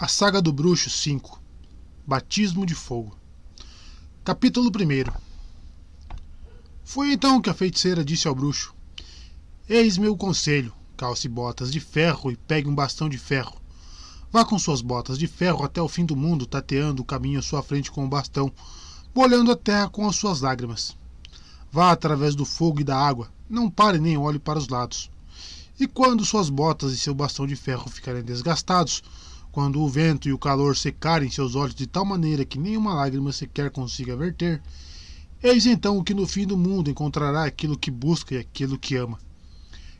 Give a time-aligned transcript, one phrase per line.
[0.00, 1.42] A Saga do Bruxo 5
[2.06, 3.18] Batismo de Fogo
[4.22, 5.12] Capítulo 1
[6.84, 8.72] Foi então que a feiticeira disse ao bruxo:
[9.68, 13.60] Eis meu conselho: calce botas de ferro e pegue um bastão de ferro.
[14.30, 17.42] Vá com suas botas de ferro até o fim do mundo, tateando o caminho à
[17.42, 18.52] sua frente com o bastão,
[19.12, 20.96] molhando a terra com as suas lágrimas.
[21.72, 25.10] Vá através do fogo e da água, não pare nem olhe para os lados.
[25.80, 29.02] E quando suas botas e seu bastão de ferro ficarem desgastados,
[29.58, 33.32] quando o vento e o calor secarem seus olhos de tal maneira que nenhuma lágrima
[33.32, 34.62] sequer consiga verter,
[35.42, 39.18] eis então que no fim do mundo encontrará aquilo que busca e aquilo que ama.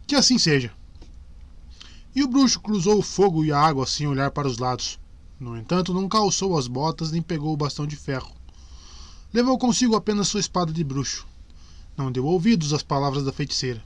[0.07, 0.71] Que assim seja.
[2.15, 4.97] E o bruxo cruzou o fogo e a água sem olhar para os lados.
[5.41, 8.31] No entanto, não calçou as botas nem pegou o bastão de ferro.
[9.35, 11.27] Levou consigo apenas sua espada de bruxo.
[11.97, 13.83] Não deu ouvidos às palavras da feiticeira.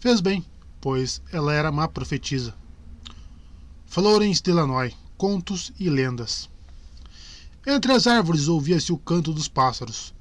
[0.00, 0.42] Fez bem,
[0.80, 2.54] pois ela era má profetisa.
[3.88, 6.50] Florence Delanoy, Contos e Lendas.
[7.66, 10.14] Entre as árvores ouvia-se o canto dos pássaros.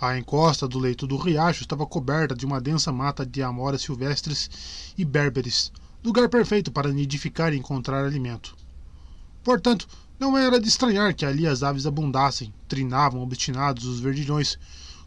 [0.00, 4.94] A encosta do leito do riacho estava coberta de uma densa mata de amoras silvestres
[4.96, 5.70] e berberes,
[6.02, 8.56] lugar perfeito para nidificar e encontrar alimento.
[9.44, 9.86] Portanto,
[10.18, 14.58] não era de estranhar que ali as aves abundassem, trinavam obstinados os verdilhões,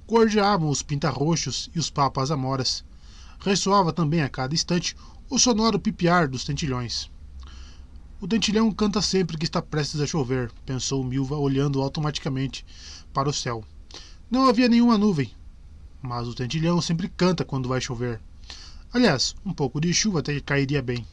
[0.06, 2.86] gorjeavam os pintarroxos e os papas amoras.
[3.40, 4.96] Ressoava também a cada instante
[5.28, 7.10] o sonoro pipiar dos tentilhões.
[8.26, 12.66] O dentilhão canta sempre que está prestes a chover, pensou Milva, olhando automaticamente
[13.14, 13.64] para o céu.
[14.32, 15.32] Não havia nenhuma nuvem,
[16.02, 18.20] mas o dentilhão sempre canta quando vai chover.
[18.92, 21.06] Aliás, um pouco de chuva até cairia bem.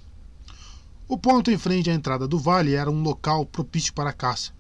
[1.07, 4.51] O ponto em frente à entrada do vale era um local propício para a caça.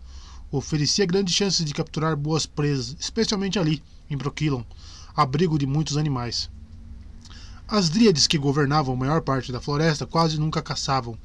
[0.50, 4.62] Oferecia grandes chances de capturar boas presas, especialmente ali, em Broquilon,
[5.16, 6.50] abrigo de muitos animais.
[7.66, 11.16] As dríades que governavam a maior parte da floresta quase nunca caçavam,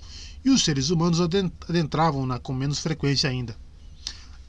[0.48, 3.54] e os seres humanos adentravam-na com menos frequência ainda.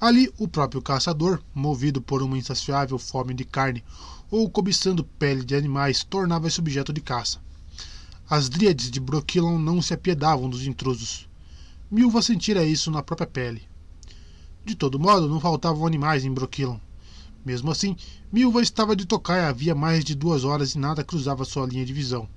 [0.01, 3.83] Ali, o próprio caçador, movido por uma insaciável fome de carne
[4.31, 7.41] ou cobiçando pele de animais, tornava-se objeto de caça.
[8.31, 11.29] As dríades de Broquilon não se apiedavam dos intrusos.
[11.91, 13.63] Milva sentira isso na própria pele.
[14.65, 16.79] De todo modo, não faltavam animais em Broquilon.
[17.45, 17.97] Mesmo assim,
[18.33, 21.93] Milva estava de tocaia havia mais de duas horas e nada cruzava sua linha de
[21.93, 22.29] visão.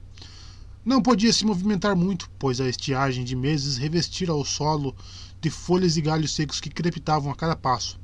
[0.84, 4.96] Não podia se movimentar muito, pois a estiagem de meses revestira o solo
[5.40, 8.00] de folhas e galhos secos que crepitavam a cada passo.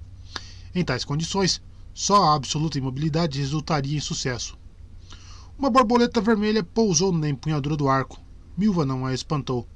[0.75, 1.59] Em tais condições,
[1.91, 4.55] só a absoluta imobilidade resultaria em sucesso.
[5.57, 8.21] Uma borboleta vermelha pousou na empunhadura do arco.
[8.55, 9.67] Milva não a espantou.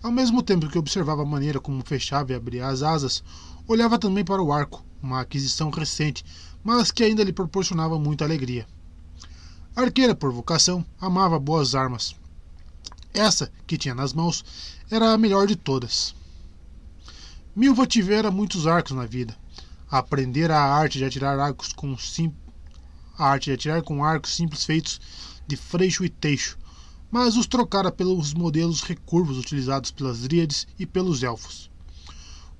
[0.00, 3.24] Ao mesmo tempo que observava a maneira como fechava e abria as asas,
[3.66, 6.24] olhava também para o arco, uma aquisição recente,
[6.62, 8.68] mas que ainda lhe proporcionava muita alegria.
[9.74, 12.19] Arqueira por vocação, amava boas armas.
[13.12, 14.44] Essa que tinha nas mãos
[14.90, 16.14] era a melhor de todas.
[17.54, 19.36] Milva tivera muitos arcos na vida.
[19.90, 22.32] Aprendera a arte de atirar arcos com sim...
[23.18, 25.00] a arte de atirar com arcos simples feitos
[25.46, 26.56] de freixo e teixo,
[27.10, 31.68] mas os trocara pelos modelos recurvos utilizados pelas dríades e pelos elfos.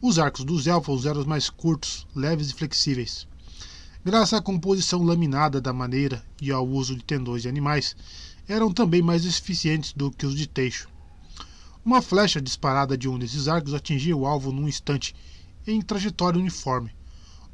[0.03, 3.29] Os arcos dos elfos eram os mais curtos, leves e flexíveis.
[4.05, 7.95] Graças à composição laminada da maneira e ao uso de tendões de animais,
[8.51, 10.89] eram também mais eficientes do que os de teixo.
[11.85, 15.15] Uma flecha disparada de um desses arcos atingia o alvo num instante,
[15.65, 16.91] em trajetória uniforme,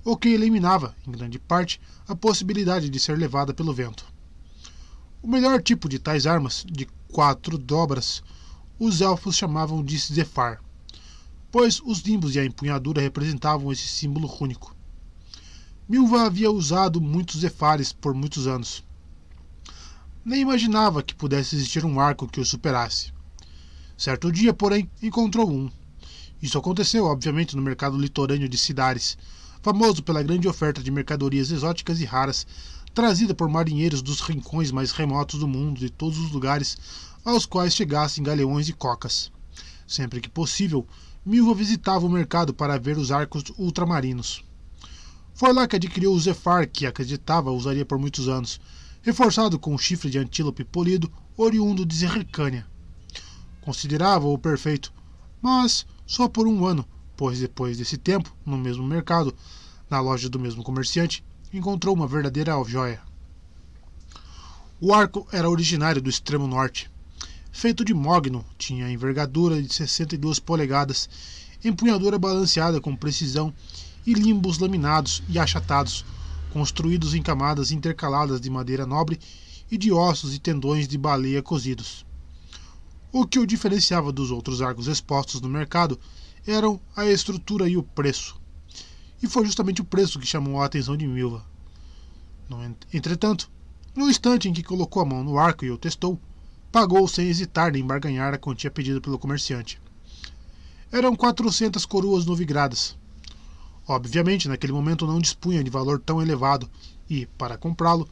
[0.03, 4.07] o que eliminava, em grande parte, a possibilidade de ser levada pelo vento.
[5.23, 8.23] O melhor tipo de tais armas, de quatro dobras,
[8.79, 10.63] os elfos chamavam de Zefar,
[11.53, 14.75] pois os nimbos e a empunhadura representavam esse símbolo único.
[15.87, 18.83] Milva havia usado muitos Zefares por muitos anos,
[20.27, 23.13] nem imaginava que pudesse existir um arco que o superasse.
[23.97, 25.71] Certo dia, porém, encontrou um.
[26.43, 29.17] Isso aconteceu, obviamente, no mercado litorâneo de Cidares,
[29.63, 32.45] famoso pela grande oferta de mercadorias exóticas e raras,
[32.93, 36.77] trazida por marinheiros dos rincões mais remotos do mundo e todos os lugares
[37.25, 39.31] aos quais chegassem galeões e cocas.
[39.87, 40.85] Sempre que possível,
[41.25, 44.45] Milva visitava o mercado para ver os arcos ultramarinos.
[45.35, 48.61] Foi lá que adquiriu o Zefar, que acreditava usaria por muitos anos,
[49.07, 52.67] reforçado com um chifre de antílope polido oriundo de Zerricânia.
[53.61, 54.93] Considerava-o perfeito,
[55.41, 56.85] mas só por um ano,
[57.17, 59.33] pois depois desse tempo, no mesmo mercado,
[59.89, 61.25] na loja do mesmo comerciante,
[61.55, 63.01] encontrou uma verdadeira joia.
[64.81, 66.91] O arco era originário do extremo norte.
[67.53, 71.09] Feito de mogno, tinha envergadura de 62 polegadas,
[71.65, 73.55] empunhadura balanceada com precisão
[74.05, 76.05] e limbos laminados e achatados,
[76.57, 79.21] construídos em camadas intercaladas de madeira nobre
[79.71, 82.07] e de ossos e tendões de baleia cozidos.
[83.13, 86.01] O que o diferenciava dos outros arcos expostos no mercado
[86.47, 88.41] eram a estrutura e o preço.
[89.23, 91.45] E foi justamente o preço que chamou a atenção de Milva.
[92.91, 93.51] Entretanto,
[93.95, 96.19] no instante em que colocou a mão no arco e o testou,
[96.73, 99.79] pagou sem hesitar nem barganhar a quantia pedida pelo comerciante.
[100.91, 102.97] Eram 400 coroas novigradas.
[103.89, 106.69] Obviamente, naquele momento não dispunha de valor tão elevado
[107.09, 108.09] e, para comprá-lo,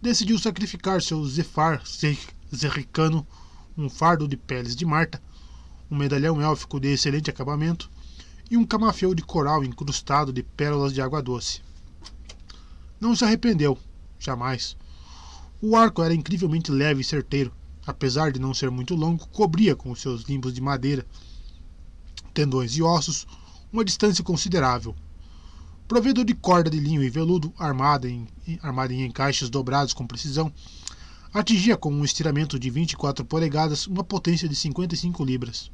[0.00, 1.82] decidiu sacrificar seu Zefar
[2.54, 3.26] Zerricano,
[3.76, 5.20] um fardo de peles de Marta,
[5.90, 7.90] um medalhão élfico de excelente acabamento
[8.48, 11.60] e um camafeu de coral incrustado de pérolas de água doce.
[13.00, 13.76] Não se arrependeu,
[14.18, 14.76] jamais.
[15.60, 17.52] O arco era incrivelmente leve e certeiro,
[17.84, 21.04] apesar de não ser muito longo, cobria com seus limbos de madeira,
[22.32, 23.26] tendões e ossos
[23.72, 24.94] uma distância considerável.
[25.88, 28.26] Provido de corda de linho e veludo, armada em,
[28.60, 30.52] armada em encaixes dobrados com precisão,
[31.32, 35.70] atingia com um estiramento de 24 polegadas uma potência de 55 libras.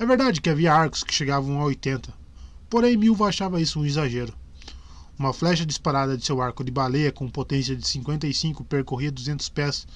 [0.00, 2.12] É verdade que havia arcos que chegavam a 80,
[2.68, 4.34] porém Milva achava isso um exagero.
[5.16, 9.86] Uma flecha disparada de seu arco de baleia com potência de 55 percorria 200 pés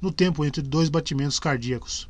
[0.00, 2.08] no tempo entre dois batimentos cardíacos.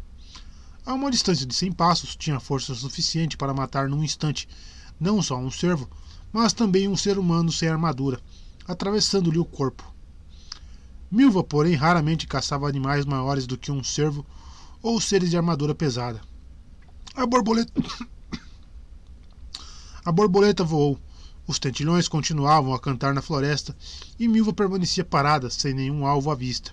[0.86, 4.48] A uma distância de 100 passos, tinha força suficiente para matar num instante
[4.98, 5.90] não só um cervo,
[6.32, 8.20] mas também um ser humano sem armadura,
[8.66, 9.92] atravessando-lhe o corpo.
[11.10, 14.24] Milva, porém, raramente caçava animais maiores do que um cervo
[14.82, 16.20] ou seres de armadura pesada.
[17.14, 17.72] A borboleta.
[20.04, 20.98] A borboleta voou.
[21.46, 23.76] Os tentilhões continuavam a cantar na floresta
[24.18, 26.72] e Milva permanecia parada, sem nenhum alvo à vista.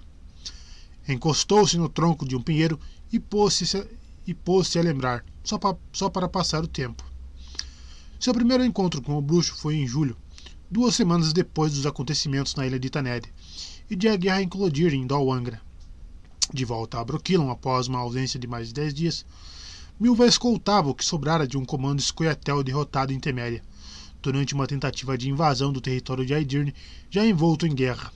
[1.07, 2.79] Encostou-se no tronco de um pinheiro
[3.11, 3.87] e pôs-se
[4.25, 7.03] e pôs a lembrar, só, pa, só para passar o tempo.
[8.19, 10.17] Seu primeiro encontro com o bruxo foi em julho,
[10.69, 13.31] duas semanas depois dos acontecimentos na ilha de Taned,
[13.89, 15.61] e de a guerra eclodir em Dolwangra.
[16.53, 19.25] De volta a Broquilon após uma ausência de mais de dez dias,
[19.97, 23.63] Milva escoltava o que sobrara de um comando escoiatel derrotado em Teméria,
[24.21, 26.75] durante uma tentativa de invasão do território de Aidirne,
[27.09, 28.11] já envolto em guerra.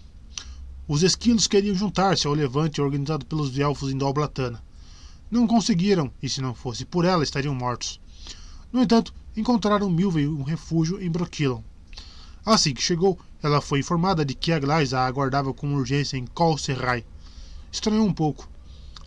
[0.85, 4.61] Os esquilos queriam juntar-se ao levante organizado pelos elfos em Dolblatana.
[5.31, 8.01] Não conseguiram, e se não fosse por ela, estariam mortos.
[8.69, 11.61] No entanto, encontraram Milva um refúgio em Broquilon.
[12.45, 16.25] Assim que chegou, ela foi informada de que a Glais a aguardava com urgência em
[16.25, 17.05] Col Serrai.
[17.71, 18.49] Estranhou um pouco.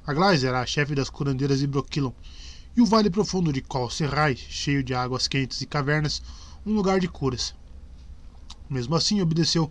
[0.06, 2.12] A Glais era a chefe das curandeiras de Broquilon,
[2.76, 6.22] e o vale profundo de Col Serrai, cheio de águas quentes e cavernas,
[6.64, 7.54] um lugar de curas.
[8.68, 9.70] Mesmo assim, obedeceu,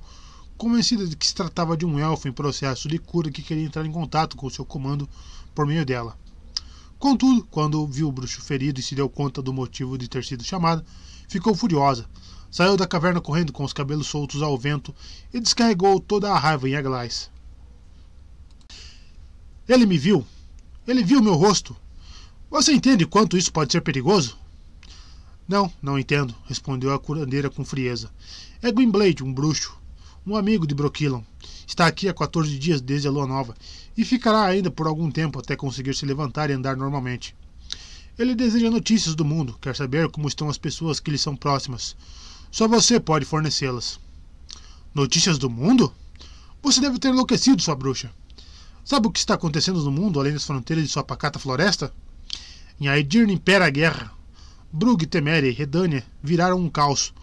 [0.57, 3.85] convencida de que se tratava de um elfo em processo de cura que queria entrar
[3.85, 5.09] em contato com seu comando
[5.53, 6.17] por meio dela.
[7.05, 10.43] Contudo, quando viu o bruxo ferido e se deu conta do motivo de ter sido
[10.43, 10.83] chamada,
[11.27, 12.09] ficou furiosa
[12.49, 14.91] Saiu da caverna correndo com os cabelos soltos ao vento
[15.31, 17.29] e descarregou toda a raiva em Aglais.
[19.69, 20.25] Ele me viu.
[20.87, 21.75] Ele viu meu rosto.
[22.49, 24.35] Você entende quanto isso pode ser perigoso?
[25.47, 28.09] Não, não entendo, respondeu a curandeira com frieza.
[28.63, 29.77] É Gwynblade, um bruxo,
[30.25, 31.21] um amigo de Broquilon.
[31.67, 33.53] Está aqui há 14 dias desde a lua nova
[33.97, 37.35] e ficará ainda por algum tempo até conseguir se levantar e andar normalmente.
[38.17, 41.95] Ele deseja notícias do mundo, quer saber como estão as pessoas que lhe são próximas.
[42.49, 43.99] Só você pode fornecê-las.
[44.93, 45.93] Notícias do mundo?
[46.63, 48.11] Você deve ter enlouquecido, sua bruxa.
[48.85, 51.93] Sabe o que está acontecendo no mundo além das fronteiras de sua pacata floresta?
[52.79, 54.11] Em Aedirn impera a guerra.
[54.71, 57.13] Brug, Teméria e Redânia viraram um caos,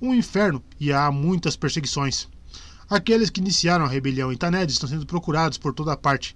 [0.00, 2.26] um inferno e há muitas perseguições.
[2.90, 6.34] Aqueles que iniciaram a rebelião em Taned estão sendo procurados por toda parte.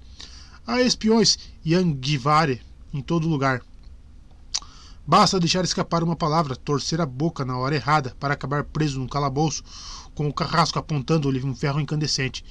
[0.65, 3.61] Há espiões e Angivare em todo lugar.
[5.05, 9.09] Basta deixar escapar uma palavra, torcer a boca na hora errada para acabar preso num
[9.09, 9.65] calabouço
[10.15, 12.45] com o carrasco apontando-lhe um ferro incandescente.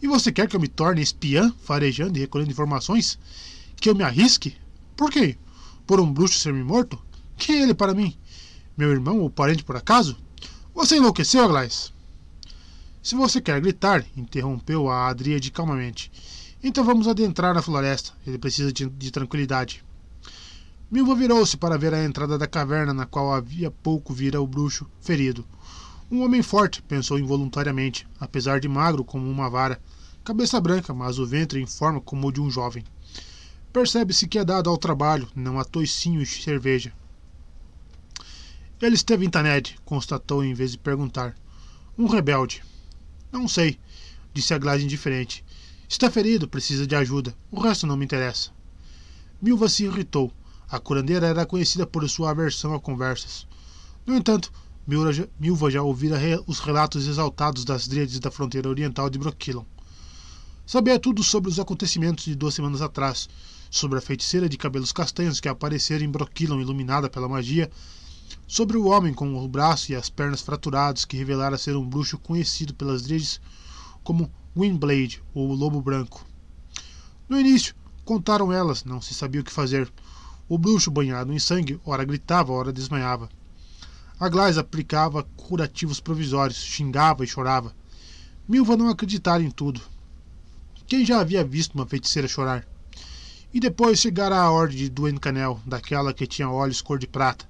[0.00, 3.18] E você quer que eu me torne espiã, farejando e recolhendo informações?
[3.74, 4.56] Que eu me arrisque?
[4.96, 5.36] Por quê?
[5.84, 6.96] Por um bruxo ser-me morto?
[7.36, 8.16] Quem é ele para mim?
[8.76, 10.16] Meu irmão ou parente por acaso?
[10.72, 11.92] Você enlouqueceu, Aglais?
[13.08, 16.12] Se você quer gritar, interrompeu a Adríade calmamente.
[16.62, 18.12] Então vamos adentrar na floresta.
[18.26, 19.82] Ele precisa de, de tranquilidade.
[20.90, 24.86] Milva virou-se para ver a entrada da caverna na qual havia pouco vira o bruxo
[25.00, 25.42] ferido.
[26.10, 29.80] Um homem forte, pensou involuntariamente, apesar de magro como uma vara,
[30.22, 32.84] cabeça branca, mas o ventre em forma como o de um jovem.
[33.72, 36.92] Percebe-se que é dado ao trabalho, não a toicinho e cerveja.
[38.82, 41.34] Ele esteve em Taned, constatou em vez de perguntar.
[41.96, 42.62] Um rebelde.
[43.30, 43.78] Não sei,
[44.32, 45.44] disse a Glass indiferente.
[45.88, 47.34] Está ferido, precisa de ajuda.
[47.50, 48.50] O resto não me interessa.
[49.40, 50.32] Milva se irritou.
[50.70, 53.46] A curandeira era conhecida por sua aversão a conversas.
[54.04, 54.52] No entanto,
[55.38, 59.64] Milva já ouvira os relatos exaltados das dríades da fronteira oriental de Broquilon.
[60.66, 63.28] Sabia tudo sobre os acontecimentos de duas semanas atrás,
[63.70, 67.70] sobre a feiticeira de cabelos castanhos que aparecera em Broquilon iluminada pela magia,
[68.48, 72.16] sobre o homem com o braço e as pernas fraturados que revelara ser um bruxo
[72.18, 73.38] conhecido pelas dríades
[74.02, 76.24] como Windblade ou Lobo Branco.
[77.28, 77.74] No início,
[78.06, 79.92] contaram elas, não se sabia o que fazer.
[80.48, 83.28] O bruxo, banhado em sangue, ora gritava, ora desmanhava.
[84.18, 87.74] A Glais aplicava curativos provisórios, xingava e chorava.
[88.48, 89.82] Milva não acreditara em tudo.
[90.86, 92.66] Quem já havia visto uma feiticeira chorar?
[93.52, 97.47] E depois chegara a ordem de Duen Canel, daquela que tinha olhos cor de prata.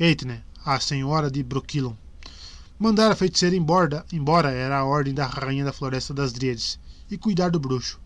[0.00, 1.92] Eitne, a senhora de Broquilon.
[2.78, 6.78] Mandar a feiticeira embora, embora era a ordem da rainha da floresta das Dríades,
[7.10, 7.98] e cuidar do bruxo.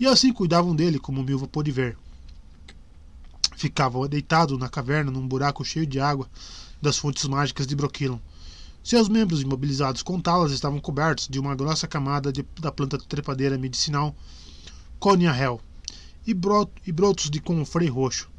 [0.00, 1.98] E assim cuidavam dele, como Milva pôde ver.
[3.54, 6.26] Ficava deitado na caverna num buraco cheio de água
[6.80, 8.18] das fontes mágicas de Broquilon.
[8.82, 13.58] Seus membros imobilizados com talas estavam cobertos de uma grossa camada de, da planta trepadeira
[13.58, 14.16] medicinal
[14.98, 15.60] Conia Hell
[16.26, 18.30] e, e brotos de confrei roxo.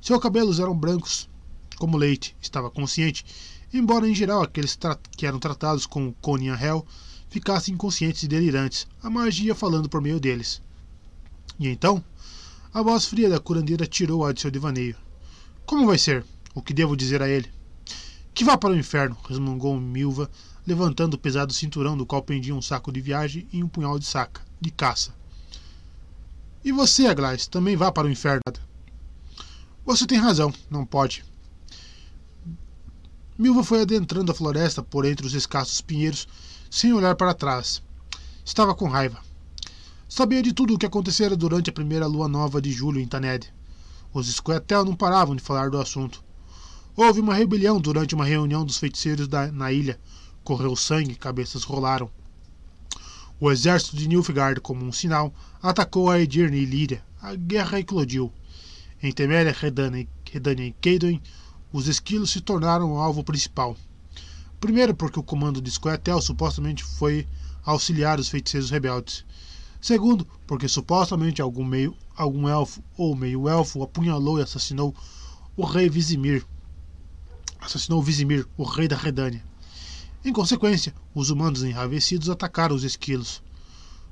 [0.00, 1.29] Seus cabelos eram brancos
[1.80, 3.24] como leite, estava consciente,
[3.72, 4.78] embora em geral aqueles
[5.16, 6.86] que eram tratados com Conia Hell
[7.30, 10.60] ficassem inconscientes e delirantes, a magia falando por meio deles.
[11.58, 12.04] E então,
[12.74, 14.94] a voz fria da curandeira tirou-a de seu devaneio.
[15.64, 16.22] Como vai ser?
[16.54, 17.50] O que devo dizer a ele?
[18.34, 20.30] Que vá para o inferno, resmungou Milva,
[20.66, 24.04] levantando o pesado cinturão do qual pendia um saco de viagem e um punhal de
[24.04, 25.14] saca, de caça.
[26.62, 28.42] E você, Aglais, também vá para o inferno.
[29.86, 31.24] Você tem razão, não pode.
[33.40, 36.28] Milva foi adentrando a floresta por entre os escassos pinheiros,
[36.70, 37.82] sem olhar para trás.
[38.44, 39.18] Estava com raiva.
[40.06, 43.50] Sabia de tudo o que acontecera durante a primeira lua nova de julho em Taned.
[44.12, 46.22] Os Squetel não paravam de falar do assunto.
[46.94, 49.98] Houve uma rebelião durante uma reunião dos feiticeiros da, na ilha.
[50.44, 52.10] Correu sangue, cabeças rolaram.
[53.40, 55.32] O exército de Nilfgaard, como um sinal,
[55.62, 57.02] atacou a Edirne e Líria.
[57.22, 58.30] A guerra eclodiu.
[59.02, 60.06] Em Teméria, Redânia
[60.66, 61.18] e Keidon,
[61.72, 63.76] os esquilos se tornaram o alvo principal.
[64.60, 67.26] Primeiro, porque o comando de Squetel supostamente foi
[67.64, 69.24] auxiliar os feiticeiros rebeldes.
[69.80, 74.94] Segundo, porque supostamente algum, meio, algum elfo ou meio-elfo apunhalou e assassinou
[75.56, 76.44] o rei Vizimir,
[77.60, 79.42] assassinou Vizimir, o rei da Redânia.
[80.22, 83.42] Em consequência, os humanos enravecidos atacaram os esquilos.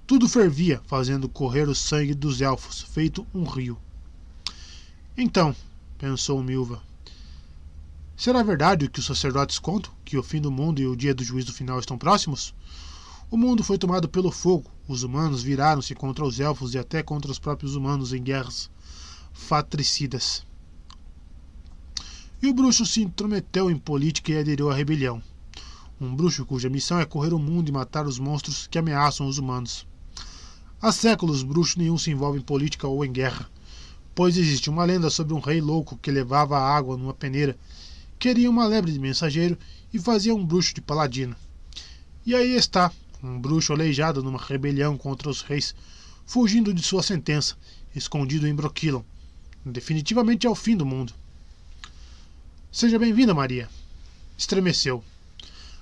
[0.07, 3.77] Tudo fervia, fazendo correr o sangue dos elfos, feito um rio.
[5.15, 5.55] Então,
[5.99, 6.83] pensou Milva,
[8.18, 11.14] será verdade o que os sacerdotes contam, que o fim do mundo e o dia
[11.14, 12.52] do juízo final estão próximos?
[13.30, 17.30] O mundo foi tomado pelo fogo, os humanos viraram-se contra os elfos e até contra
[17.30, 18.68] os próprios humanos em guerras
[19.32, 20.44] fratricidas.
[22.42, 25.22] E o bruxo se intrometeu em política e aderiu à rebelião.
[26.00, 29.38] Um bruxo cuja missão é correr o mundo e matar os monstros que ameaçam os
[29.38, 29.87] humanos.
[30.80, 33.48] Há séculos, bruxo nenhum se envolve em política ou em guerra,
[34.14, 37.58] pois existe uma lenda sobre um rei louco que levava a água numa peneira,
[38.18, 39.56] queria uma lebre de mensageiro
[39.92, 41.37] e fazia um bruxo de paladino.
[42.26, 45.75] E aí está, um bruxo aleijado numa rebelião contra os reis,
[46.26, 47.56] fugindo de sua sentença,
[47.94, 49.02] escondido em Broquilon.
[49.64, 51.12] Definitivamente é o fim do mundo.
[52.72, 53.68] Seja bem-vinda, Maria.
[54.37, 55.02] Estremeceu.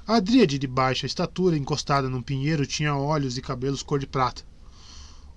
[0.06, 4.44] A dríade de baixa estatura, encostada num pinheiro, tinha olhos e cabelos cor de prata.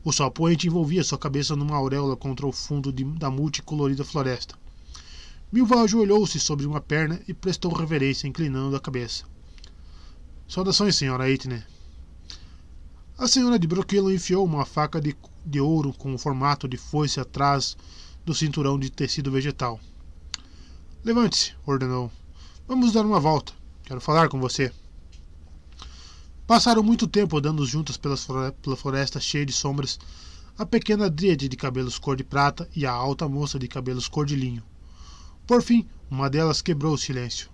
[0.03, 4.58] O sol poente envolvia sua cabeça numa auréola contra o fundo de, da multicolorida floresta.
[5.51, 9.25] Milva ajoelhou-se sobre uma perna e prestou reverência, inclinando a cabeça.
[10.47, 11.65] Saudações, senhora Eitner.
[13.17, 17.19] A senhora de Broquilo enfiou uma faca de, de ouro com o formato de foice
[17.19, 17.75] atrás
[18.23, 19.79] do cinturão de tecido vegetal.
[21.03, 22.11] Levante-se, ordenou.
[22.67, 23.51] Vamos dar uma volta.
[23.83, 24.71] Quero falar com você.
[26.45, 28.15] Passaram muito tempo andando juntas pela
[28.77, 29.99] floresta cheia de sombras,
[30.55, 34.27] a pequena dríade de cabelos cor de prata e a alta moça de cabelos cor
[34.27, 34.63] de linho.
[35.49, 37.49] Por fim, uma delas quebrou o silêncio.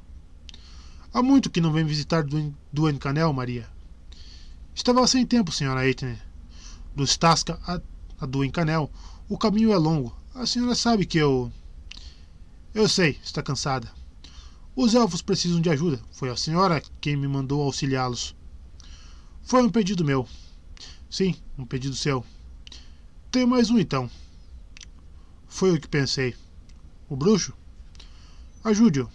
[1.13, 3.69] Há muito que não vem visitar Duen Canel, Maria.
[4.73, 6.21] Estava sem tempo, senhora Eitner.
[6.93, 7.79] Do Stasca a,
[8.19, 8.91] a Duen Canel,
[9.29, 10.13] o caminho é longo.
[10.33, 11.49] A senhora sabe que eu.
[12.73, 13.89] Eu sei, está cansada.
[14.75, 16.01] Os elfos precisam de ajuda.
[16.11, 18.35] Foi a senhora quem me mandou auxiliá-los.
[19.41, 20.27] Foi um pedido meu.
[21.09, 22.25] Sim, um pedido seu.
[23.31, 24.11] Tenho mais um então.
[25.47, 26.35] Foi o que pensei.
[27.07, 27.53] O bruxo?
[28.65, 29.07] Ajude-o.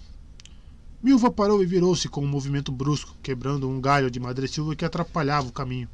[1.03, 5.49] Milva parou e virou-se com um movimento brusco, quebrando um galho de madressilva que atrapalhava
[5.49, 5.89] o caminho.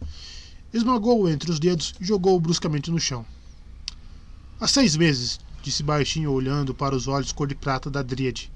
[0.74, 3.24] Esmagou-o entre os dedos e jogou-o bruscamente no chão.
[4.60, 8.52] Há seis meses, disse baixinho, olhando para os olhos cor de prata da Dríade.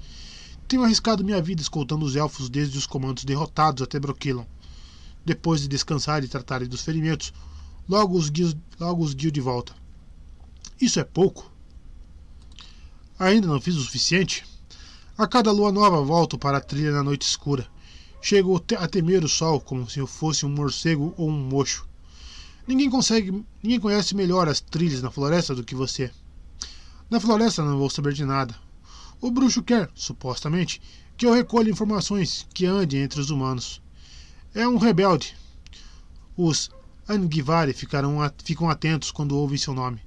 [0.69, 4.45] Tenho arriscado minha vida escoltando os elfos desde os comandos derrotados até Broquilon.
[5.25, 7.33] Depois de descansar e tratarem dos ferimentos,
[7.89, 9.75] logo os, guio, logo os guio de volta.
[10.79, 11.51] Isso é pouco?
[13.19, 14.50] Ainda não fiz o suficiente?
[15.21, 17.67] A cada lua nova volto para a trilha na noite escura.
[18.23, 21.87] Chego a temer o sol como se eu fosse um morcego ou um mocho.
[22.67, 23.31] Ninguém consegue,
[23.63, 26.11] ninguém conhece melhor as trilhas na floresta do que você.
[27.11, 28.55] Na floresta não vou saber de nada.
[29.21, 30.81] O bruxo quer, supostamente,
[31.19, 33.83] que eu recolha informações que ande entre os humanos.
[34.55, 35.37] É um rebelde.
[36.35, 36.71] Os
[37.07, 40.01] Angivari ficarão, ficam atentos quando ouvem seu nome.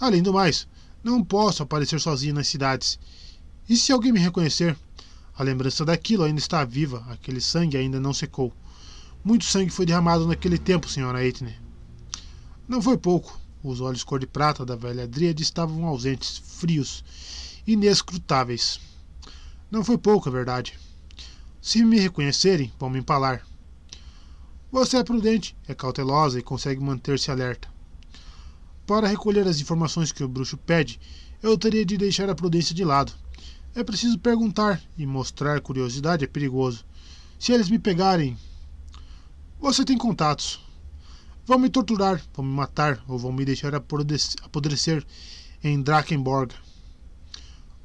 [0.00, 0.66] Além do mais,
[1.04, 2.98] não posso aparecer sozinho nas cidades.
[3.68, 4.76] E se alguém me reconhecer?
[5.34, 8.52] A lembrança daquilo ainda está viva, aquele sangue ainda não secou.
[9.24, 11.58] Muito sangue foi derramado naquele tempo, senhora Eitner.
[12.68, 13.40] Não foi pouco.
[13.62, 17.04] Os olhos cor de prata da velha Dríade estavam ausentes, frios,
[17.64, 18.80] inescrutáveis.
[19.70, 20.76] Não foi pouco, é verdade.
[21.60, 23.46] Se me reconhecerem, vão me empalar.
[24.72, 27.68] Você é prudente, é cautelosa e consegue manter-se alerta.
[28.84, 30.98] Para recolher as informações que o bruxo pede,
[31.40, 33.12] eu teria de deixar a prudência de lado.
[33.74, 36.84] É preciso perguntar e mostrar curiosidade é perigoso.
[37.38, 38.36] Se eles me pegarem.
[39.58, 40.60] Você tem contatos.
[41.46, 45.04] Vão me torturar, vão me matar ou vão me deixar apodrecer
[45.64, 46.54] em Drakenborg.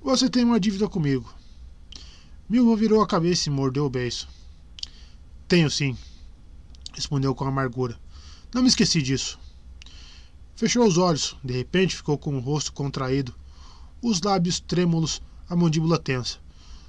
[0.04, 1.34] Você tem uma dívida comigo.
[2.50, 4.28] Milva virou a cabeça e mordeu o beiço.
[5.48, 5.98] Tenho sim,
[6.94, 7.98] respondeu com amargura.
[8.54, 9.40] Não me esqueci disso.
[10.56, 11.38] Fechou os olhos.
[11.44, 13.34] De repente ficou com o rosto contraído,
[14.02, 16.38] os lábios trêmulos, a mandíbula tensa.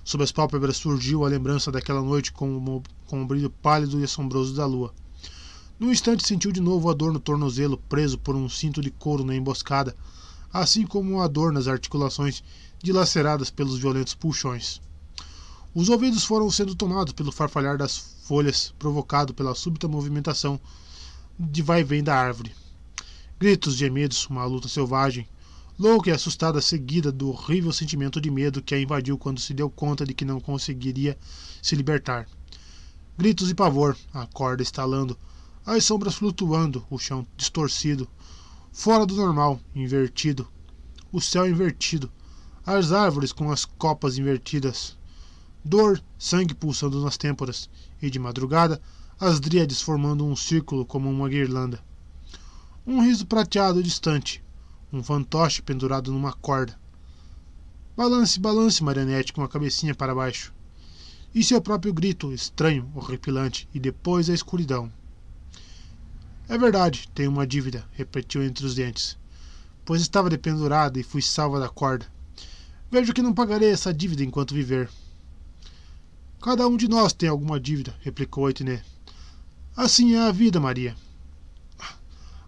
[0.05, 4.05] Sob as pálpebras surgiu a lembrança daquela noite com o, com o brilho pálido e
[4.05, 4.93] assombroso da lua.
[5.79, 9.25] Num instante sentiu de novo a dor no tornozelo, preso por um cinto de couro
[9.25, 9.95] na emboscada,
[10.53, 12.43] assim como a dor nas articulações
[12.83, 14.81] dilaceradas pelos violentos puxões.
[15.75, 20.59] Os ouvidos foram sendo tomados pelo farfalhar das folhas provocado pela súbita movimentação
[21.39, 22.53] de vai e vem da árvore.
[23.39, 25.29] Gritos, gemidos, uma luta selvagem,
[25.79, 29.71] louca e assustada, seguida do horrível sentimento de medo que a invadiu quando se deu
[29.71, 31.17] conta de que não conseguiria
[31.63, 32.27] se libertar.
[33.17, 35.17] Gritos e pavor, a corda estalando,
[35.65, 38.09] as sombras flutuando, o chão distorcido,
[38.73, 40.49] fora do normal, invertido,
[41.13, 42.11] o céu invertido,
[42.67, 44.97] as árvores com as copas invertidas,
[45.65, 47.71] dor, sangue pulsando nas têmporas,
[48.03, 48.81] e de madrugada,
[49.19, 51.81] as dríades formando um círculo como uma guirlanda.
[52.87, 54.43] Um riso prateado distante,
[54.93, 56.79] um fantoche pendurado numa corda.
[57.97, 60.53] Balance, balance, Marianete, com a cabecinha para baixo.
[61.35, 64.91] E seu próprio grito, estranho, horripilante, e depois a escuridão.
[66.49, 69.19] É verdade, tenho uma dívida, repetiu entre os dentes.
[69.85, 72.07] Pois estava dependurada e fui salva da corda.
[72.91, 74.89] Vejo que não pagarei essa dívida enquanto viver.
[76.41, 78.83] Cada um de nós tem alguma dívida, replicou Etné.
[79.77, 80.97] Assim é a vida, Maria.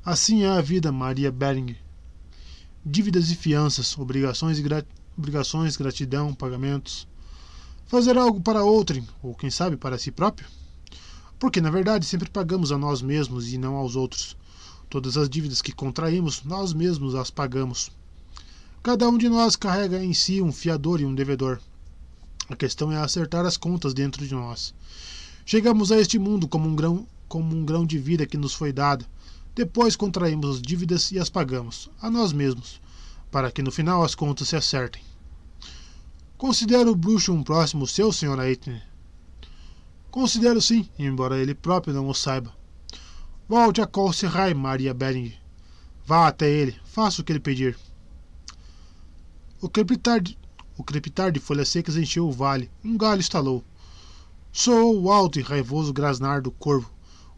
[0.05, 1.77] Assim é a vida, Maria Bering.
[2.85, 4.83] Dívidas e fianças, obrigações e gra...
[5.15, 7.07] obrigações, gratidão, pagamentos.
[7.87, 10.49] Fazer algo para outrem, ou quem sabe para si próprio?
[11.39, 14.35] Porque, na verdade, sempre pagamos a nós mesmos e não aos outros.
[14.89, 17.91] Todas as dívidas que contraímos, nós mesmos as pagamos.
[18.83, 21.61] Cada um de nós carrega em si um fiador e um devedor.
[22.49, 24.73] A questão é acertar as contas dentro de nós.
[25.45, 28.73] Chegamos a este mundo como um grão, como um grão de vida que nos foi
[28.73, 29.05] dado
[29.61, 32.81] depois contraímos as dívidas e as pagamos, a nós mesmos,
[33.31, 35.03] para que no final as contas se acertem.
[36.39, 38.41] Considera o bruxo um próximo seu, Sr.
[38.41, 38.83] Aitner?
[40.11, 42.57] Considero sim, embora ele próprio não o saiba.
[43.47, 45.35] Volte a Colserai, Maria Bering.
[46.07, 47.77] Vá até ele, faça o que ele pedir.
[49.61, 50.39] O crepitar, de,
[50.79, 52.71] o crepitar de folhas secas encheu o vale.
[52.83, 53.63] Um galho estalou.
[54.51, 56.91] Soou o alto e raivoso grasnar do corvo.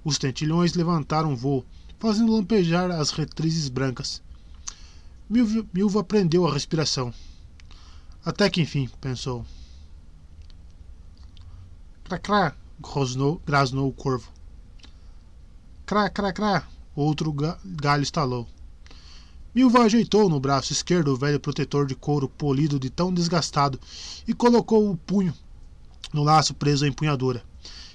[0.05, 1.67] Os tentilhões levantaram voo
[2.03, 4.21] fazendo lampejar as retrizes brancas.
[5.31, 7.15] Milva, prendeu a respiração.
[8.25, 9.47] Até que enfim, pensou.
[12.03, 14.33] Crá, crá, rosnou, grasnou o corvo.
[15.87, 18.49] Crá, crá, crá, outro galho estalou.
[19.55, 23.79] Milva ajeitou no braço esquerdo o velho protetor de couro polido de tão desgastado
[24.27, 25.33] e colocou o punho
[26.13, 27.45] no laço preso à empunhadura.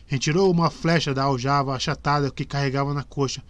[0.06, 3.44] Retirou uma flecha da aljava achatada que carregava na coxa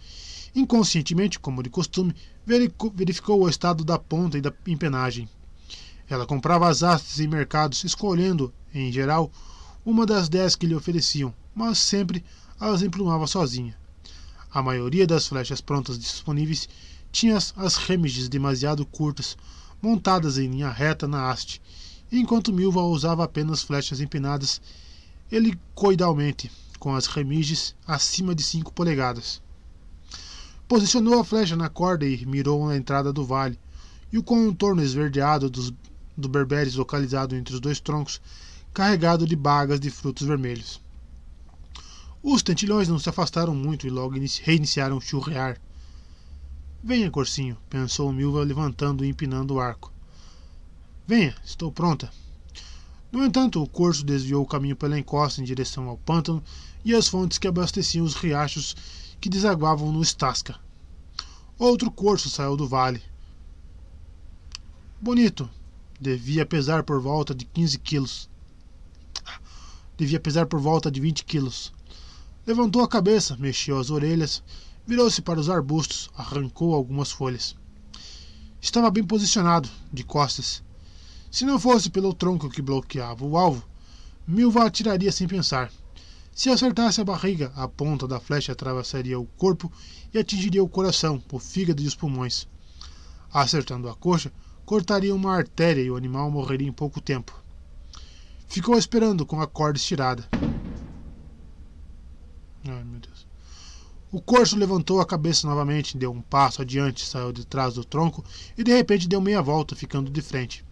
[0.58, 2.12] Inconscientemente, como de costume,
[2.44, 5.28] verificou o estado da ponta e da empenagem.
[6.10, 9.30] Ela comprava as hastes em mercados, escolhendo, em geral,
[9.86, 12.24] uma das dez que lhe ofereciam, mas sempre
[12.58, 13.78] as emplumava sozinha.
[14.50, 16.68] A maioria das flechas prontas disponíveis
[17.12, 19.36] tinha as remiges demasiado curtas,
[19.80, 21.62] montadas em linha reta na haste,
[22.10, 24.60] enquanto Milva usava apenas flechas empenadas
[25.30, 29.40] helicoidalmente, com as remiges acima de cinco polegadas.
[30.68, 33.58] Posicionou a flecha na corda e mirou na entrada do vale,
[34.12, 35.72] e o contorno esverdeado dos,
[36.14, 38.20] do berberes localizado entre os dois troncos,
[38.74, 40.78] carregado de bagas de frutos vermelhos.
[42.22, 45.58] Os tentilhões não se afastaram muito e logo reiniciaram o churrear.
[46.84, 49.90] Venha, Corcinho, pensou Milva levantando e empinando o arco.
[51.06, 52.12] Venha, estou pronta.
[53.10, 56.44] No entanto, o corso desviou o caminho pela encosta em direção ao pântano
[56.84, 58.76] e às fontes que abasteciam os riachos
[59.20, 60.58] que desaguavam no Estasca.
[61.58, 63.02] Outro corso saiu do vale.
[65.00, 65.48] Bonito.
[66.00, 68.30] Devia pesar por volta de 15 quilos.
[69.96, 71.72] Devia pesar por volta de 20 quilos.
[72.46, 74.42] Levantou a cabeça, mexeu as orelhas,
[74.86, 77.56] virou-se para os arbustos, arrancou algumas folhas.
[78.60, 80.62] Estava bem posicionado, de costas.
[81.30, 83.68] Se não fosse pelo tronco que bloqueava o alvo,
[84.30, 85.72] Milva atiraria sem pensar.
[86.38, 89.72] Se acertasse a barriga, a ponta da flecha atravessaria o corpo
[90.14, 92.46] e atingiria o coração, o fígado e os pulmões.
[93.32, 94.32] Acertando a coxa,
[94.64, 97.42] cortaria uma artéria e o animal morreria em pouco tempo.
[98.46, 100.28] Ficou esperando com a corda estirada.
[102.68, 103.26] Ai, meu Deus.
[104.12, 108.24] O corso levantou a cabeça novamente, deu um passo adiante, saiu de trás do tronco
[108.56, 110.64] e de repente deu meia volta, ficando de frente.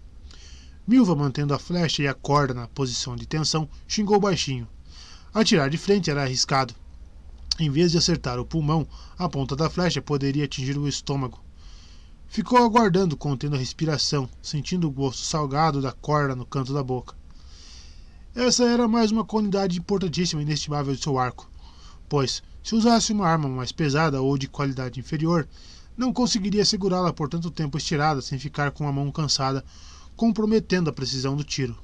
[0.86, 4.68] Milva, mantendo a flecha e a corda na posição de tensão, xingou baixinho.
[5.36, 6.74] Atirar de frente era arriscado.
[7.60, 11.44] Em vez de acertar o pulmão, a ponta da flecha poderia atingir o estômago.
[12.26, 17.14] Ficou aguardando, contendo a respiração, sentindo o gosto salgado da corda no canto da boca.
[18.34, 21.50] Essa era mais uma qualidade importantíssima e inestimável de seu arco,
[22.08, 25.46] pois, se usasse uma arma mais pesada ou de qualidade inferior,
[25.94, 29.62] não conseguiria segurá-la por tanto tempo estirada sem ficar com a mão cansada,
[30.16, 31.76] comprometendo a precisão do tiro.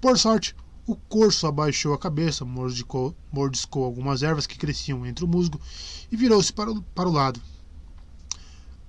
[0.00, 5.28] Por sorte, o corso abaixou a cabeça, mordiscou, mordiscou algumas ervas que cresciam entre o
[5.28, 5.60] musgo
[6.12, 7.40] e virou-se para, o, para o lado.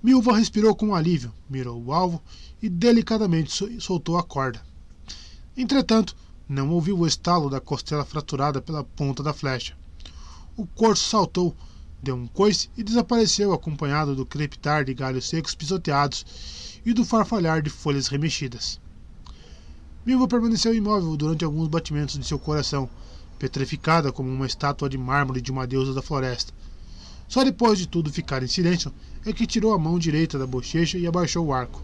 [0.02, 2.22] Milva respirou com alívio, mirou o alvo
[2.60, 4.60] e delicadamente soltou a corda.
[5.56, 6.14] Entretanto,
[6.46, 9.76] não ouviu o estalo da costela fraturada pela ponta da flecha.
[10.56, 11.56] O corso saltou,
[12.02, 17.62] deu um coice e desapareceu, acompanhado do crepitar de galhos secos pisoteados e do farfalhar
[17.62, 18.78] de folhas remexidas.
[20.06, 22.88] Milva permaneceu imóvel durante alguns batimentos de seu coração,
[23.40, 26.52] petrificada como uma estátua de mármore de uma deusa da floresta.
[27.26, 28.92] Só depois de tudo ficar em silêncio
[29.24, 31.82] é que tirou a mão direita da bochecha e abaixou o arco.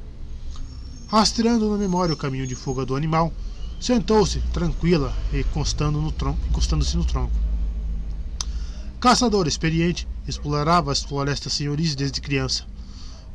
[1.09, 3.33] Rastreando na memória o caminho de fuga do animal,
[3.81, 7.35] sentou-se, tranquila, encostando-se no tronco.
[9.01, 12.65] Caçador experiente, explorava as florestas senhoris desde criança.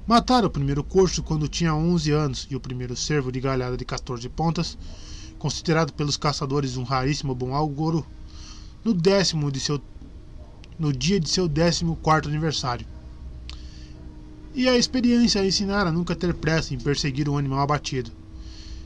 [0.08, 3.84] Mataram o primeiro corso quando tinha 11 anos e o primeiro cervo de galhada de
[3.84, 4.78] 14 pontas,
[5.38, 8.08] considerado pelos caçadores um raríssimo bom algoro,
[8.86, 9.82] no décimo de seu
[10.80, 12.88] no dia de seu 14 aniversário.
[14.56, 18.10] E a experiência ensinara a nunca ter pressa em perseguir um animal abatido.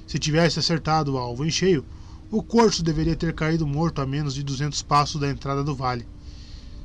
[0.08, 1.86] Se tivesse acertado o alvo em cheio,
[2.32, 6.08] o corso deveria ter caído morto a menos de 200 passos da entrada do vale.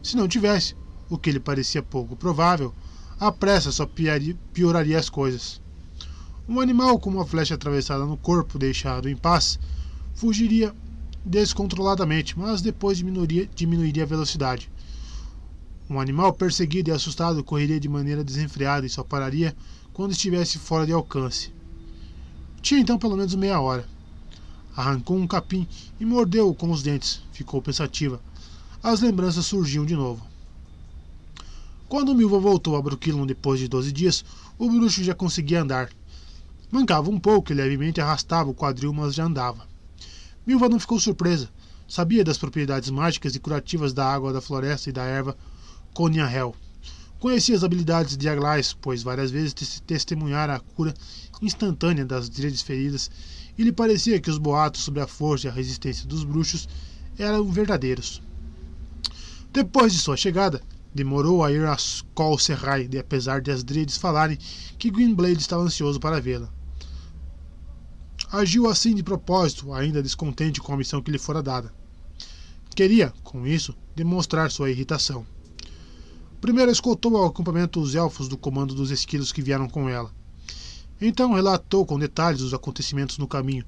[0.03, 0.77] Se não tivesse,
[1.09, 2.75] o que lhe parecia pouco provável,
[3.19, 3.89] a pressa só
[4.53, 5.61] pioraria as coisas.
[6.49, 9.59] Um animal com uma flecha atravessada no corpo, deixado em paz,
[10.15, 10.75] fugiria
[11.25, 14.71] descontroladamente, mas depois diminuiria, diminuiria a velocidade.
[15.89, 19.57] Um animal perseguido e assustado correria de maneira desenfreada e só pararia
[19.93, 21.53] quando estivesse fora de alcance.
[22.61, 23.89] Tinha então pelo menos meia hora.
[24.77, 25.67] Arrancou um capim
[25.99, 27.23] e mordeu-o com os dentes.
[27.33, 28.21] Ficou pensativa.
[28.83, 30.23] As lembranças surgiam de novo.
[31.89, 34.25] Quando Milva voltou a Brooklyn depois de 12 dias,
[34.59, 35.89] o bruxo já conseguia andar.
[36.69, 39.69] Mancava um pouco e levemente arrastava o quadril, mas já andava.
[40.45, 41.49] Milva não ficou surpresa.
[41.89, 45.37] Sabia das propriedades mágicas e curativas da água da floresta e da erva
[45.95, 46.57] Coniahel.
[47.21, 49.55] Conhecia as habilidades de Aglais, pois várias vezes
[49.87, 50.93] testemunhara a cura
[51.41, 53.09] instantânea das dríades feridas,
[53.57, 56.69] e lhe parecia que os boatos sobre a força e a resistência dos bruxos
[57.17, 58.21] eram verdadeiros.
[59.53, 60.61] Depois de sua chegada,
[60.97, 61.77] Demorou a ir a
[62.15, 64.39] Col Serrai, apesar de as Dríades falarem
[64.79, 66.51] que Gwynblade estava ansioso para vê-la.
[68.33, 71.71] Agiu assim de propósito, ainda descontente com a missão que lhe fora dada.
[72.75, 75.27] Queria, com isso, demonstrar sua irritação.
[76.41, 80.11] Primeiro escoltou ao acampamento os elfos do comando dos esquilos que vieram com ela.
[80.99, 83.67] Então relatou com detalhes os acontecimentos no caminho,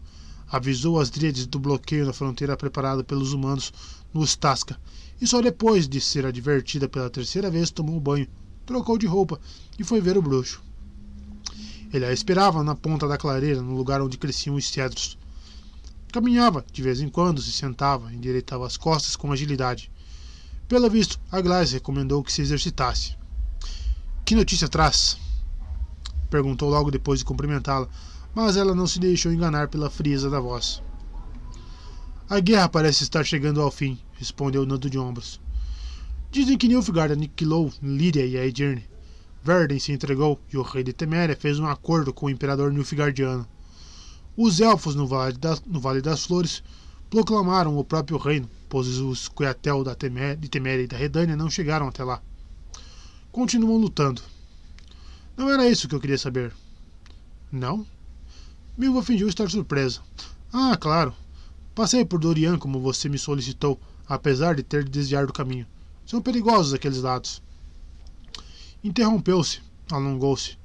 [0.51, 3.73] avisou as dríades do bloqueio na fronteira preparado pelos humanos
[4.13, 4.79] no Stasca
[5.21, 8.27] e só depois de ser advertida pela terceira vez tomou banho,
[8.65, 9.41] trocou de roupa
[9.79, 10.63] e foi ver o bruxo.
[11.93, 15.19] Ele a esperava na ponta da clareira, no lugar onde cresciam os cedros.
[16.13, 19.91] Caminhava, de vez em quando se sentava, endireitava as costas com agilidade.
[20.69, 23.17] Pelo visto, a Glass recomendou que se exercitasse.
[24.25, 25.17] Que notícia traz?
[26.29, 27.89] perguntou logo depois de cumprimentá-la,
[28.35, 30.83] mas ela não se deixou enganar pela frieza da voz.
[32.29, 35.41] A guerra parece estar chegando ao fim, respondeu Nando de ombros.
[36.31, 38.85] Dizem que Nilfgaard aniquilou Líria e Aedirne.
[39.43, 43.49] Verden se entregou e o rei de Teméria fez um acordo com o imperador Nilfgaardiano.
[44.37, 46.63] Os elfos no Vale, das, no vale das Flores
[47.09, 51.89] proclamaram o próprio reino, pois os Coetel da de Teméria e da Redânia não chegaram
[51.89, 52.21] até lá.
[53.33, 54.21] Continuam lutando.
[55.37, 56.53] Não era isso que eu queria saber.
[57.51, 57.87] Não?
[58.79, 60.01] Milva fingiu estar surpresa.
[60.53, 61.13] Ah, claro.
[61.75, 63.77] Passei por Dorian como você me solicitou,
[64.09, 65.67] apesar de ter de desviar do caminho.
[66.07, 67.43] São perigosos aqueles lados.
[68.85, 69.61] Interrompeu-se,
[69.91, 70.57] alongou-se.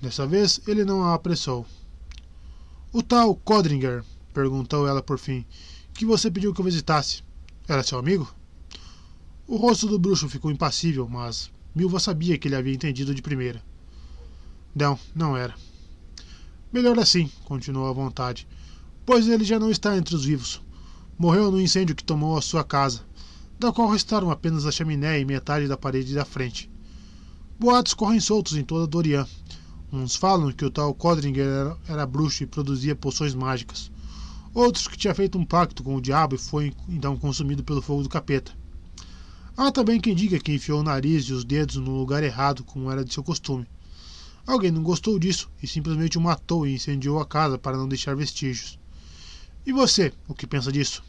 [0.00, 1.66] Dessa vez ele não a apressou.
[2.90, 5.44] O tal Codringer, perguntou ela por fim,
[5.92, 7.22] que você pediu que eu visitasse.
[7.68, 8.34] Era seu amigo?
[9.46, 13.62] O rosto do bruxo ficou impassível, mas Milva sabia que ele havia entendido de primeira.
[14.74, 15.54] Não, não era.
[16.72, 18.48] Melhor assim, continuou à vontade,
[19.04, 20.62] pois ele já não está entre os vivos.
[21.18, 23.02] Morreu no incêndio que tomou a sua casa,
[23.58, 26.70] da qual restaram apenas a chaminé e metade da parede da frente.
[27.60, 29.26] Boatos correm soltos em toda Dorian.
[29.92, 33.92] Uns falam que o tal Codringer era, era bruxo e produzia poções mágicas.
[34.54, 38.02] Outros que tinha feito um pacto com o diabo e foi então consumido pelo fogo
[38.02, 38.52] do capeta.
[39.54, 42.90] Há também quem diga que enfiou o nariz e os dedos no lugar errado, como
[42.90, 43.66] era de seu costume.
[44.46, 48.16] Alguém não gostou disso e simplesmente o matou e incendiou a casa para não deixar
[48.16, 48.78] vestígios.
[49.64, 51.02] E você, o que pensa disso?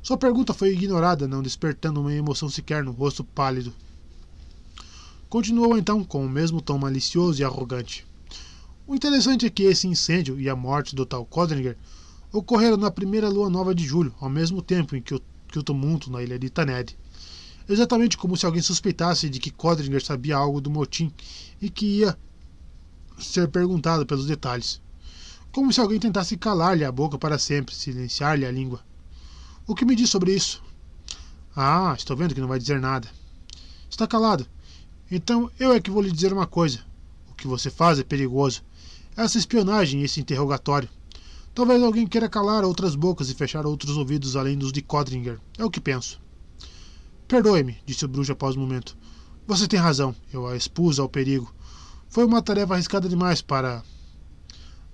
[0.00, 3.74] Sua pergunta foi ignorada, não despertando uma emoção sequer no rosto pálido.
[5.28, 8.06] Continuou então com o mesmo tom malicioso e arrogante.
[8.86, 11.76] O interessante é que esse incêndio e a morte do tal Codringer
[12.32, 15.62] ocorreram na primeira lua nova de julho, ao mesmo tempo em que o, que o
[15.64, 16.96] tumulto na ilha de Taned.
[17.68, 21.12] Exatamente como se alguém suspeitasse de que Codringer sabia algo do motim
[21.60, 22.16] e que ia
[23.18, 24.80] ser perguntado pelos detalhes.
[25.52, 28.84] Como se alguém tentasse calar-lhe a boca para sempre, silenciar-lhe a língua.
[29.66, 30.62] O que me diz sobre isso?
[31.54, 33.08] Ah, estou vendo que não vai dizer nada.
[33.88, 34.46] Está calado.
[35.10, 36.80] Então eu é que vou lhe dizer uma coisa.
[37.30, 38.62] O que você faz é perigoso.
[39.16, 40.88] Essa espionagem esse interrogatório.
[41.54, 45.40] Talvez alguém queira calar outras bocas e fechar outros ouvidos além dos de Codringer.
[45.56, 46.20] É o que penso.
[47.26, 48.94] Perdoe-me, disse o bruxo após um momento.
[49.46, 50.14] Você tem razão.
[50.30, 51.54] Eu a expus ao perigo.
[52.16, 53.82] Foi uma tarefa arriscada demais para.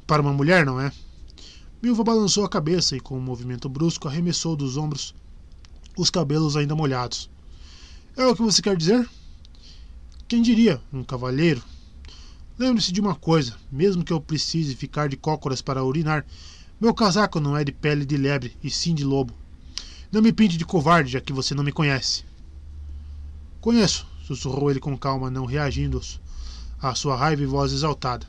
[0.08, 0.90] para uma mulher, não é?
[1.80, 5.14] Milva balançou a cabeça e, com um movimento brusco, arremessou dos ombros
[5.96, 7.30] os cabelos ainda molhados.
[8.16, 9.08] É o que você quer dizer?
[10.26, 10.82] Quem diria?
[10.92, 11.62] Um cavalheiro?
[12.58, 16.26] Lembre-se de uma coisa: mesmo que eu precise ficar de cócoras para urinar,
[16.80, 19.32] meu casaco não é de pele de lebre, e sim de lobo.
[20.10, 22.24] Não me pinte de covarde, já que você não me conhece.
[23.60, 26.00] Conheço, sussurrou ele com calma, não reagindo
[26.82, 28.26] à sua raiva e voz exaltada.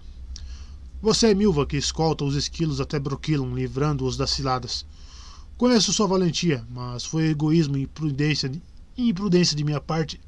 [1.01, 4.85] Você é Milva que escolta os esquilos até Broquilon, livrando-os das ciladas.
[5.57, 8.51] Conheço sua valentia, mas foi egoísmo e imprudência,
[8.97, 10.21] imprudência de minha parte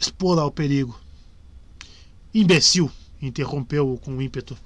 [0.00, 0.98] expô-la ao perigo.
[2.32, 2.90] Imbecil!
[3.20, 4.56] interrompeu-o com ímpeto.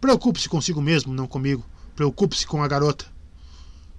[0.00, 1.64] Preocupe-se consigo mesmo, não comigo.
[1.96, 3.04] Preocupe-se com a garota.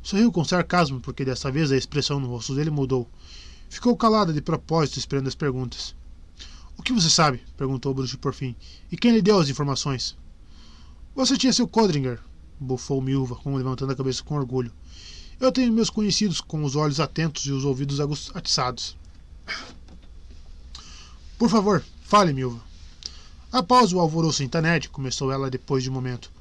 [0.02, 3.10] Sorriu com sarcasmo, porque dessa vez a expressão no rosto dele mudou.
[3.70, 5.94] Ficou calada de propósito, esperando as perguntas.
[6.78, 7.42] O que você sabe?
[7.58, 8.56] perguntou o bruxo por fim.
[8.92, 10.16] E quem lhe deu as informações?
[11.16, 12.20] Você tinha seu Codringer,
[12.60, 14.72] bufou Milva, levantando a cabeça com orgulho.
[15.40, 18.00] Eu tenho meus conhecidos com os olhos atentos e os ouvidos
[18.34, 18.96] atiçados.
[21.38, 22.62] Por favor, fale, Milva.
[23.52, 26.32] Após o alvoroço Taned, começou ela depois de um momento.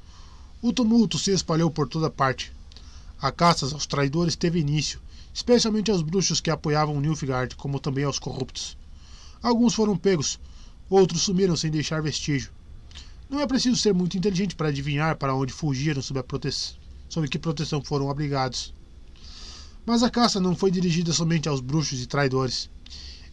[0.61, 2.51] O tumulto se espalhou por toda parte.
[3.19, 4.99] A caça aos traidores teve início,
[5.33, 8.76] especialmente aos bruxos que apoiavam Nilfgaard, como também aos corruptos.
[9.41, 10.39] Alguns foram pegos,
[10.89, 12.51] outros sumiram sem deixar vestígio.
[13.29, 16.49] Não é preciso ser muito inteligente para adivinhar para onde fugiram sob, prote...
[17.09, 18.73] sob que proteção foram abrigados.
[19.85, 22.69] Mas a caça não foi dirigida somente aos bruxos e traidores.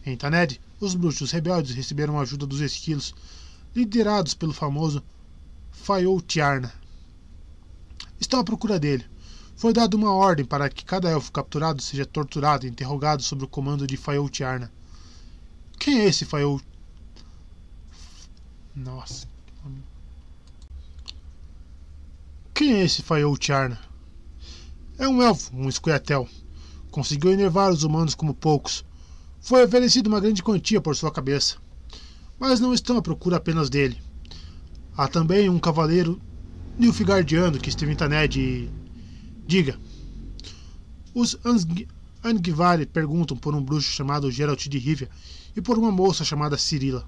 [0.05, 3.13] Em Taned, os bruxos rebeldes receberam a ajuda dos esquilos,
[3.75, 5.03] liderados pelo famoso
[5.71, 6.73] Fayol Tiarna.
[8.19, 9.05] Estão à procura dele.
[9.55, 13.47] Foi dada uma ordem para que cada elfo capturado seja torturado e interrogado sob o
[13.47, 14.71] comando de Fayol Tiarna.
[15.77, 16.59] Quem é esse Fael?
[18.75, 19.27] Nossa.
[22.53, 23.79] Quem é esse Fael Tiarna?
[24.97, 26.27] É um elfo, um escuetel.
[26.89, 28.85] Conseguiu enervar os humanos como poucos.
[29.41, 31.57] Foi oferecido uma grande quantia por sua cabeça.
[32.39, 34.01] Mas não estão à procura apenas dele.
[34.95, 36.21] Há também um cavaleiro
[36.79, 38.69] Nilfgaardiano que esteve em Taned e.
[39.45, 39.77] Diga.
[41.13, 41.37] Os
[42.23, 45.09] Angvari perguntam por um bruxo chamado Geralt de Rivia
[45.55, 47.07] e por uma moça chamada Cirila.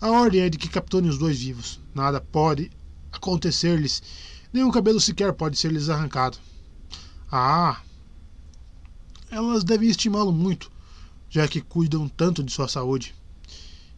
[0.00, 1.80] A ordem é de que capturem os dois vivos.
[1.94, 2.70] Nada pode
[3.12, 4.02] acontecer-lhes,
[4.52, 6.38] nenhum cabelo sequer pode ser-lhes arrancado.
[7.30, 7.80] Ah!
[9.30, 10.70] Elas devem estimá-lo muito,
[11.28, 13.14] já que cuidam tanto de sua saúde.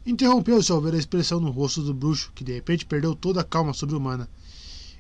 [0.05, 3.45] Interrompeu-se ao ver a expressão no rosto do bruxo, que de repente perdeu toda a
[3.45, 4.29] calma sobre-humana.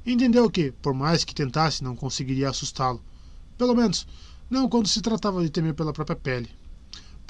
[0.04, 3.02] Entendeu que, por mais que tentasse, não conseguiria assustá-lo.
[3.56, 4.06] Pelo menos,
[4.48, 6.48] não quando se tratava de temer pela própria pele.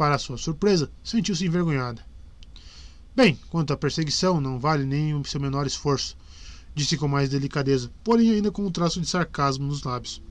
[0.01, 2.03] Para sua surpresa, sentiu-se envergonhada.
[3.15, 6.17] Bem, quanto à perseguição, não vale nem o seu menor esforço,
[6.75, 10.23] disse com mais delicadeza, porém ainda com um traço de sarcasmo nos lábios.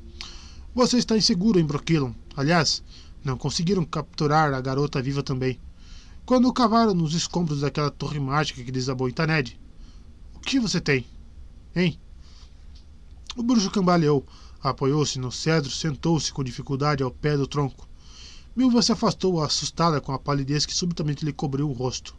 [0.74, 2.14] Você está inseguro em Broquilon.
[2.36, 2.82] Aliás,
[3.24, 5.60] não conseguiram capturar a garota viva também.
[6.26, 9.56] Quando cavaram nos escombros daquela torre mágica que desabou Taned.
[10.34, 11.06] O que você tem?
[11.76, 12.00] Hein?
[13.36, 14.26] O bruxo cambaleou,
[14.64, 17.88] apoiou-se no cedro, sentou-se com dificuldade ao pé do tronco.
[18.60, 22.14] Milva se afastou, assustada com a palidez que subitamente lhe cobriu o rosto.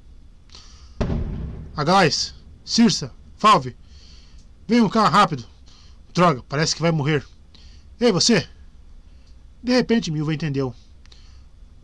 [1.76, 2.34] Agalais!
[2.64, 3.10] Circe!
[3.36, 3.76] Falve!
[4.66, 5.44] Venham cá, rápido!
[6.14, 7.26] Droga, parece que vai morrer.
[8.00, 8.48] Ei, você!
[9.62, 10.74] De repente, Milva entendeu.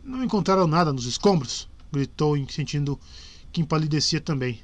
[0.03, 1.69] Não encontraram nada nos escombros?
[1.93, 2.99] gritou, sentindo
[3.51, 4.59] que empalidecia também.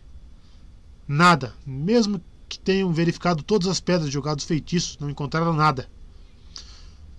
[1.08, 5.88] Nada, mesmo que tenham verificado todas as pedras jogados feitiços, não encontraram nada.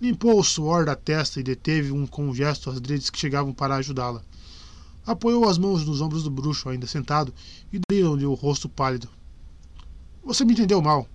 [0.05, 3.55] Limpou o suor da testa e deteve um com um gesto as dreads que chegavam
[3.55, 4.23] para ajudá-la.
[5.07, 7.33] Apoiou as mãos nos ombros do bruxo, ainda sentado,
[7.73, 9.09] e deu-lhe o rosto pálido.
[10.23, 11.09] Você me entendeu mal,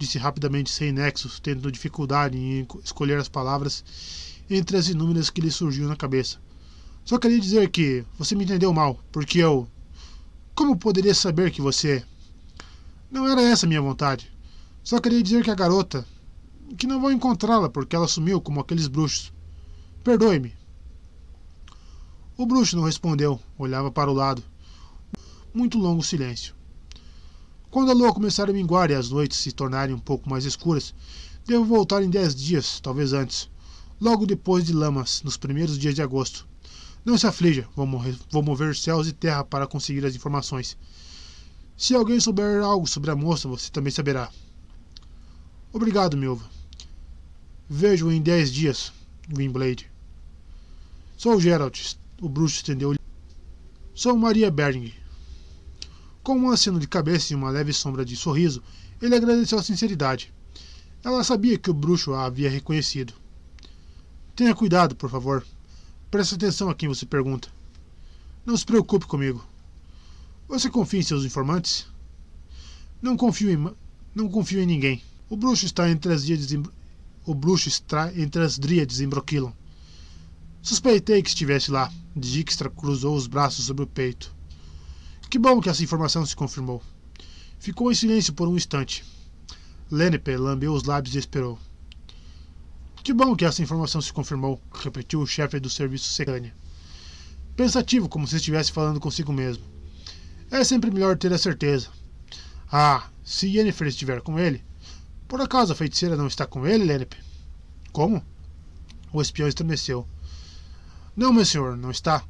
[0.00, 3.84] disse rapidamente, sem nexos, tendo dificuldade em escolher as palavras
[4.50, 6.38] entre as inúmeras que lhe surgiam na cabeça.
[7.04, 9.68] Só queria dizer que você me entendeu mal, porque eu.
[10.56, 12.02] Como poderia saber que você.
[13.08, 14.28] Não era essa a minha vontade.
[14.82, 16.04] Só queria dizer que a garota.
[16.76, 19.32] Que não vou encontrá-la porque ela sumiu como aqueles bruxos.
[20.02, 20.54] Perdoe-me.
[22.36, 24.42] O bruxo não respondeu, olhava para o lado.
[25.52, 26.54] Muito longo silêncio.
[27.70, 30.94] Quando a lua começar a minguar e as noites se tornarem um pouco mais escuras,
[31.46, 33.50] devo voltar em dez dias, talvez antes,
[34.00, 36.46] logo depois de Lamas, nos primeiros dias de agosto.
[37.04, 40.76] Não se aflija, vou, morrer, vou mover céus e terra para conseguir as informações.
[41.76, 44.30] Se alguém souber algo sobre a moça, você também saberá.
[45.72, 46.53] Obrigado, Milva.
[47.68, 48.92] Vejo em dez dias,
[49.34, 49.90] Wimblade.
[51.16, 52.94] Sou Geralt, o bruxo estendeu.
[53.94, 54.92] Sou Maria Bering.
[56.22, 58.62] Com um aceno de cabeça e uma leve sombra de sorriso,
[59.00, 60.30] ele agradeceu a sinceridade.
[61.02, 63.14] Ela sabia que o bruxo a havia reconhecido.
[64.36, 65.42] Tenha cuidado, por favor.
[66.10, 67.48] Preste atenção a quem você pergunta.
[68.44, 69.42] Não se preocupe comigo.
[70.48, 71.86] Você confia em seus informantes?
[73.00, 73.74] Não confio em,
[74.14, 75.02] não confio em ninguém.
[75.30, 76.24] O bruxo está entre as
[77.24, 77.70] o bruxo
[78.16, 79.52] entre as dríades em Broquilon.
[80.62, 81.92] Suspeitei que estivesse lá.
[82.16, 84.34] Dijkstra cruzou os braços sobre o peito.
[85.28, 86.82] Que bom que essa informação se confirmou.
[87.58, 89.04] Ficou em silêncio por um instante.
[89.90, 91.58] Lenepe lambeu os lábios e esperou.
[93.02, 96.54] Que bom que essa informação se confirmou, repetiu o chefe do serviço Secânia.
[97.54, 99.62] Pensativo, como se estivesse falando consigo mesmo.
[100.50, 101.88] É sempre melhor ter a certeza.
[102.72, 104.64] Ah, se Yennefer estiver com ele.
[105.28, 107.16] Por acaso a feiticeira não está com ele, Lenepe?
[107.92, 108.24] Como?
[109.12, 110.06] O espião estremeceu.
[111.16, 112.24] Não, meu senhor, não está.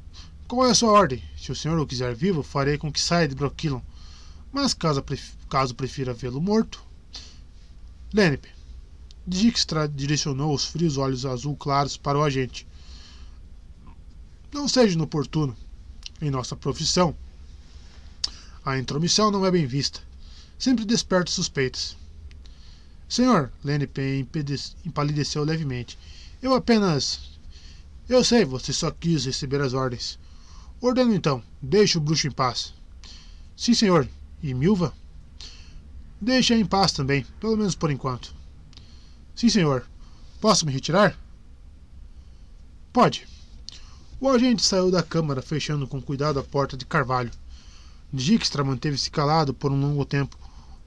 [0.47, 1.23] Qual é a sua ordem?
[1.37, 3.81] Se o senhor o quiser vivo, farei com que saia de Broquilon.
[4.51, 5.03] Mas caso,
[5.49, 6.83] caso prefira vê-lo morto.
[8.13, 8.49] Lenepe,
[9.27, 12.67] Dijkstra direcionou os frios olhos azul claros para o agente.
[14.53, 15.57] Não seja inoportuno.
[16.21, 17.15] Em nossa profissão,
[18.63, 19.99] a intromissão não é bem vista.
[20.57, 21.97] Sempre desperta suspeitas.
[23.07, 24.27] Senhor, Lenepe
[24.85, 25.97] empalideceu levemente.
[26.41, 27.39] Eu apenas.
[28.09, 30.19] Eu sei, você só quis receber as ordens.
[30.81, 32.73] Ordeno então, deixe o bruxo em paz.
[33.55, 34.07] Sim, senhor.
[34.43, 34.93] E Milva?
[36.19, 38.33] Deixe-a em paz também, pelo menos por enquanto.
[39.35, 39.87] Sim, senhor.
[40.39, 41.17] Posso me retirar?
[42.91, 43.27] Pode.
[44.19, 47.31] O agente saiu da câmara, fechando com cuidado a porta de carvalho.
[48.13, 50.37] Dijkstra manteve-se calado por um longo tempo,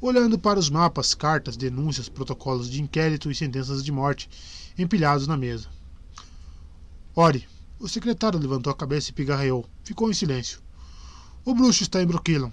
[0.01, 4.29] olhando para os mapas, cartas, denúncias, protocolos de inquérito e sentenças de morte
[4.79, 5.69] empilhados na mesa.
[7.15, 7.47] Ore.
[7.81, 9.65] O secretário levantou a cabeça e pigarreou.
[9.85, 10.61] Ficou em silêncio.
[11.45, 12.51] O bruxo está em Broquilon.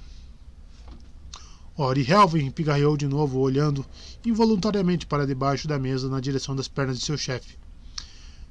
[1.78, 3.86] Ori Helvin pigarreou de novo, olhando
[4.26, 7.58] involuntariamente para debaixo da mesa na direção das pernas de seu chefe.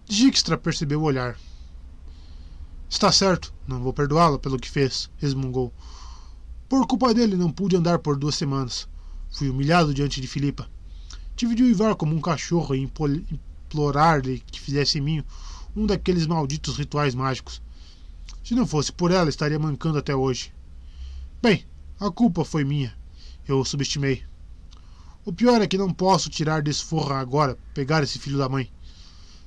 [0.05, 1.38] Dijkstra percebeu o olhar.
[2.90, 5.72] Está certo, não vou perdoá-lo pelo que fez, resmungou.
[6.69, 8.89] Por culpa dele não pude andar por duas semanas.
[9.31, 10.69] Fui humilhado diante de Filipa.
[11.37, 15.25] Tive de uivar como um cachorro e implorar-lhe que fizesse em mim
[15.77, 17.61] um daqueles malditos rituais mágicos.
[18.43, 20.53] Se não fosse por ela, estaria mancando até hoje.
[21.43, 21.65] Bem,
[22.01, 22.97] a culpa foi minha.
[23.47, 24.23] Eu o subestimei.
[25.25, 28.71] O pior é que não posso tirar desse forra agora, pegar esse filho da mãe.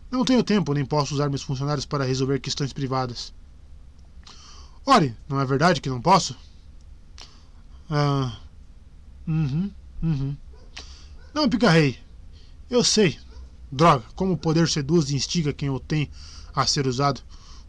[0.09, 3.33] Não tenho tempo, nem posso usar meus funcionários para resolver questões privadas.
[4.85, 6.35] Ore, não é verdade que não posso?
[7.89, 8.37] Ah.
[9.27, 9.71] Uhum,
[10.03, 10.37] uhum.
[11.33, 11.97] Não picarrei.
[12.69, 13.17] Eu sei.
[13.71, 16.09] Droga, como o poder seduz e instiga quem o tem
[16.55, 17.21] a ser usado.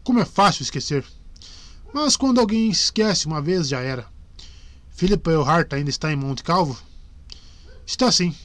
[0.03, 1.05] Como é fácil esquecer.
[1.93, 4.07] Mas quando alguém esquece uma vez, já era.
[4.89, 6.77] Philip Earhart ainda está em Monte Calvo?
[7.85, 8.35] Está sim.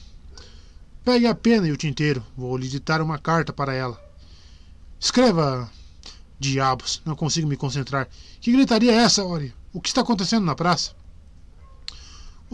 [1.03, 2.25] Pegue a pena e o tinteiro.
[2.35, 3.99] Vou lhe ditar uma carta para ela.
[4.99, 5.69] Escreva.
[6.39, 8.09] Diabos, não consigo me concentrar.
[8.41, 9.53] Que gritaria é essa, Ori?
[9.71, 10.93] O que está acontecendo na praça?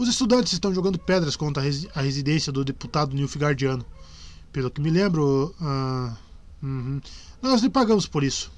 [0.02, 3.86] Os estudantes estão jogando pedras contra a residência do deputado Nilfgaardiano.
[4.52, 5.54] Pelo que me lembro.
[5.60, 6.16] Uh,
[6.60, 7.00] uhum,
[7.40, 8.50] nós lhe pagamos por isso.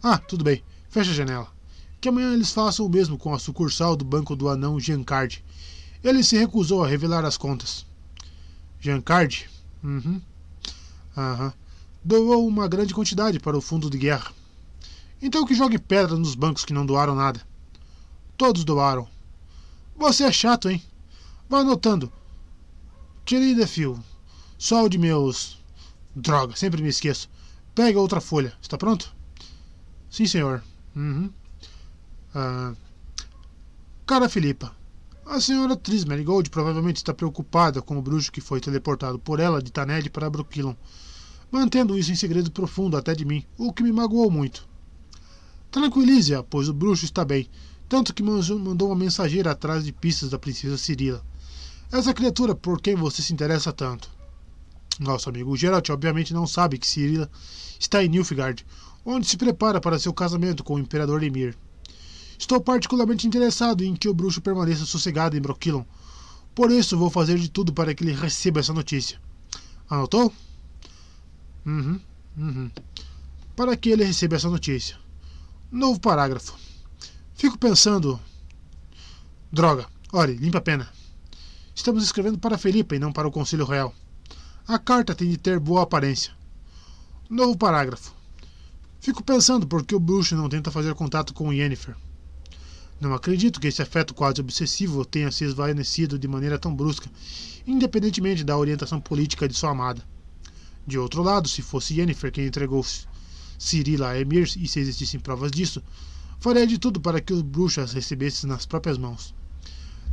[0.00, 0.62] Ah, tudo bem.
[0.88, 1.48] Fecha a janela.
[2.00, 5.44] Que amanhã eles façam o mesmo com a sucursal do banco do anão Giancardi.
[6.04, 7.84] Ele se recusou a revelar as contas.
[8.78, 9.50] Giancardi?
[9.82, 10.22] Uhum.
[11.16, 11.52] Aham.
[12.04, 14.30] Doou uma grande quantidade para o fundo de guerra.
[15.20, 17.42] Então que jogue pedra nos bancos que não doaram nada.
[18.36, 19.12] Todos doaram.
[19.96, 20.82] Você é chato, hein?
[21.48, 22.12] Vá anotando.
[23.24, 23.98] Querida Phil,
[24.58, 25.62] só o de meus.
[26.14, 27.30] Droga, sempre me esqueço.
[27.74, 28.56] Pega outra folha.
[28.60, 29.14] Está pronto?
[30.10, 30.62] Sim, senhor.
[30.94, 31.30] Uhum.
[32.34, 32.74] Ah,
[34.06, 34.74] cara Filipa,
[35.24, 39.62] a senhora Tris Marigold provavelmente está preocupada com o bruxo que foi teleportado por ela
[39.62, 40.76] de Taned para Brooklyn,
[41.50, 44.68] mantendo isso em segredo profundo até de mim, o que me magoou muito.
[45.70, 47.48] Tranquilize-a, pois o bruxo está bem,
[47.94, 51.24] tanto que mandou uma mensageira atrás de pistas da princesa Cirila.
[51.92, 54.10] Essa criatura por quem você se interessa tanto.
[54.98, 57.30] Nosso amigo Geralt obviamente não sabe que Cirila
[57.78, 58.66] está em Nilfgaard,
[59.06, 61.56] onde se prepara para seu casamento com o Imperador Lemir.
[62.36, 65.84] Estou particularmente interessado em que o bruxo permaneça sossegado em Brokilon.
[66.52, 69.20] Por isso vou fazer de tudo para que ele receba essa notícia.
[69.88, 70.32] Anotou?
[71.64, 72.00] Uhum,
[72.36, 72.70] uhum.
[73.54, 74.98] Para que ele receba essa notícia.
[75.70, 76.73] Novo parágrafo.
[77.34, 78.20] Fico pensando.
[79.52, 79.86] Droga.
[80.12, 80.88] Olhe, limpa a pena.
[81.74, 83.92] Estamos escrevendo para Felipe e não para o Conselho Real.
[84.66, 86.32] A carta tem de ter boa aparência.
[87.28, 88.14] Novo parágrafo.
[89.00, 91.96] Fico pensando por que o bruxo não tenta fazer contato com Yennefer.
[93.00, 97.10] Não acredito que esse afeto quase obsessivo tenha se esvanecido de maneira tão brusca,
[97.66, 100.02] independentemente da orientação política de sua amada.
[100.86, 102.86] De outro lado, se fosse Yennefer quem entregou
[103.58, 105.82] Cirila a Emir e se existissem provas disso,
[106.44, 109.34] faria de tudo para que o bruxo as recebesse nas próprias mãos.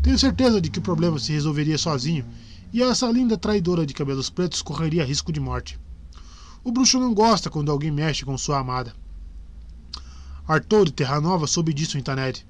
[0.01, 2.25] Tenho certeza de que o problema se resolveria sozinho
[2.71, 5.77] e essa linda traidora de cabelos pretos correria risco de morte.
[6.63, 8.95] O bruxo não gosta quando alguém mexe com sua amada.
[10.47, 12.47] Arthur de Terra Nova soube disso em Taned.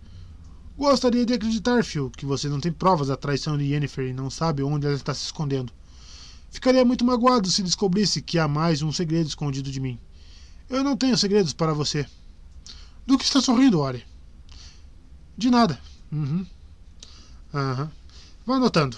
[0.77, 4.29] Gostaria de acreditar, Phil, que você não tem provas da traição de Yennefer e não
[4.29, 5.73] sabe onde ela está se escondendo.
[6.51, 9.97] Ficaria muito magoado se descobrisse que há mais um segredo escondido de mim.
[10.69, 12.05] Eu não tenho segredos para você.
[13.05, 14.05] Do que está sorrindo, Ori?
[15.37, 15.79] De nada.
[16.11, 16.45] Uhum.
[17.53, 17.83] Aham.
[17.83, 17.89] Uhum.
[18.45, 18.97] Vá anotando.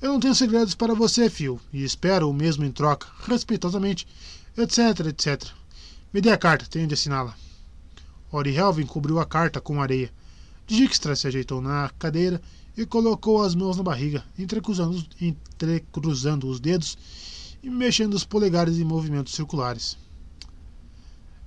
[0.00, 4.06] Eu não tenho segredos para você, Phil, e espero o mesmo em troca, respeitosamente,
[4.56, 5.50] etc, etc.
[6.12, 7.34] Me dê a carta, tenho de assiná-la.
[8.30, 10.12] Ori Helvin cobriu a carta com areia.
[10.66, 12.40] Dijkstra se ajeitou na cadeira
[12.76, 16.98] e colocou as mãos na barriga, entrecruzando, entrecruzando os dedos
[17.62, 19.96] e mexendo os polegares em movimentos circulares.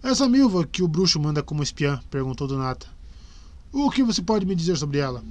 [0.01, 1.99] Essa milva que o bruxo manda como espiã?
[2.09, 2.87] perguntou Donata.
[3.71, 5.23] O que você pode me dizer sobre ela?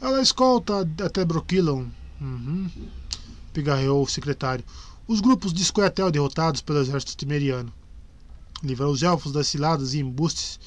[0.00, 1.86] Ela escolta até Broquilon.
[2.20, 2.70] Uhum.
[3.52, 4.64] Pigarreou o secretário.
[5.06, 7.72] Os grupos de Scoia'tael derrotados pelo exército timeriano.
[8.62, 10.58] Livra os elfos das ciladas e embustes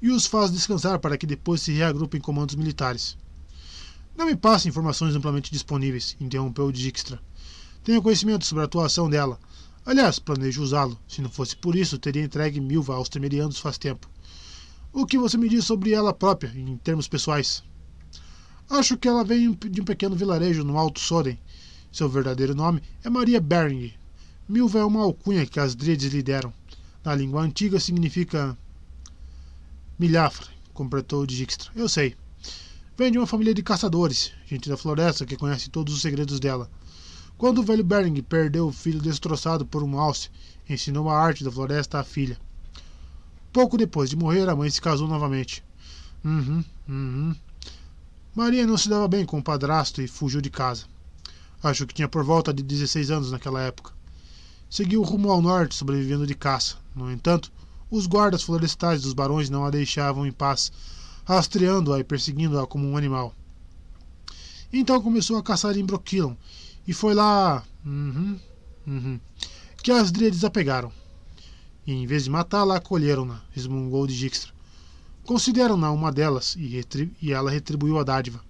[0.00, 3.16] e os faz descansar para que depois se reagrupem comandos militares.
[4.16, 7.20] Não me passe informações amplamente disponíveis, interrompeu Dijkstra.
[7.84, 9.38] Tenho conhecimento sobre a atuação dela.
[9.86, 10.98] Aliás, planejo usá-lo.
[11.06, 14.10] Se não fosse por isso, teria entregue Milva aos temerianos faz tempo.
[14.92, 17.62] O que você me diz sobre ela própria, em termos pessoais?
[18.68, 21.38] Acho que ela vem de um pequeno vilarejo no Alto Soden.
[21.92, 23.92] Seu verdadeiro nome é Maria Bering.
[24.48, 26.52] Milva é uma alcunha que as Dríades lhe deram.
[27.04, 28.58] Na língua antiga significa
[29.96, 31.70] milhafre, completou Dijkstra.
[31.76, 32.16] Eu sei.
[32.98, 36.68] Vem de uma família de caçadores, gente da floresta que conhece todos os segredos dela.
[37.38, 40.30] Quando o velho Bering perdeu o filho destroçado por um alce,
[40.68, 42.38] ensinou a arte da floresta à filha.
[43.52, 45.62] Pouco depois de morrer, a mãe se casou novamente.
[46.24, 47.36] Uhum, uhum.
[48.34, 50.84] Maria não se dava bem com o padrasto e fugiu de casa.
[51.62, 53.92] Acho que tinha por volta de 16 anos naquela época.
[54.68, 56.76] Seguiu rumo ao norte, sobrevivendo de caça.
[56.94, 57.52] No entanto,
[57.90, 60.72] os guardas florestais dos barões não a deixavam em paz,
[61.24, 63.34] rastreando-a e perseguindo-a como um animal.
[64.72, 66.34] Então começou a caçar em Broquilon,
[66.86, 67.64] e foi lá.
[67.84, 68.38] Uhum,
[68.86, 69.20] uhum,
[69.82, 70.92] que as dríades a pegaram.
[71.86, 74.52] E em vez de matá-la, acolheram-na, resmungou de Dijkstra.
[75.24, 76.80] Consideram-na uma delas, e,
[77.20, 78.40] e, ela retribuiu a dádiva.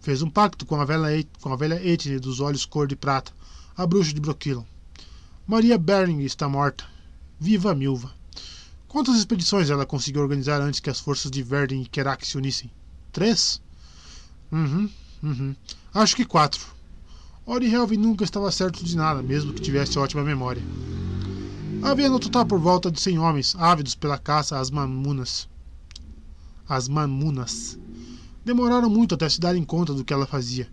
[0.00, 3.32] Fez um pacto com a velha, com a velha Etne dos olhos cor de prata,
[3.76, 4.64] a bruxa de Broquilon.
[5.46, 6.84] Maria Bering está morta.
[7.38, 8.12] Viva a Milva.
[8.88, 12.70] Quantas expedições ela conseguiu organizar antes que as forças de Verden e Kerak se unissem?
[13.12, 13.60] Três?
[14.50, 14.88] Uhum,
[15.22, 15.54] uhum.
[15.92, 16.75] Acho que quatro.
[17.48, 20.60] Ori Helvin nunca estava certo de nada, mesmo que tivesse ótima memória.
[21.80, 25.48] Havia no total por volta de cem homens, ávidos pela caça às mamunas.
[26.68, 27.78] As mamunas.
[28.44, 30.68] Demoraram muito até se darem conta do que ela fazia.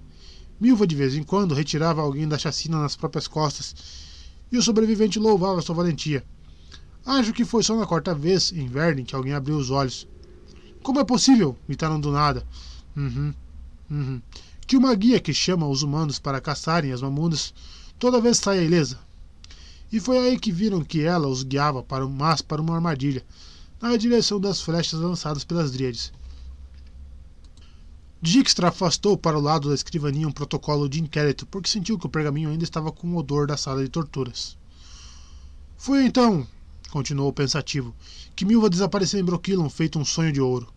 [0.59, 3.75] Milva de vez em quando retirava alguém da chacina nas próprias costas,
[4.51, 6.25] e o sobrevivente louvava sua valentia.
[7.05, 10.07] Acho que foi só na quarta vez, em Verden, que alguém abriu os olhos.
[10.81, 11.55] Como é possível?
[11.67, 12.43] gritaram do nada.
[12.97, 13.31] Uhum,
[13.91, 14.21] uhum.
[14.65, 17.53] Que uma guia que chama os humanos para caçarem as mamunas
[17.99, 18.99] toda vez saia ilesa.
[19.91, 23.23] E foi aí que viram que ela os guiava para, mas para uma armadilha,
[23.79, 26.11] na direção das flechas lançadas pelas dríades.
[28.21, 32.09] Dijkstra afastou para o lado da escrivaninha um protocolo de inquérito porque sentiu que o
[32.09, 34.57] pergaminho ainda estava com o odor da sala de torturas.
[35.77, 36.47] Foi então,
[36.89, 37.93] continuou pensativo,
[38.33, 40.73] que Milva desapareceu em Broquilon feito um sonho de ouro.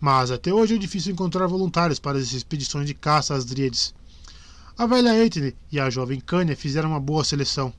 [0.00, 3.94] Mas até hoje é difícil encontrar voluntários para as expedições de caça às dríades.
[4.78, 7.70] A velha Eitne e a jovem Cânia fizeram uma boa seleção.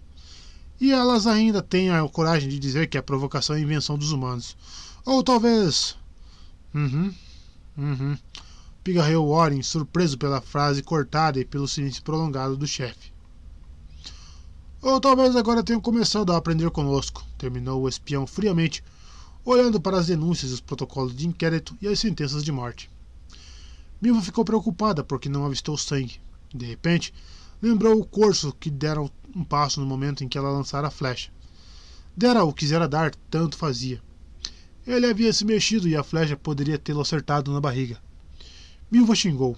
[0.79, 4.55] E elas ainda têm a coragem de dizer que a provocação é invenção dos humanos.
[5.03, 5.97] Ou talvez.
[6.75, 7.11] Uhum.
[7.75, 8.17] Uhum.
[8.83, 13.11] Pigarreou Warren, surpreso pela frase cortada e pelo silêncio prolongado do chefe.
[14.81, 18.83] Ou talvez agora tenham começado a aprender conosco, terminou o espião friamente,
[19.43, 22.89] olhando para as denúncias, os protocolos de inquérito e as sentenças de morte.
[24.01, 26.19] Milva ficou preocupada porque não avistou sangue.
[26.53, 27.13] De repente,
[27.61, 31.31] lembrou o corso que dera um passo no momento em que ela lançara a flecha.
[32.15, 34.01] Dera o quisera dar, tanto fazia.
[34.85, 38.01] Ele havia se mexido e a flecha poderia tê-lo acertado na barriga.
[38.91, 39.55] Milva xingou.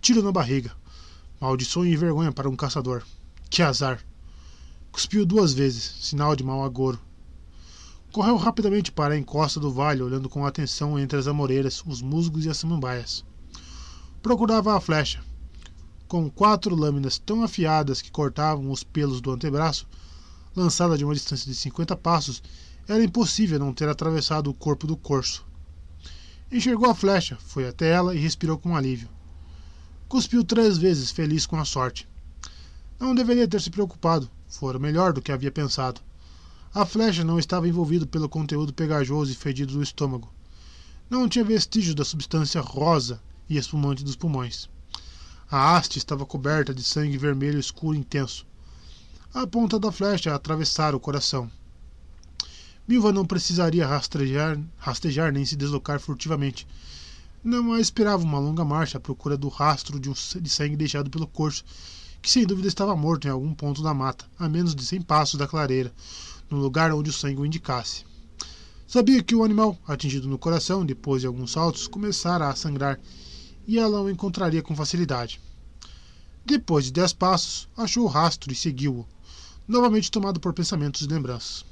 [0.00, 0.72] Tiro na barriga.
[1.40, 3.02] Maldição e vergonha para um caçador.
[3.48, 4.04] Que azar.
[4.92, 7.00] Cuspiu duas vezes, sinal de mau agouro.
[8.12, 12.44] Correu rapidamente para a encosta do vale, olhando com atenção entre as amoreiras, os musgos
[12.44, 13.24] e as samambaias.
[14.20, 15.22] Procurava a flecha,
[16.08, 19.86] com quatro lâminas tão afiadas que cortavam os pelos do antebraço,
[20.56, 22.42] lançada de uma distância de 50 passos,
[22.88, 25.46] era impossível não ter atravessado o corpo do corso.
[26.50, 29.08] Enxergou a flecha, foi até ela e respirou com alívio.
[30.08, 32.08] Cuspiu três vezes, feliz com a sorte.
[32.98, 36.00] Não deveria ter se preocupado, fora melhor do que havia pensado.
[36.72, 40.32] A flecha não estava envolvida pelo conteúdo pegajoso e fedido do estômago.
[41.10, 44.68] Não tinha vestígios da substância rosa e espumante dos pulmões.
[45.50, 48.46] A haste estava coberta de sangue vermelho escuro intenso.
[49.34, 51.50] A ponta da flecha atravessara o coração.
[52.86, 56.68] Milva não precisaria rastejar, rastejar nem se deslocar furtivamente.
[57.42, 61.10] Não a esperava uma longa marcha à procura do rastro de, um, de sangue deixado
[61.10, 61.64] pelo corso,
[62.22, 65.36] que sem dúvida estava morto em algum ponto da mata, a menos de cem passos
[65.36, 65.92] da clareira,
[66.50, 68.04] no lugar onde o sangue o indicasse.
[68.86, 72.98] Sabia que o animal, atingido no coração depois de alguns saltos, começara a sangrar
[73.66, 75.40] e ela o encontraria com facilidade.
[76.44, 79.06] Depois de dez passos, achou o rastro e seguiu-o,
[79.68, 81.64] novamente tomado por pensamentos e lembranças.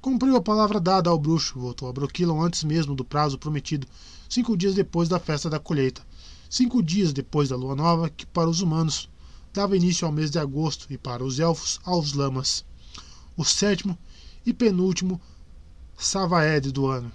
[0.00, 3.86] Cumpriu a palavra dada ao bruxo, voltou a Broquilon antes mesmo do prazo prometido,
[4.28, 6.06] cinco dias depois da festa da colheita,
[6.48, 9.08] cinco dias depois da lua nova, que para os humanos
[9.52, 12.64] dava início ao mês de agosto e para os elfos aos lamas,
[13.36, 13.98] o sétimo
[14.44, 15.20] e penúltimo
[15.96, 17.10] Savaed do ano.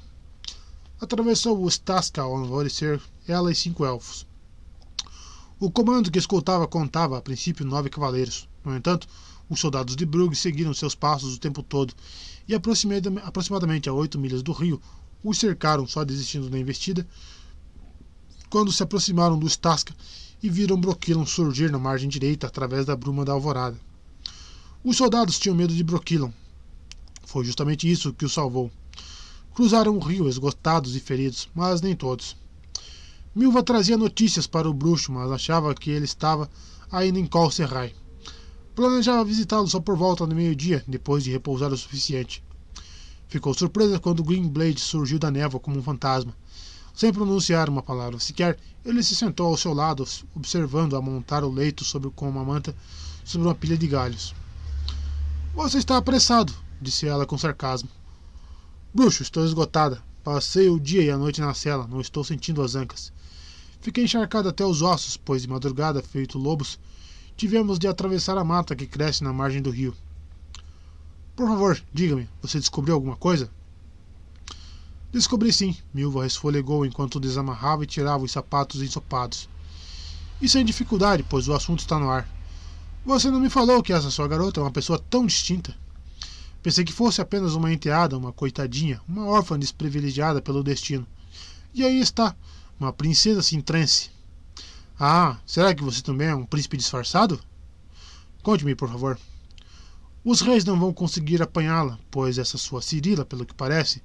[1.00, 4.28] Atravessou o Staska ao alvorecer ela e cinco elfos.
[5.60, 8.48] O comando que escoltava contava, a princípio, nove cavaleiros.
[8.64, 9.08] No entanto,
[9.50, 11.94] os soldados de Brugge seguiram seus passos o tempo todo
[12.48, 14.82] e, aproximadamente a oito milhas do rio,
[15.24, 17.06] os cercaram, só desistindo da investida,
[18.50, 19.94] quando se aproximaram do Stasca
[20.42, 23.78] e viram Broquilon surgir na margem direita através da bruma da alvorada.
[24.82, 26.32] Os soldados tinham medo de Broquilon.
[27.26, 28.72] Foi justamente isso que os salvou.
[29.54, 32.38] Cruzaram o rio esgotados e feridos, mas nem todos.
[33.36, 36.50] Milva trazia notícias para o bruxo, mas achava que ele estava
[36.90, 37.94] ainda em Col Serrai.
[38.74, 42.42] Planejava visitá-lo só por volta do meio-dia, depois de repousar o suficiente.
[43.28, 46.34] Ficou surpresa quando Greenblade surgiu da névoa como um fantasma.
[46.96, 51.84] Sem pronunciar uma palavra sequer, ele se sentou ao seu lado, observando-a montar o leito
[51.84, 52.74] sobre, com uma manta
[53.26, 54.34] sobre uma pilha de galhos.
[55.54, 57.89] Você está apressado, disse ela com sarcasmo.
[58.93, 60.02] Bruxo, estou esgotada.
[60.24, 63.12] Passei o dia e a noite na cela, não estou sentindo as ancas.
[63.82, 66.80] Fiquei encharcado até os ossos, pois de madrugada, feito lobos,
[67.36, 69.95] tivemos de atravessar a mata que cresce na margem do rio.
[71.36, 73.50] Por favor, diga-me, você descobriu alguma coisa?
[75.12, 79.50] Descobri sim, Milva resfolegou enquanto desamarrava e tirava os sapatos ensopados.
[80.41, 82.30] E sem dificuldade, pois o assunto está no ar.
[83.10, 85.76] Você não me falou que essa sua garota é uma pessoa tão distinta.
[86.62, 91.07] Pensei que fosse apenas uma enteada, uma coitadinha, uma órfã desprivilegiada pelo destino.
[91.74, 92.36] E aí está,
[92.80, 94.12] uma princesa sintrense.
[94.99, 97.39] Ah, será que você também é um príncipe disfarçado?
[98.43, 99.20] Conte-me, por favor.
[100.24, 104.03] Os reis não vão conseguir apanhá-la, pois essa sua Cirila, pelo que parece,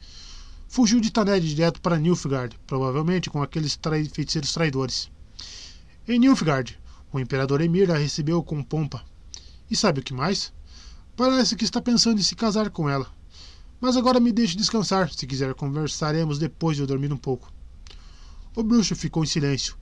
[0.66, 5.10] fugiu de Taned direto para Nilfgaard, provavelmente com aqueles trai feiticeiros traidores.
[6.08, 6.78] Em Nilfgaard,
[7.18, 9.04] o imperador Emir a recebeu com pompa.
[9.70, 10.52] E sabe o que mais?
[11.16, 13.06] Parece que está pensando em se casar com ela.
[13.80, 15.12] Mas agora me deixe descansar.
[15.12, 17.52] Se quiser, conversaremos depois de eu dormir um pouco.
[18.56, 19.76] O bruxo ficou em silêncio.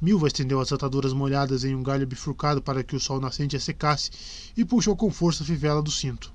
[0.00, 3.60] Milva estendeu as ataduras molhadas em um galho bifurcado para que o sol nascente a
[3.60, 4.10] secasse
[4.56, 6.32] e puxou com força a fivela do cinto.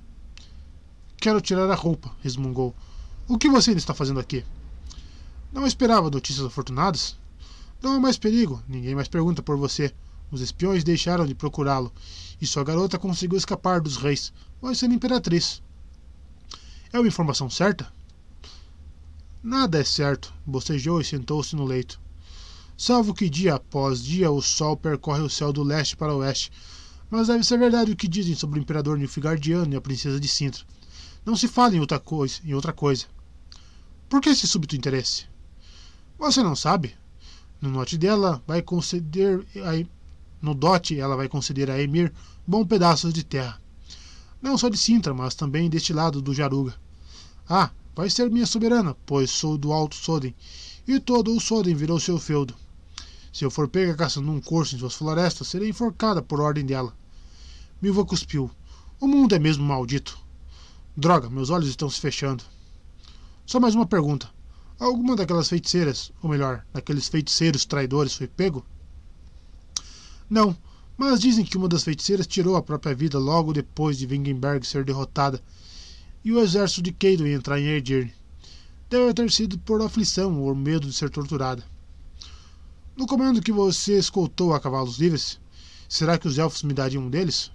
[1.16, 2.74] Quero tirar a roupa, resmungou.
[3.26, 4.44] O que você ainda está fazendo aqui?
[5.52, 7.16] Não esperava notícias afortunadas?
[7.82, 9.92] Não há mais perigo, ninguém mais pergunta por você.
[10.30, 11.92] Os espiões deixaram de procurá-lo,
[12.40, 15.62] e sua garota conseguiu escapar dos reis, vai ser imperatriz.
[16.92, 17.92] É uma informação certa?
[19.42, 22.00] Nada é certo, bocejou e sentou-se no leito.
[22.76, 26.50] Salvo que dia após dia o sol percorre o céu do leste para o oeste.
[27.10, 30.26] Mas deve ser verdade o que dizem sobre o imperador Nilfgaardiano e a princesa de
[30.26, 30.64] Sintra.
[31.24, 32.40] Não se fala em outra coisa.
[32.44, 33.06] Em outra coisa.
[34.08, 35.26] Por que esse súbito interesse?
[36.18, 36.94] Você não sabe?
[37.60, 39.44] No note dela vai conceder
[40.44, 42.12] no dote ela vai conceder a Emir
[42.46, 43.60] bom pedaços de terra.
[44.42, 46.74] Não só de Sintra, mas também deste lado do Jaruga.
[47.48, 50.34] Ah, vai ser minha soberana, pois sou do Alto Soden,
[50.86, 52.54] e todo o Soden virou seu feudo.
[53.32, 56.94] Se eu for pega caçando um corso em suas florestas, serei enforcada por ordem dela.
[57.80, 58.50] Milva cuspiu.
[59.00, 60.18] O mundo é mesmo maldito.
[60.96, 62.44] Droga, meus olhos estão se fechando.
[63.46, 64.30] Só mais uma pergunta.
[64.78, 68.64] Alguma daquelas feiticeiras, ou melhor, daqueles feiticeiros traidores foi pego?
[70.28, 70.56] Não,
[70.96, 74.84] mas dizem que uma das feiticeiras tirou a própria vida logo depois de Wingenberg ser
[74.84, 75.42] derrotada
[76.24, 78.14] e o exército de Keidon entrar em Edirne.
[78.88, 81.64] Deve ter sido por aflição ou medo de ser torturada.
[82.96, 85.40] No comando que você escoltou a cavalos livres,
[85.88, 87.50] será que os elfos me dariam um deles?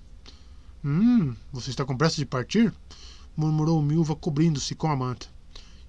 [0.84, 2.74] Hum, você está com pressa de partir?
[3.36, 5.28] murmurou Milva, cobrindo-se com a manta.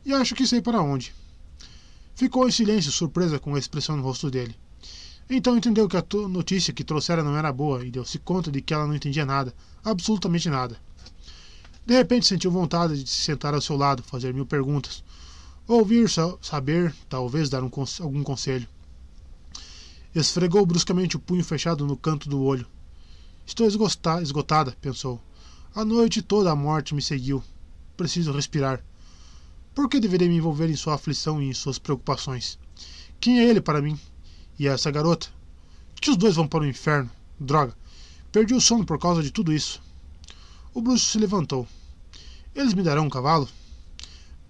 [0.05, 1.13] E acho que sei para onde.
[2.15, 4.55] Ficou em silêncio, surpresa com a expressão no rosto dele.
[5.33, 8.75] Então entendeu que a notícia que trouxera não era boa e deu-se conta de que
[8.75, 9.55] ela não entendia nada,
[9.85, 10.77] absolutamente nada.
[11.87, 15.05] De repente sentiu vontade de se sentar ao seu lado, fazer mil perguntas,
[15.69, 16.11] ouvir,
[16.43, 17.71] saber, talvez dar um,
[18.01, 18.67] algum conselho.
[20.13, 22.67] Esfregou bruscamente o punho fechado no canto do olho.
[23.47, 25.21] Estou esgotada, pensou.
[25.73, 27.41] A noite toda a morte me seguiu.
[27.97, 28.83] Preciso respirar.
[29.77, 32.59] Por que deveria me envolver em sua aflição e em suas preocupações?
[33.21, 33.97] Quem é ele para mim?
[34.61, 35.27] E essa garota?
[35.99, 37.11] Que os dois vão para o inferno.
[37.41, 37.75] Droga.
[38.31, 39.81] Perdi o sono por causa de tudo isso.
[40.75, 41.67] O bruxo se levantou.
[42.55, 43.49] Eles me darão um cavalo?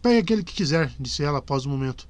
[0.02, 2.08] Pegue aquele que quiser, disse ela após um momento.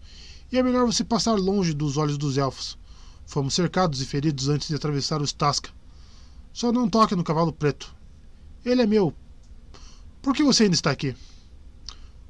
[0.51, 2.79] E é melhor você passar longe dos olhos dos elfos.
[3.27, 5.69] Fomos cercados e feridos antes de atravessar os Tasca.
[6.55, 7.95] Só não toque no cavalo preto.
[8.65, 9.15] Ele é meu.
[10.23, 11.15] Por que você ainda está aqui?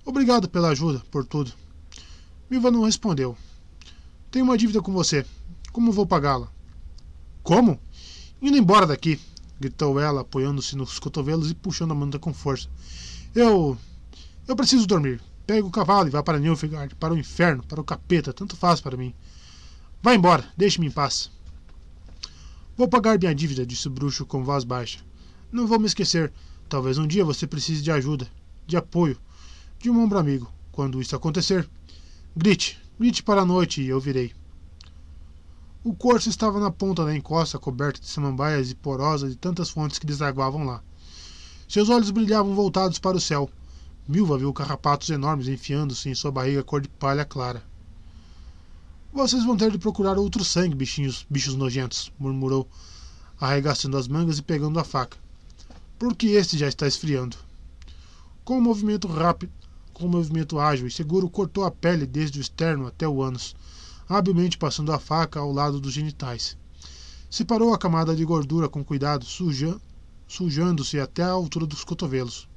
[0.04, 1.52] Obrigado pela ajuda, por tudo.
[2.50, 3.38] Milva não respondeu.
[4.32, 5.24] Tenho uma dívida com você.
[5.72, 6.48] Como vou pagá-la?
[7.42, 7.80] Como?
[8.42, 9.20] Indo embora daqui,
[9.58, 12.68] gritou ela, apoiando-se nos cotovelos e puxando a manta com força.
[13.34, 13.76] Eu.
[14.48, 15.20] Eu preciso dormir.
[15.46, 18.80] Pegue o cavalo e vá para Nilfgaard, para o inferno, para o capeta, tanto faz
[18.80, 19.14] para mim.
[20.02, 21.30] Vá embora, deixe-me em paz.
[22.76, 25.00] Vou pagar minha dívida, disse o bruxo com voz baixa.
[25.52, 26.32] Não vou me esquecer.
[26.68, 28.28] Talvez um dia você precise de ajuda,
[28.66, 29.18] de apoio,
[29.78, 30.50] de um ombro amigo.
[30.72, 31.68] Quando isso acontecer,
[32.34, 34.32] grite, grite para a noite e eu virei.
[35.82, 39.98] O corso estava na ponta da encosta, coberta de samambaias e porosa de tantas fontes
[39.98, 40.82] que desaguavam lá.
[41.66, 43.48] Seus olhos brilhavam voltados para o céu.
[44.06, 47.62] Milva viu carrapatos enormes enfiando-se em sua barriga cor de palha clara.
[49.10, 52.68] Vocês vão ter de procurar outro sangue, bichinhos, bichos nojentos, murmurou,
[53.40, 55.16] arregaçando as mangas e pegando a faca.
[55.98, 57.38] Porque este já está esfriando.
[58.44, 59.50] Com um movimento rápido,
[59.94, 63.56] com um movimento ágil e seguro, cortou a pele desde o externo até o ânus,
[64.10, 66.58] habilmente passando a faca ao lado dos genitais.
[67.30, 69.80] Separou a camada de gordura com cuidado, suja,
[70.26, 72.48] sujando-se até a altura dos cotovelos.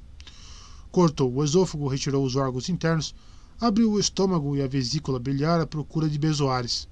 [0.90, 3.14] Cortou o esôfago, retirou os órgãos internos,
[3.60, 6.88] abriu o estômago e a vesícula brilhar à procura de bezoares.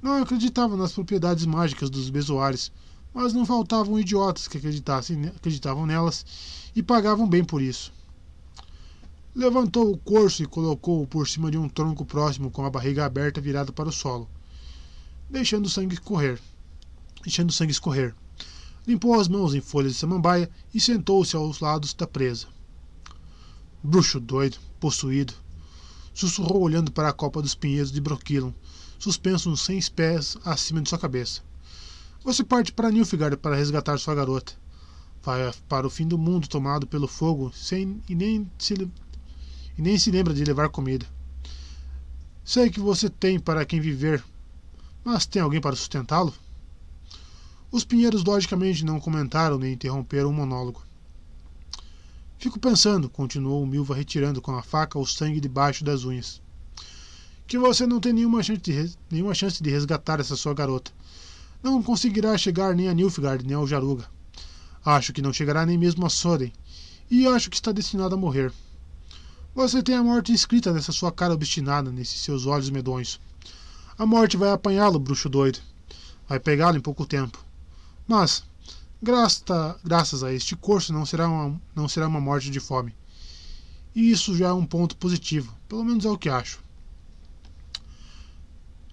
[0.00, 2.70] Não acreditava nas propriedades mágicas dos bezoares,
[3.12, 6.24] mas não faltavam idiotas que acreditassem, acreditavam nelas
[6.74, 7.92] e pagavam bem por isso.
[9.38, 13.40] Levantou o corso e colocou-o por cima de um tronco próximo com a barriga aberta
[13.40, 14.28] virada para o solo,
[15.30, 16.40] deixando o sangue correr.
[17.22, 18.16] Deixando o sangue escorrer.
[18.84, 22.48] Limpou as mãos em folhas de samambaia e sentou-se aos lados da presa.
[23.80, 25.34] Bruxo doido, possuído,
[26.12, 28.50] sussurrou olhando para a copa dos pinheiros de Broquilon,
[28.98, 31.42] suspenso uns cem pés acima de sua cabeça.
[32.24, 34.52] Você parte para Nilfgaard para resgatar sua garota.
[35.22, 38.74] Vai para o fim do mundo tomado pelo fogo sem, e, nem se,
[39.78, 41.06] e nem se lembra de levar comida.
[42.44, 44.22] Sei que você tem para quem viver,
[45.04, 46.34] mas tem alguém para sustentá-lo?
[47.70, 50.82] Os pinheiros logicamente não comentaram nem interromperam o monólogo.
[52.38, 56.40] Fico pensando, continuou o Milva retirando com a faca o sangue debaixo das unhas
[57.48, 60.92] que você não tem nenhuma chance de, nenhuma chance de resgatar essa sua garota.
[61.62, 64.04] Não conseguirá chegar nem a Nilfgaard nem ao Jaruga.
[64.84, 66.52] Acho que não chegará nem mesmo a Soden.
[67.10, 68.52] E acho que está destinado a morrer.
[69.58, 73.20] Você tem a morte escrita nessa sua cara obstinada, nesses seus olhos medonhos.
[73.98, 75.58] A morte vai apanhá-lo, bruxo doido.
[76.28, 77.44] Vai pegá-lo em pouco tempo.
[78.06, 78.44] Mas,
[79.02, 82.94] graça, graças a este curso, não será, uma, não será uma morte de fome.
[83.96, 86.60] E isso já é um ponto positivo, pelo menos é o que acho.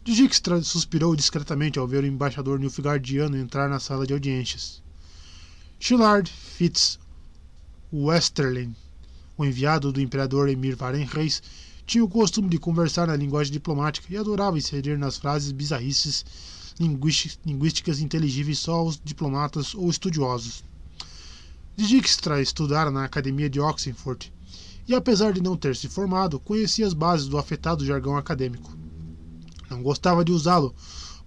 [0.03, 4.81] Dijkstra suspirou discretamente ao ver o embaixador nilfgaardiano entrar na sala de audiências.
[5.79, 6.97] Shillard Fitz
[7.93, 8.75] Westerling,
[9.37, 11.41] o enviado do imperador Emir Varen Reis,
[11.85, 16.25] tinha o costume de conversar na linguagem diplomática e adorava inserir nas frases bizarrices
[16.79, 20.63] linguísticas inteligíveis só aos diplomatas ou estudiosos.
[21.77, 24.33] Dijkstra estudara na Academia de Oxford
[24.87, 28.75] e, apesar de não ter se formado, conhecia as bases do afetado jargão acadêmico.
[29.69, 30.73] Não gostava de usá-lo,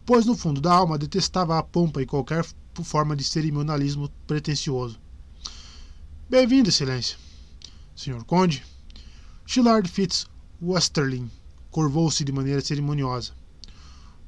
[0.07, 2.47] pois no fundo da alma detestava a pompa e qualquer
[2.83, 4.99] forma de cerimonialismo pretensioso.
[6.31, 7.28] Bem-vindo, Excelência.
[7.99, 8.65] Senhor Conde.
[9.45, 10.29] Shillard Fitz
[10.63, 11.29] Westerling
[11.69, 13.33] curvou-se de maneira cerimoniosa.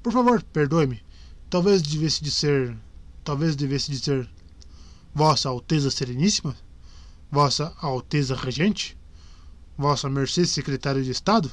[0.03, 1.01] Por favor, perdoe-me.
[1.49, 2.77] Talvez devesse dizer.
[3.23, 4.29] Talvez devesse dizer.
[5.15, 6.57] Vossa Alteza Sereníssima?
[7.31, 8.99] Vossa Alteza Regente?
[9.79, 11.53] Vossa Mercê Secretário de Estado?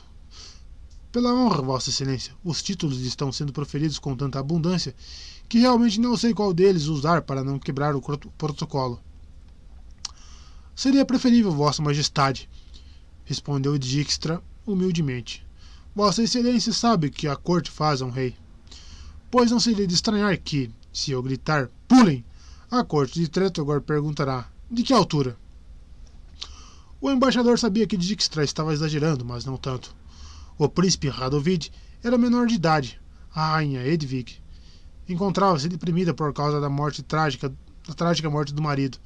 [1.11, 4.95] Pela honra, Vossa Excelência, os títulos estão sendo proferidos com tanta abundância
[5.47, 8.99] que realmente não sei qual deles usar para não quebrar o protocolo.
[10.77, 12.47] Seria preferível, Vossa Majestade,
[13.25, 15.43] respondeu Dijkstra humildemente.
[15.95, 18.35] Vossa Excelência sabe que a corte faz a um rei.
[19.31, 22.23] Pois não seria de estranhar que, se eu gritar pulem,
[22.69, 25.35] a corte de Tretogor perguntará de que altura?
[27.01, 29.95] O embaixador sabia que Dijkstra estava exagerando, mas não tanto.
[30.59, 31.71] O príncipe Radovid
[32.03, 33.01] era menor de idade.
[33.33, 34.39] A rainha Edvig
[35.09, 37.51] encontrava-se deprimida por causa da morte trágica,
[37.87, 38.99] da trágica morte do marido.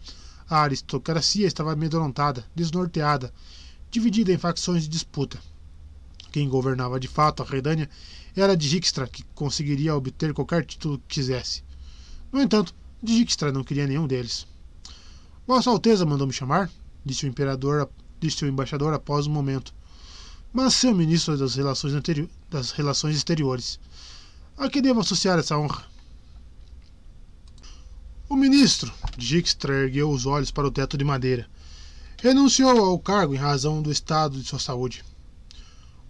[0.52, 3.34] A aristocracia estava amedrontada, desnorteada,
[3.89, 5.39] dividida em facções de disputa.
[6.30, 7.89] Quem governava de fato a Redânia
[8.36, 11.64] era Dijkstra, que conseguiria obter qualquer título que quisesse.
[12.32, 14.45] No entanto, Dijkstra não queria nenhum deles.
[15.47, 16.70] Vossa Alteza mandou me chamar,
[17.06, 17.89] disse o imperador,
[18.20, 19.74] disse o embaixador após um momento
[20.54, 21.93] mas ser ministro das relações,
[22.49, 23.80] das relações exteriores.
[24.58, 25.90] A que devo associar essa honra?
[28.32, 31.45] O ministro, Dijkstra ergueu os olhos para o teto de madeira.
[32.17, 35.03] Renunciou ao cargo em razão do estado de sua saúde.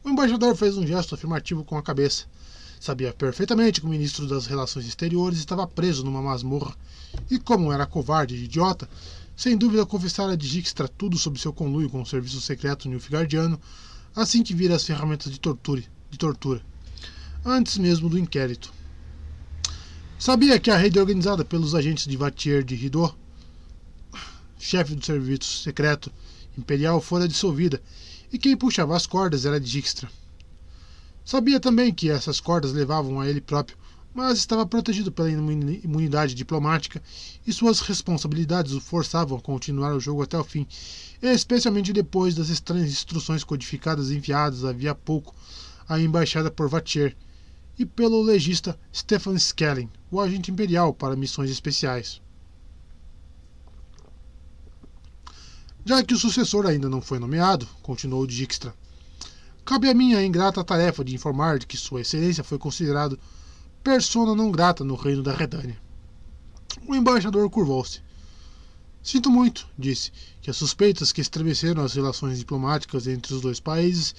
[0.04, 2.26] O embaixador fez um gesto afirmativo com a cabeça.
[2.80, 6.76] Sabia perfeitamente que o ministro das Relações Exteriores estava preso numa masmorra,
[7.28, 8.88] e como era covarde e idiota,
[9.36, 13.60] sem dúvida confessara a Dijkstra tudo sobre seu conluio com o serviço secreto nilfgaardiano
[14.16, 16.62] assim que vira as ferramentas de tortura, de tortura,
[17.44, 18.72] antes mesmo do inquérito.
[20.22, 23.16] Sabia que a rede organizada pelos agentes de Vatier de Ridot,
[24.60, 26.12] chefe do serviço secreto
[26.56, 27.82] imperial, fora dissolvida
[28.32, 30.08] e quem puxava as cordas era Dijkstra.
[31.26, 33.76] Sabia também que essas cordas levavam a ele próprio,
[34.14, 37.02] mas estava protegido pela imunidade diplomática
[37.48, 40.68] e suas responsabilidades o forçavam a continuar o jogo até o fim
[41.20, 45.34] especialmente depois das estranhas instruções codificadas enviadas havia pouco
[45.90, 47.16] à embaixada por Vatier
[47.82, 52.22] e pelo legista Stefan Skellen, o agente imperial para missões especiais.
[55.84, 58.72] Já que o sucessor ainda não foi nomeado, continuou Dijkstra,
[59.66, 63.20] cabe a mim a ingrata tarefa de informar de que Sua Excelência foi considerado
[63.84, 65.82] persona não grata no reino da Redânia.
[66.88, 68.00] O embaixador curvou-se.
[69.04, 74.14] Sinto muito, disse, que as suspeitas que estremeceram as relações diplomáticas entre os dois países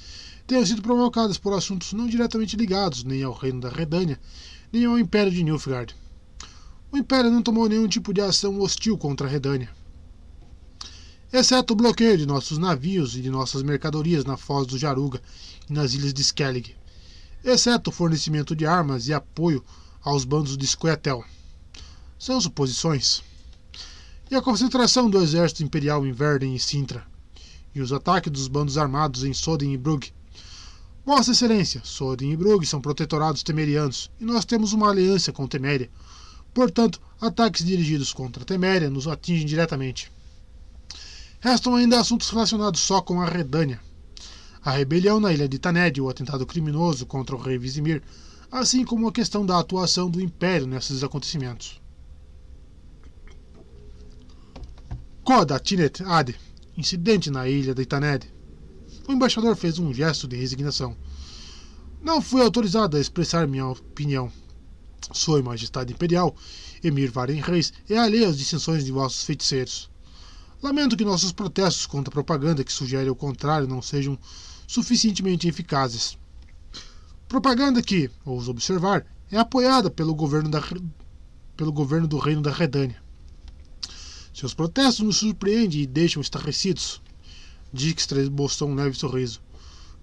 [0.47, 4.18] tenham sido provocadas por assuntos não diretamente ligados nem ao reino da Redânia,
[4.72, 5.95] nem ao Império de Nilfgaard.
[6.91, 9.70] O Império não tomou nenhum tipo de ação hostil contra a Redânia.
[11.33, 15.22] Exceto o bloqueio de nossos navios e de nossas mercadorias na foz do Jaruga
[15.70, 16.76] e nas ilhas de Skellig.
[17.43, 19.64] Exceto o fornecimento de armas e apoio
[20.03, 21.24] aos bandos de Squetel.
[22.18, 23.22] São suposições.
[24.33, 27.07] E a concentração do exército imperial em Verden e Sintra.
[27.74, 30.14] E os ataques dos bandos armados em Soden e Brugge.
[31.05, 35.91] Vossa Excelência, Soden e Brugge são protetorados temerianos e nós temos uma aliança com Teméria
[36.55, 40.11] Portanto, ataques dirigidos contra Teméria nos atingem diretamente.
[41.39, 43.83] Restam ainda assuntos relacionados só com a Redânia.
[44.64, 48.03] A rebelião na ilha de Taned, o atentado criminoso contra o rei Vizimir,
[48.51, 51.82] assim como a questão da atuação do Império nesses acontecimentos.
[55.25, 56.35] Koda Tinet Ade,
[56.77, 58.27] incidente na ilha de Taned.
[59.07, 60.97] O embaixador fez um gesto de resignação.
[62.03, 64.33] Não fui autorizado a expressar minha opinião.
[65.12, 66.35] Sua Majestade Imperial,
[66.83, 69.89] Emir Varen Reis, é alheia às dissensões de vossos feiticeiros.
[70.61, 74.18] Lamento que nossos protestos contra a propaganda que sugere o contrário não sejam
[74.66, 76.18] suficientemente eficazes.
[77.29, 80.61] Propaganda que, ouso observar, é apoiada pelo governo, da,
[81.57, 83.01] pelo governo do Reino da Redânia.
[84.43, 87.01] Seus protestos nos surpreendem e deixam estarrecidos.
[87.72, 89.40] Dijkstra esboçou um leve sorriso,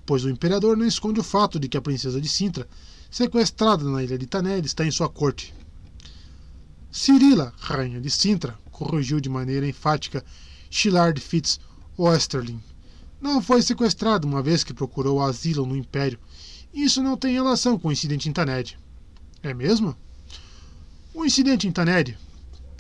[0.05, 2.65] pois o imperador não esconde o fato de que a princesa de Sintra
[3.11, 5.53] sequestrada na ilha de Taned, está em sua corte.
[6.89, 10.23] Cirila, rainha de Sintra, corrigiu de maneira enfática
[10.71, 11.59] Shillard Fitz
[11.99, 12.63] Westerling.
[13.19, 16.17] Não foi sequestrado uma vez que procurou asilo no Império.
[16.73, 18.79] Isso não tem relação com o incidente em Taned.
[19.43, 19.97] É mesmo?
[21.13, 22.17] O incidente em Taned,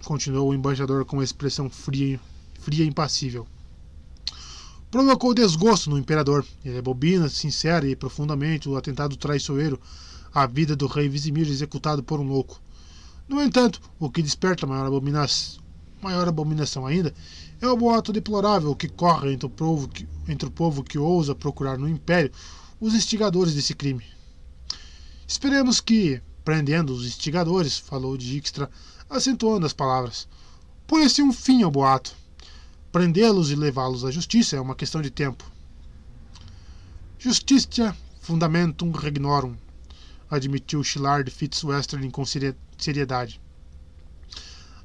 [0.03, 2.19] continuou o embaixador com uma expressão fria,
[2.59, 3.47] fria e impassível,
[4.89, 6.45] provocou desgosto no imperador.
[6.63, 9.79] Ele é bobina, sincera e profundamente o atentado traiçoeiro
[10.33, 12.61] a vida do rei Vizimir executado por um louco.
[13.27, 15.61] No entanto, o que desperta maior abominação,
[16.01, 17.13] maior abominação ainda
[17.61, 21.35] é o boato deplorável que corre entre o, povo que, entre o povo que ousa
[21.35, 22.31] procurar no Império
[22.79, 24.03] os instigadores desse crime.
[25.27, 28.69] Esperemos que, prendendo os instigadores, falou Dijkstra,
[29.09, 30.27] acentuando as palavras,
[30.85, 32.15] põe-se um fim ao boato.
[32.91, 35.43] Prendê-los e levá-los à justiça é uma questão de tempo.
[37.17, 39.55] Justitia fundamentum regnorum,
[40.29, 43.41] admitiu Shillard Fitzwestern com seriedade.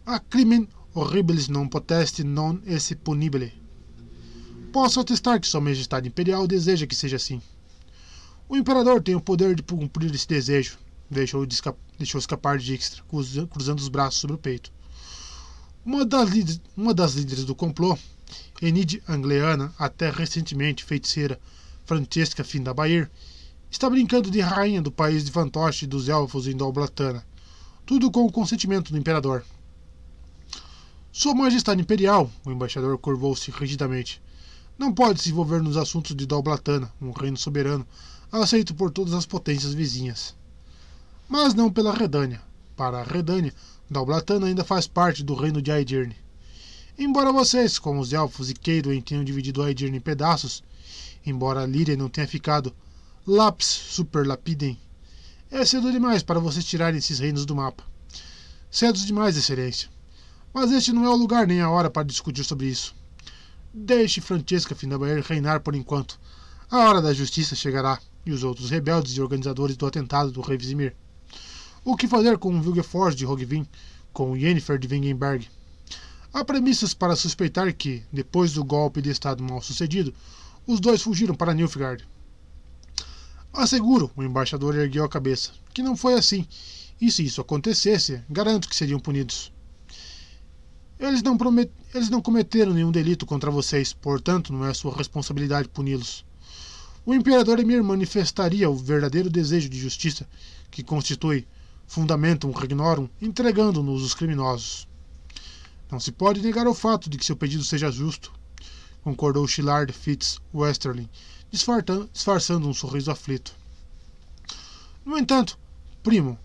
[0.07, 3.53] A crimen horribilis non potest non esse punibile.
[4.72, 7.41] Posso atestar que Sua Majestade Imperial deseja que seja assim.
[8.49, 10.79] O Imperador tem o poder de cumprir esse desejo,
[11.11, 13.03] deixou, de escapar, deixou escapar de Dijkstra,
[13.51, 14.73] cruzando os braços sobre o peito.
[15.85, 17.99] Uma das, uma das líderes do complô,
[18.63, 21.39] Enid Angleana, até recentemente feiticeira
[21.85, 23.11] Francesca Findabair,
[23.71, 27.25] está brincando de rainha do país de fantoche dos elfos em Dolblatana.
[27.85, 29.45] Tudo com o consentimento do imperador.
[31.13, 34.23] Sua Majestade Imperial, o embaixador curvou-se rigidamente,
[34.79, 37.87] não pode se envolver nos assuntos de Dolblatana, um reino soberano,
[38.33, 40.35] aceito por todas as potências vizinhas.
[41.37, 42.41] Mas não pela Redânia.
[42.76, 43.53] Para a Redânia,
[43.91, 46.16] Dalblatana ainda faz parte do reino de Aedirne.
[46.97, 50.62] Embora vocês, como os elfos e Keidwen, tenham dividido Aedirne em pedaços,
[51.26, 52.72] embora Líria não tenha ficado
[53.26, 54.78] Lápis super lapidem.
[55.51, 57.82] É cedo demais para vocês tirarem esses reinos do mapa.
[58.70, 59.89] Cedo demais, Excelência.
[60.53, 62.95] Mas este não é o lugar nem a hora para discutir sobre isso.
[63.72, 66.16] Deixe Francesca Findabaer reinar por enquanto.
[66.70, 70.57] A hora da justiça chegará, e os outros rebeldes e organizadores do atentado do rei
[70.57, 70.95] Vizimir.
[71.87, 73.66] O que fazer com Vilgefortz de Rogvin,
[74.11, 75.47] com Yennefer de Wengenberg?
[76.32, 80.14] Há premissas para suspeitar que, depois do golpe de Estado mal sucedido,
[80.66, 82.03] os dois fugiram para Nilfgaard.
[83.53, 86.49] Asseguro, o embaixador ergueu a cabeça, que não foi assim.
[86.99, 89.53] E se isso acontecesse, garanto que seriam punidos.
[90.99, 91.70] Eles não, promet...
[91.93, 96.24] Eles não cometeram nenhum delito contra vocês, portanto, não é sua responsabilidade puni-los.
[97.05, 100.26] O imperador Emir manifestaria o verdadeiro desejo de justiça,
[100.70, 101.47] que constitui
[101.87, 104.89] fundamentum regnorum, entregando-nos os criminosos.
[105.91, 108.32] Não se pode negar o fato de que seu pedido seja justo,
[109.03, 111.09] concordou Shillard Fitz Westerling,
[111.51, 113.55] disfarçando um sorriso aflito.
[115.05, 115.59] No entanto,
[116.03, 116.39] primo,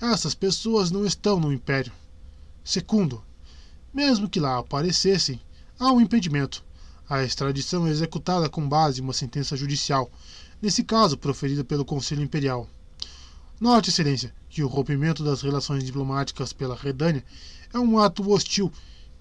[0.00, 1.92] essas pessoas não estão no Império.
[2.64, 3.22] Segundo,
[3.92, 5.40] mesmo que lá aparecessem,
[5.78, 6.64] há um impedimento.
[7.08, 10.10] A extradição é executada com base em uma sentença judicial,
[10.62, 12.68] nesse caso proferida pelo Conselho Imperial.
[13.62, 17.24] Note, Excelência, que o rompimento das relações diplomáticas pela Redânia
[17.72, 18.72] é um ato hostil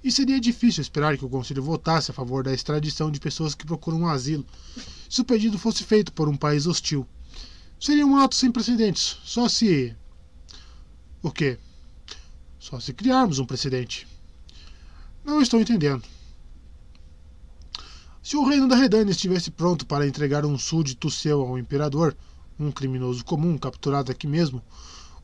[0.04, 3.68] e seria difícil esperar que o Conselho votasse a favor da extradição de pessoas que
[3.68, 4.44] procuram um asilo
[5.08, 7.06] se o pedido fosse feito por um país hostil.
[7.80, 9.96] Seria um ato sem precedentes, só se.
[11.22, 11.60] O quê?
[12.58, 14.08] Só se criarmos um precedente.
[15.24, 16.04] Não estou entendendo.
[18.24, 22.18] Se o reino da Redânia estivesse pronto para entregar um súdito seu ao imperador,
[22.62, 24.62] um criminoso comum capturado aqui mesmo,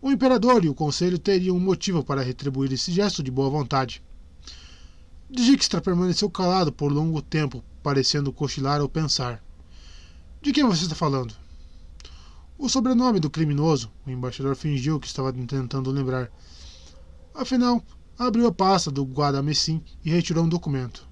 [0.01, 4.03] o imperador e o conselho teriam um motivo para retribuir esse gesto de boa vontade.
[5.29, 9.43] Dijkstra permaneceu calado por longo tempo, parecendo cochilar ou pensar.
[10.41, 11.33] De quem você está falando?
[12.57, 16.31] O sobrenome do criminoso, o embaixador fingiu que estava tentando lembrar.
[17.33, 17.83] Afinal,
[18.17, 21.07] abriu a pasta do guarda-messim e retirou um documento.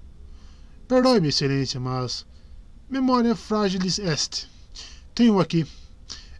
[0.88, 2.26] Perdoe-me, excelência, mas.
[2.88, 4.48] Memória fragilis est.
[5.14, 5.66] Tenho aqui.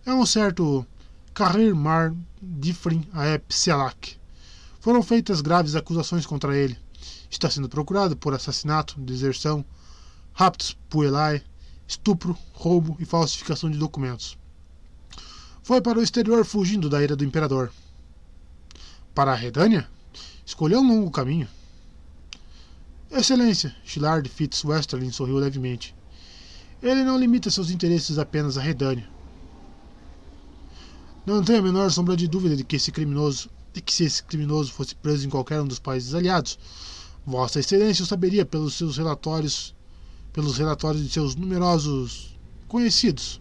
[0.07, 0.87] É um certo
[1.35, 4.17] Carrir Mar Difrin Aep Selak.
[4.79, 6.79] Foram feitas graves acusações contra ele.
[7.29, 9.65] Está sendo procurado por assassinato, deserção,
[10.33, 11.43] raptos puelai,
[11.89, 14.39] estupro, roubo e falsificação de documentos.
[15.61, 17.73] Foi para o exterior fugindo da ira do imperador.
[19.13, 19.89] Para a Redânia?
[20.47, 21.49] Escolheu um longo caminho.
[23.11, 25.97] Excelência, Shillard Fitz Westerling sorriu levemente.
[26.81, 29.16] Ele não limita seus interesses apenas à Redânia.
[31.27, 34.22] Não tenho a menor sombra de dúvida de que esse criminoso, de que se esse
[34.22, 36.57] criminoso fosse preso em qualquer um dos países aliados,
[37.27, 39.74] Vossa Excelência o saberia pelos seus relatórios,
[40.33, 43.41] pelos relatórios de seus numerosos conhecidos.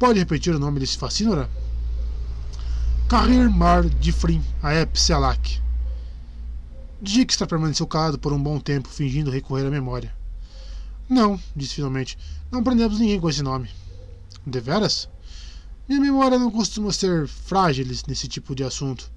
[0.00, 1.48] Pode repetir o nome desse fascínora?
[3.08, 5.62] Carrir Mar Difrin Aep Selak.
[7.00, 10.12] Dijkstra permaneceu calado por um bom tempo, fingindo recorrer à memória.
[11.08, 12.18] Não, disse finalmente.
[12.50, 13.70] Não prendemos ninguém com esse nome.
[14.44, 15.08] Deveras?
[15.88, 19.08] Minha memória não costuma ser frágil nesse tipo de assunto.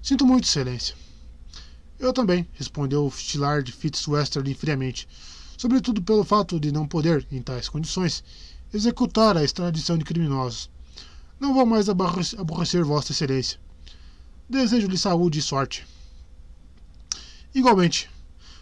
[0.00, 0.94] Sinto muito, excelência.
[1.98, 5.08] Eu também, respondeu Stillard Fitzwesterly friamente,
[5.58, 8.22] sobretudo pelo fato de não poder, em tais condições,
[8.72, 10.70] executar a extradição de criminosos.
[11.40, 13.58] Não vou mais aborrecer Vossa Excelência.
[14.48, 15.84] Desejo-lhe saúde e sorte.
[17.52, 18.08] Igualmente.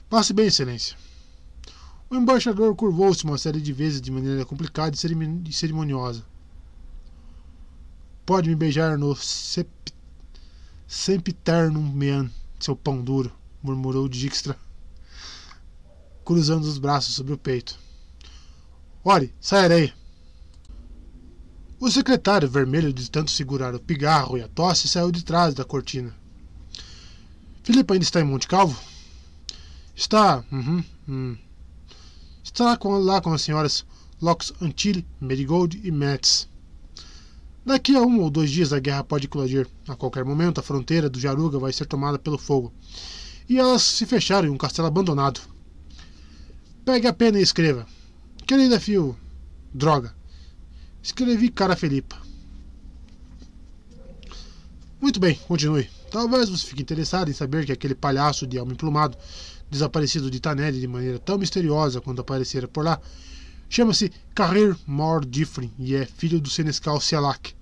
[0.09, 0.97] Passe bem, Excelência.
[2.09, 6.25] O embaixador curvou-se uma série de vezes de maneira complicada e cerimoniosa.
[8.27, 9.69] Pode me beijar no sep...
[10.87, 13.31] sempiternum mean, seu pão duro,
[13.63, 14.57] murmurou Dijkstra,
[16.25, 17.79] cruzando os braços sobre o peito.
[19.05, 19.93] Olhe, sairei.
[21.79, 25.65] O secretário, vermelho de tanto segurar o pigarro e a tosse, saiu de trás da
[25.65, 26.15] cortina.
[27.63, 28.81] Filipe ainda está em Monte Calvo?
[29.95, 30.43] Está.
[30.51, 31.37] Uhum, hum.
[32.43, 33.85] Está lá com, lá com as senhoras
[34.21, 36.49] Locks Antille, Marigold e Metz.
[37.65, 39.67] Daqui a um ou dois dias a guerra pode eclodir.
[39.89, 42.73] A qualquer momento a fronteira do Jaruga vai ser tomada pelo fogo.
[43.49, 45.41] E elas se fecharam em um castelo abandonado.
[46.85, 47.87] Pegue a pena e escreva.
[48.47, 49.17] Querida Fio.
[49.73, 50.15] Droga.
[51.03, 52.17] Escrevi cara Felipa.
[55.01, 55.89] Muito bem, continue.
[56.11, 59.17] Talvez você fique interessado em saber que aquele palhaço de alma emplumado,
[59.71, 63.01] desaparecido de Tanelli de maneira tão misteriosa quando aparecera por lá,
[63.69, 67.55] chama-se Carrer Mor Diffrin e é filho do senescal Sialak.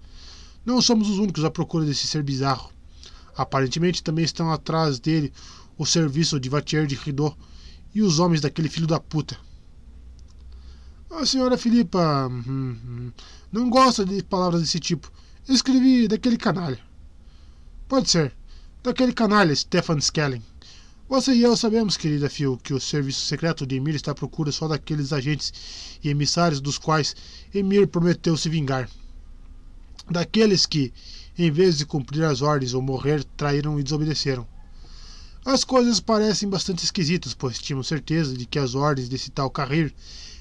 [0.64, 2.70] Não somos os únicos à procura desse ser bizarro.
[3.36, 5.32] Aparentemente também estão atrás dele
[5.76, 7.36] o serviço de Vatier de Ridot
[7.94, 9.36] e os homens daquele filho da puta.
[11.10, 13.12] A senhora Filipa hum, hum,
[13.50, 15.10] não gosta de palavras desse tipo.
[15.48, 16.78] escrevi daquele canalha.
[17.86, 18.34] Pode ser
[18.82, 20.42] daquele canalha Stefan Skelling.
[21.12, 24.50] Você e eu sabemos, querida Phil, que o serviço secreto de Emir está à procura
[24.50, 25.52] só daqueles agentes
[26.02, 27.14] e emissários dos quais
[27.54, 28.88] Emir prometeu se vingar.
[30.10, 30.90] Daqueles que,
[31.36, 34.48] em vez de cumprir as ordens ou morrer, traíram e desobedeceram.
[35.44, 39.92] As coisas parecem bastante esquisitas, pois tínhamos certeza de que as ordens desse tal Carrir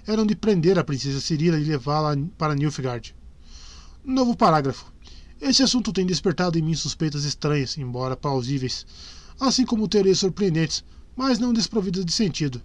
[0.08, 3.14] eram de prender a princesa Cirila e levá-la para Nilfgaard.
[4.06, 4.90] Novo parágrafo.
[5.42, 8.86] Esse assunto tem despertado em mim suspeitas estranhas, embora plausíveis,
[9.48, 10.84] assim como teorias surpreendentes,
[11.16, 12.62] mas não desprovidas de sentido.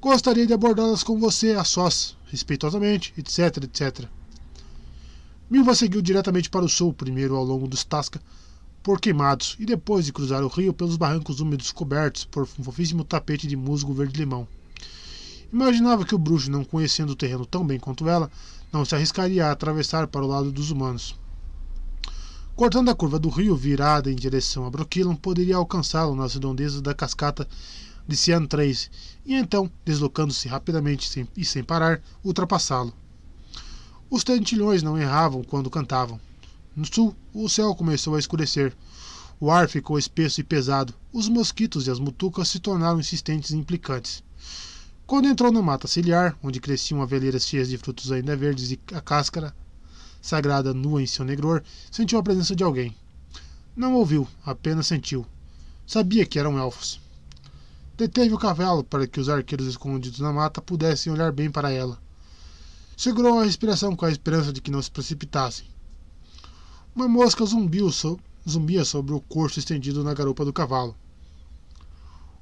[0.00, 4.06] Gostaria de abordá-las com você a sós, respeitosamente, etc, etc.
[5.50, 8.22] Milva seguiu diretamente para o sul, primeiro ao longo dos Tasca,
[8.84, 13.02] por queimados, e depois de cruzar o rio pelos barrancos úmidos cobertos por um fofíssimo
[13.02, 14.46] tapete de musgo verde-limão.
[15.52, 18.30] Imaginava que o bruxo, não conhecendo o terreno tão bem quanto ela,
[18.72, 21.16] não se arriscaria a atravessar para o lado dos humanos.
[22.56, 26.94] Cortando a curva do rio virada em direção a Broquilon, poderia alcançá-lo nas redondezas da
[26.94, 27.46] cascata
[28.08, 28.90] de Cian 3
[29.26, 32.94] e então, deslocando-se rapidamente sem, e sem parar, ultrapassá-lo.
[34.08, 36.18] Os tentilhões não erravam quando cantavam.
[36.74, 38.74] No sul, o céu começou a escurecer.
[39.38, 40.94] O ar ficou espesso e pesado.
[41.12, 44.24] Os mosquitos e as mutucas se tornaram insistentes e implicantes.
[45.06, 49.00] Quando entrou na mata ciliar, onde cresciam aveleiras cheias de frutos ainda verdes e a
[49.02, 49.54] cáscara
[50.26, 52.96] sagrada nua em seu negror, sentiu a presença de alguém.
[53.76, 55.24] Não ouviu, apenas sentiu.
[55.86, 57.00] Sabia que eram elfos.
[57.96, 61.98] Deteve o cavalo para que os arqueiros escondidos na mata pudessem olhar bem para ela.
[62.96, 65.66] Segurou a respiração com a esperança de que não se precipitassem.
[66.94, 68.18] Uma mosca zumbiu so
[68.48, 70.96] zumbia sobre o corso estendido na garupa do cavalo.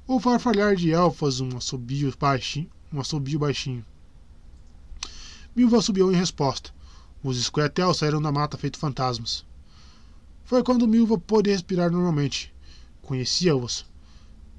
[0.07, 2.69] O farfalhar de elfas, um assobio baixinho.
[2.93, 3.83] Um assobio baixinho.
[5.55, 6.74] Milva subiu em resposta.
[7.27, 9.43] Os escoetel saíram da mata feito fantasmas.
[10.43, 12.53] Foi quando Milva pôde respirar normalmente.
[13.01, 13.83] Conhecia-os.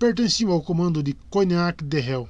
[0.01, 2.29] Pertenciam ao comando de Cognac de Hell.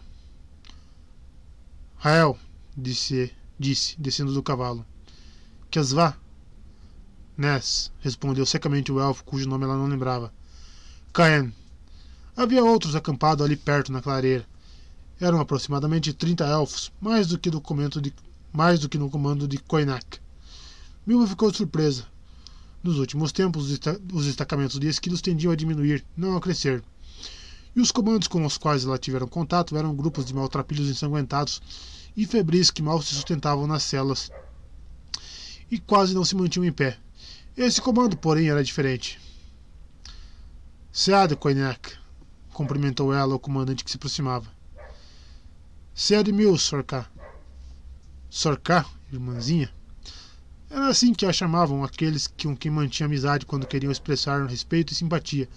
[1.97, 2.39] Rael,
[2.77, 4.85] disse, disse, descendo do cavalo.
[5.71, 6.15] Queres vá?
[7.35, 10.31] Ness, respondeu secamente o elfo, cujo nome ela não lembrava.
[11.15, 11.51] Caen.
[12.37, 14.47] Havia outros acampados ali perto na clareira.
[15.19, 18.13] Eram aproximadamente trinta elfos, mais do que do comando de,
[18.53, 20.26] mais do que no comando de Koinak.
[21.07, 22.05] Milva ficou surpresa.
[22.83, 23.71] Nos últimos tempos,
[24.13, 26.83] os destacamentos de esquilos tendiam a diminuir, não a crescer.
[27.77, 31.63] E os comandos com os quais ela tiveram contato eram grupos de maltrapilhos ensanguentados
[32.17, 34.33] e febris que mal se sustentavam nas celas
[35.71, 36.99] e quase não se mantinham em pé.
[37.57, 39.21] Esse comando, porém, era diferente.
[40.91, 41.93] Seade, Koinak,
[42.53, 44.51] cumprimentou ela o comandante que se aproximava.
[45.95, 47.09] Seade Mil, Sorká.
[48.29, 49.76] Sorká, irmãzinha?
[50.69, 54.97] Era assim que a chamavam aqueles com quem mantinha amizade quando queriam expressar respeito e
[54.97, 55.49] simpatia,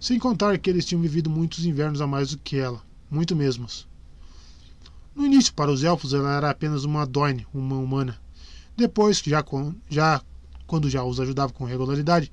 [0.00, 2.80] sem contar que eles tinham vivido muitos invernos a mais do que ela,
[3.10, 3.88] muito mesmos.
[5.14, 8.20] No início, para os elfos, ela era apenas uma Doine, uma humana.
[8.76, 9.44] Depois, já,
[9.88, 10.22] já,
[10.66, 12.30] quando já os ajudava com regularidade,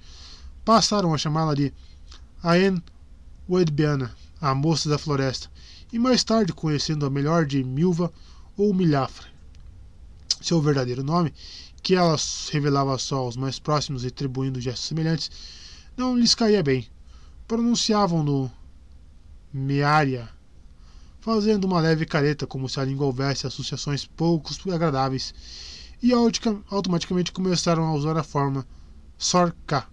[0.64, 1.74] passaram a chamá-la de
[2.44, 2.84] Aen
[3.50, 5.50] Wedbiana, a moça da floresta,
[5.92, 8.12] e mais tarde conhecendo a melhor de Milva
[8.56, 9.33] ou Milhafra.
[10.44, 11.34] Seu verdadeiro nome
[11.82, 12.18] que ela
[12.52, 15.32] revelava só aos mais próximos, atribuindo gestos semelhantes,
[15.98, 16.88] não lhes caía bem.
[17.48, 18.52] Pronunciavam no
[19.54, 20.30] meária,
[21.20, 25.34] fazendo uma leve careta como se a língua houvesse associações poucos agradáveis,
[26.02, 26.12] e
[26.70, 28.66] automaticamente começaram a usar a forma
[29.18, 29.88] Sorka.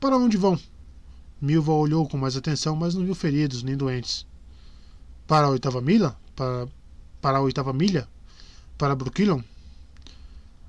[0.00, 0.58] Para onde vão?
[1.40, 4.26] Milva olhou com mais atenção, mas não viu feridos nem doentes.
[5.26, 6.16] Para a oitava milha?
[6.34, 6.68] Para,
[7.20, 8.08] para a oitava milha?
[8.78, 9.42] Para Brooklyn?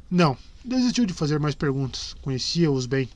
[0.10, 0.36] Não,
[0.66, 2.16] desistiu de fazer mais perguntas.
[2.24, 3.08] Conhecia-os bem.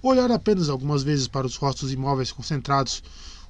[0.00, 3.02] Olhar apenas algumas vezes para os rostos imóveis concentrados,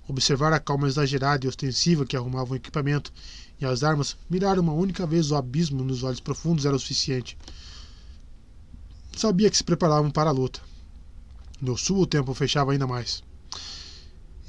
[0.08, 3.12] observar a calma exagerada e ostensiva que arrumavam o equipamento
[3.60, 7.36] e as armas, mirar uma única vez o abismo nos olhos profundos era o suficiente.
[9.14, 10.62] Sabia que se preparavam para a luta.
[11.60, 13.22] No sul o tempo fechava ainda mais.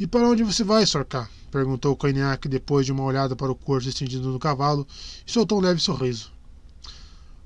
[0.01, 1.29] E para onde você vai, Sorká?
[1.51, 4.87] perguntou Cognac depois de uma olhada para o corpo estendido no cavalo
[5.27, 6.33] e soltou um leve sorriso.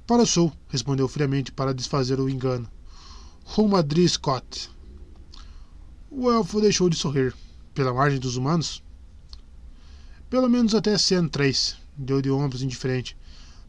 [0.08, 2.66] Para o sul, respondeu friamente para desfazer o engano.
[3.44, 4.70] Rumo a Scott.
[6.10, 7.36] O elfo deixou de sorrir.
[7.74, 8.82] Pela margem dos humanos?
[10.30, 13.18] Pelo menos até Sen 3, deu de ombros indiferente.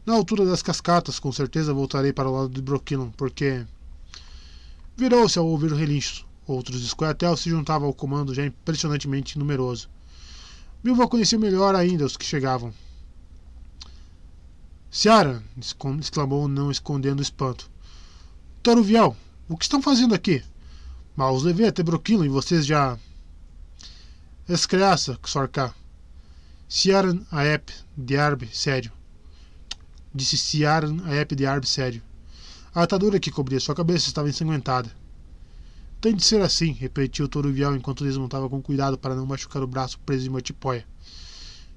[0.05, 3.65] Na altura das cascatas, com certeza voltarei para o lado de Brooklyn, porque.
[4.95, 6.26] Virou-se ao ouvir o relincho.
[6.47, 9.89] Outros escoetel se juntavam ao comando já impressionantemente numeroso.
[10.81, 12.73] Milva conhecia melhor ainda os que chegavam.
[14.89, 15.43] Ciara!
[15.99, 17.69] exclamou, não escondendo o espanto.
[18.63, 19.15] Toruviel,
[19.49, 20.41] o que estão fazendo aqui?
[21.17, 22.97] Mal os levei até Broquilo e vocês já.
[24.47, 25.75] Escreaça, Sorká.
[26.69, 28.91] Ciaran Aep de Arbe, sério.
[30.15, 32.01] Disse Ciaran Aep de Arbe, sério.
[32.73, 34.89] A atadura que cobria sua cabeça estava ensanguentada.
[35.99, 39.99] Tem de ser assim, repetiu Toruviel enquanto desmontava com cuidado para não machucar o braço
[39.99, 40.85] preso em uma tipóia.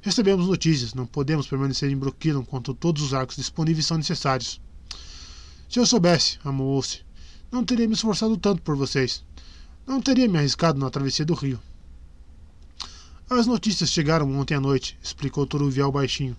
[0.02, 0.94] Recebemos notícias.
[0.94, 4.60] Não podemos permanecer em Brooklyn enquanto todos os arcos disponíveis são necessários.
[5.68, 7.01] Se eu soubesse, amoou-se,
[7.51, 9.24] não teria me esforçado tanto por vocês.
[9.86, 11.60] Não teria me arriscado na travessia do rio.
[13.28, 16.36] As notícias chegaram ontem à noite, explicou Toruvial baixinho.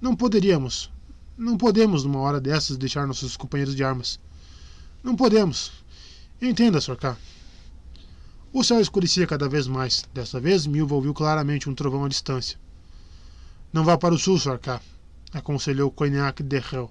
[0.00, 0.90] Não poderíamos.
[1.36, 4.18] Não podemos, numa hora dessas, deixar nossos companheiros de armas.
[5.02, 5.70] Não podemos.
[6.46, 7.16] Entenda, Sorká.
[8.52, 10.04] O céu escurecia cada vez mais.
[10.12, 12.58] Dessa vez, Milva ouviu claramente um trovão à distância.
[13.72, 14.82] Não vá para o sul, Sarkar,
[15.32, 16.90] aconselhou Cognac de Hell.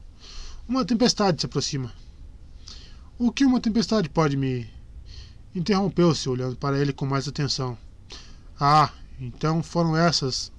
[0.68, 1.94] Uma tempestade se aproxima.
[3.20, 4.68] O que uma tempestade pode me.
[5.54, 7.78] Interrompeu-se, olhando para ele com mais atenção.
[8.60, 10.52] Ah, então foram essas.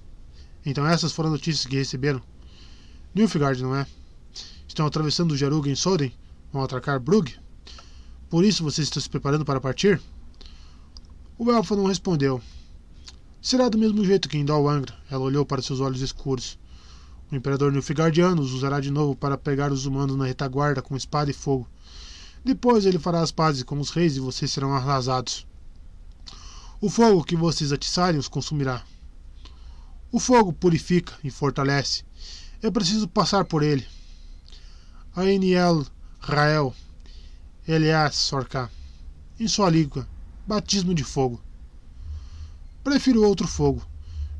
[0.65, 2.21] Então essas foram as notícias que receberam.
[3.13, 3.85] Nilfgaard, não é?
[4.65, 6.13] Estão atravessando o Jarug em Soden?
[6.53, 7.43] Vão atracar Brugge?
[8.29, 10.01] Por isso você está se preparando para partir?
[11.37, 12.41] O elfo não respondeu.
[13.41, 14.95] Será do mesmo jeito que em Dol Angra.
[15.09, 16.57] Ela olhou para seus olhos escuros.
[17.31, 21.29] O imperador Nilfgaardiano os usará de novo para pegar os humanos na retaguarda com espada
[21.29, 21.67] e fogo.
[22.43, 25.45] Depois ele fará as pazes com os reis e vocês serão arrasados.
[26.81, 28.83] O fogo que vocês atiçarem os consumirá.
[30.11, 32.03] O fogo purifica e fortalece.
[32.61, 33.85] É preciso passar por ele.
[35.15, 35.85] Aeniel
[36.19, 36.73] Rael
[37.67, 38.69] Elias Sorka.
[39.39, 40.07] Em sua língua,
[40.45, 41.41] batismo de fogo.
[42.83, 43.81] Prefiro outro fogo.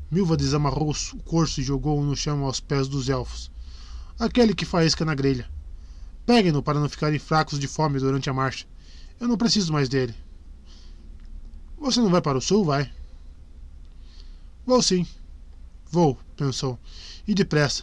[0.08, 3.50] Milva desamarrou o corso e jogou-o no chão aos pés dos elfos.
[4.16, 5.50] Aquele que faísca na grelha.
[6.24, 8.64] Peguem-no para não ficarem fracos de fome durante a marcha.
[9.18, 10.14] Eu não preciso mais dele.
[11.78, 12.92] Você não vai para o sul, vai?
[14.64, 15.04] Vou sim.
[15.90, 16.78] Vou, pensou.
[17.26, 17.82] E depressa.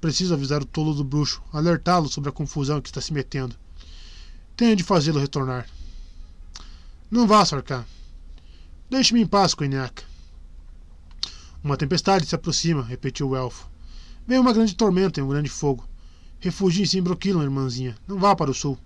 [0.00, 3.56] Preciso avisar o tolo do bruxo, alertá-lo sobre a confusão que está se metendo.
[4.56, 5.68] Tenho de fazê-lo retornar.
[7.10, 7.84] Não vá, Sarkar.
[8.88, 10.04] Deixe-me em paz, Coinhac.
[11.62, 13.68] Uma tempestade se aproxima, repetiu o elfo.
[14.26, 15.88] Vem uma grande tormenta e um grande fogo.
[16.38, 17.96] Refugie-se em Broquilon, irmãzinha.
[18.06, 18.78] Não vá para o sul.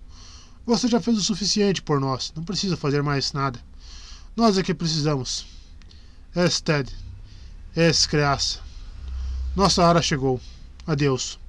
[0.65, 2.33] Você já fez o suficiente por nós.
[2.35, 3.59] Não precisa fazer mais nada.
[4.35, 5.45] Nós é que precisamos.
[6.35, 6.89] Ested.
[7.75, 8.59] Escreaça.
[9.55, 10.39] Nossa hora chegou.
[10.87, 11.39] Adeus.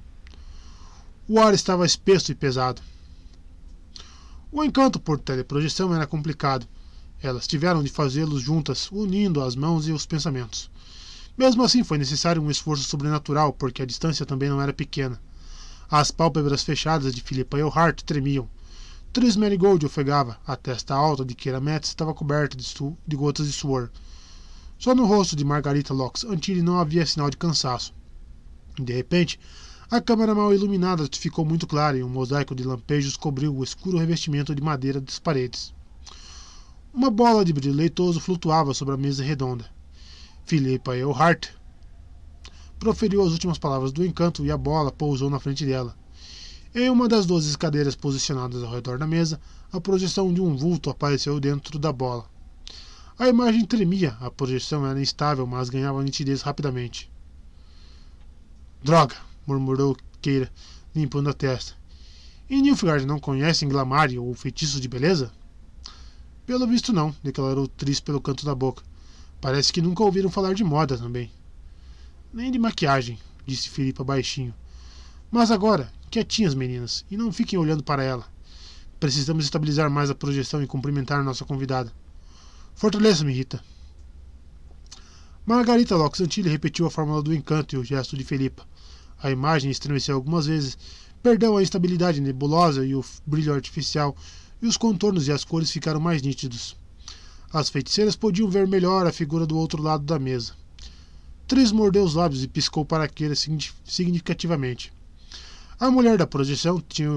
[1.27, 2.81] O ar estava espesso e pesado.
[4.53, 6.67] O encanto por teleprojeção era complicado.
[7.21, 10.69] Elas tiveram de fazê-los juntas, unindo as mãos e os pensamentos.
[11.37, 15.21] Mesmo assim, foi necessário um esforço sobrenatural, porque a distância também não era pequena.
[15.89, 18.49] As pálpebras fechadas de Philippa Earhart tremiam.
[19.13, 22.65] Tris Marigold ofegava, a testa alta de Keira Metz estava coberta de,
[23.07, 23.89] de, gotas de suor.
[24.77, 27.93] Só no rosto de Margarita Locks Antille não havia sinal de cansaço.
[28.77, 29.39] De repente,
[29.91, 33.97] a câmara mal iluminada ficou muito clara e um mosaico de lampejos cobriu o escuro
[33.97, 35.73] revestimento de madeira das paredes.
[36.93, 39.69] Uma bola de brilho leitoso flutuava sobre a mesa redonda.
[40.45, 41.49] Philippa Earhart
[42.79, 45.93] proferiu as últimas palavras do encanto e a bola pousou na frente dela.
[46.73, 49.41] Em uma das doze cadeiras posicionadas ao redor da mesa,
[49.73, 52.23] a projeção de um vulto apareceu dentro da bola.
[53.19, 57.11] A imagem tremia, a projeção era instável, mas ganhava nitidez rapidamente.
[58.81, 59.30] Droga!
[59.45, 60.51] Murmurou Keira,
[60.95, 61.73] limpando a testa.
[62.49, 65.31] E Nilfgaard não conhecem Glamari ou feitiço de beleza?
[66.45, 68.83] Pelo visto não, declarou Tris pelo canto da boca.
[69.39, 71.31] Parece que nunca ouviram falar de moda também.
[72.33, 74.53] Nem de maquiagem, disse Filipa baixinho.
[75.31, 78.25] Mas agora, quietinhas, meninas, e não fiquem olhando para ela.
[78.99, 81.91] Precisamos estabilizar mais a projeção e cumprimentar nossa convidada.
[82.75, 83.63] Fortaleça-me, Rita.
[85.45, 88.67] Margarita Locke repetiu a fórmula do encanto e o gesto de Felipa.
[89.23, 90.77] A imagem estremeceu algumas vezes,
[91.21, 94.15] perdeu a estabilidade nebulosa e o brilho artificial,
[94.61, 96.75] e os contornos e as cores ficaram mais nítidos.
[97.53, 100.53] As feiticeiras podiam ver melhor a figura do outro lado da mesa.
[101.47, 104.91] Tris mordeu os lábios e piscou para aquele significativamente.
[105.79, 107.09] A mulher da projeção tinha,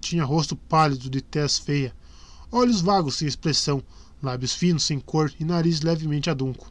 [0.00, 1.94] tinha rosto pálido de tez feia,
[2.52, 3.82] olhos vagos sem expressão,
[4.22, 6.70] lábios finos sem cor e nariz levemente adunco.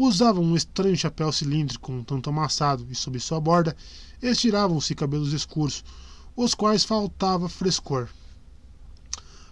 [0.00, 3.76] Usava um estranho chapéu cilíndrico um tanto amassado e sob sua borda
[4.22, 5.84] estiravam-se cabelos escuros,
[6.36, 8.08] os quais faltava frescor.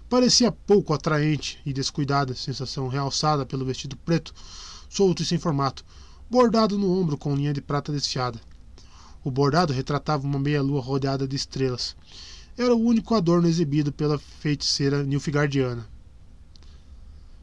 [0.09, 4.32] Parecia pouco atraente e descuidada, sensação realçada pelo vestido preto,
[4.89, 5.85] solto e sem formato,
[6.31, 8.40] bordado no ombro com linha de prata desfiada.
[9.24, 11.97] O bordado retratava uma meia-lua rodeada de estrelas.
[12.56, 15.85] Era o único adorno exibido pela feiticeira nilfgaardiana.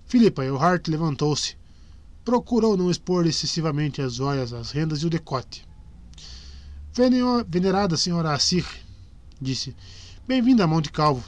[0.05, 1.57] Philippa Earhart levantou-se,
[2.23, 5.67] procurou não expor excessivamente as joias, as rendas e o decote.
[7.47, 8.65] Venerada senhora Assir,
[9.41, 9.75] disse,
[10.25, 11.27] bem-vinda a Monte Calvo.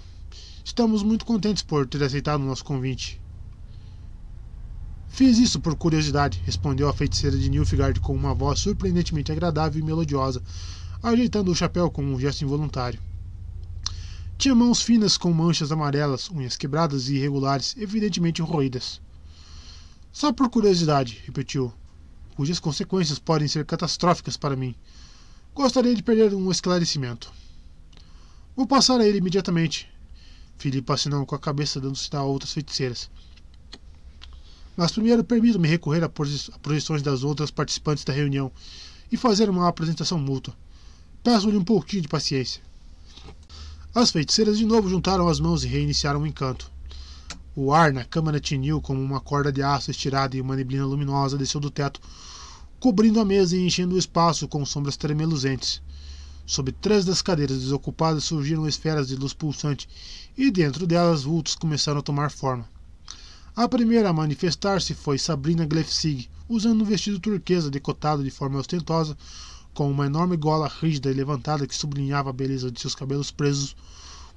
[0.64, 3.22] Estamos muito contentes por ter aceitado o nosso convite.
[5.10, 9.86] Fiz isso por curiosidade, respondeu a feiticeira de Nilfgaard com uma voz surpreendentemente agradável e
[9.86, 10.42] melodiosa,
[11.04, 13.00] ajeitando o chapéu com um gesto involuntário.
[14.38, 19.02] Tinha mãos finas com manchas amarelas, unhas quebradas e irregulares, evidentemente roídas.
[20.16, 21.74] Só por curiosidade, repetiu,
[22.38, 24.74] cujas consequências podem ser catastróficas para mim.
[25.54, 27.30] Gostaria de perder um esclarecimento.
[28.56, 29.90] Vou passar a ele imediatamente.
[30.58, 33.12] Filipe assinou com a cabeça, dando sinal a outras feiticeiras.
[34.78, 38.50] Mas primeiro permita-me recorrer a projeções das outras participantes da reunião
[39.12, 40.56] e fazer uma apresentação mútua.
[41.26, 42.62] Peço-lhe um pouquinho de paciência.
[43.94, 46.72] As feiticeiras de novo juntaram as mãos e reiniciaram o encanto.
[47.58, 51.38] O ar na câmara tiniu como uma corda de aço estirada e uma neblina luminosa
[51.38, 52.02] desceu do teto,
[52.82, 55.82] cobrindo a mesa e enchendo o espaço com sombras tremeluzentes.
[56.46, 59.88] Sob três das cadeiras desocupadas surgiram esferas de luz pulsante
[60.38, 62.68] e dentro delas vultos começaram a tomar forma.
[63.56, 69.18] A primeira a manifestar-se foi Sabrina Glefsig, usando um vestido turquesa decotado de forma ostentosa,
[69.74, 73.78] com uma enorme gola rígida e levantada que sublinhava a beleza de seus cabelos presos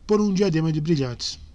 [0.06, 1.47] por um diadema de brilhantes.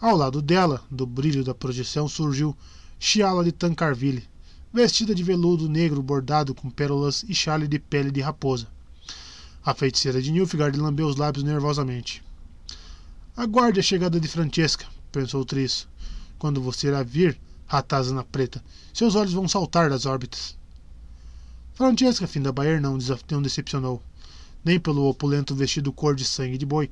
[0.00, 2.56] Ao lado dela, do brilho da projeção, surgiu
[3.00, 4.28] Chiala de Tancarville,
[4.72, 8.68] vestida de veludo negro bordado com pérolas e chale de pele de raposa.
[9.64, 12.22] A feiticeira de Nilfgaard lambeu os lábios nervosamente.
[13.36, 15.88] Aguarde a chegada de Francesca, pensou Tris.
[16.38, 18.62] Quando você irá vir, ratazana preta,
[18.94, 20.56] seus olhos vão saltar das órbitas.
[21.74, 22.96] Francesca Findabaer não,
[23.30, 24.00] não decepcionou,
[24.64, 26.88] nem pelo opulento vestido cor de sangue de boi,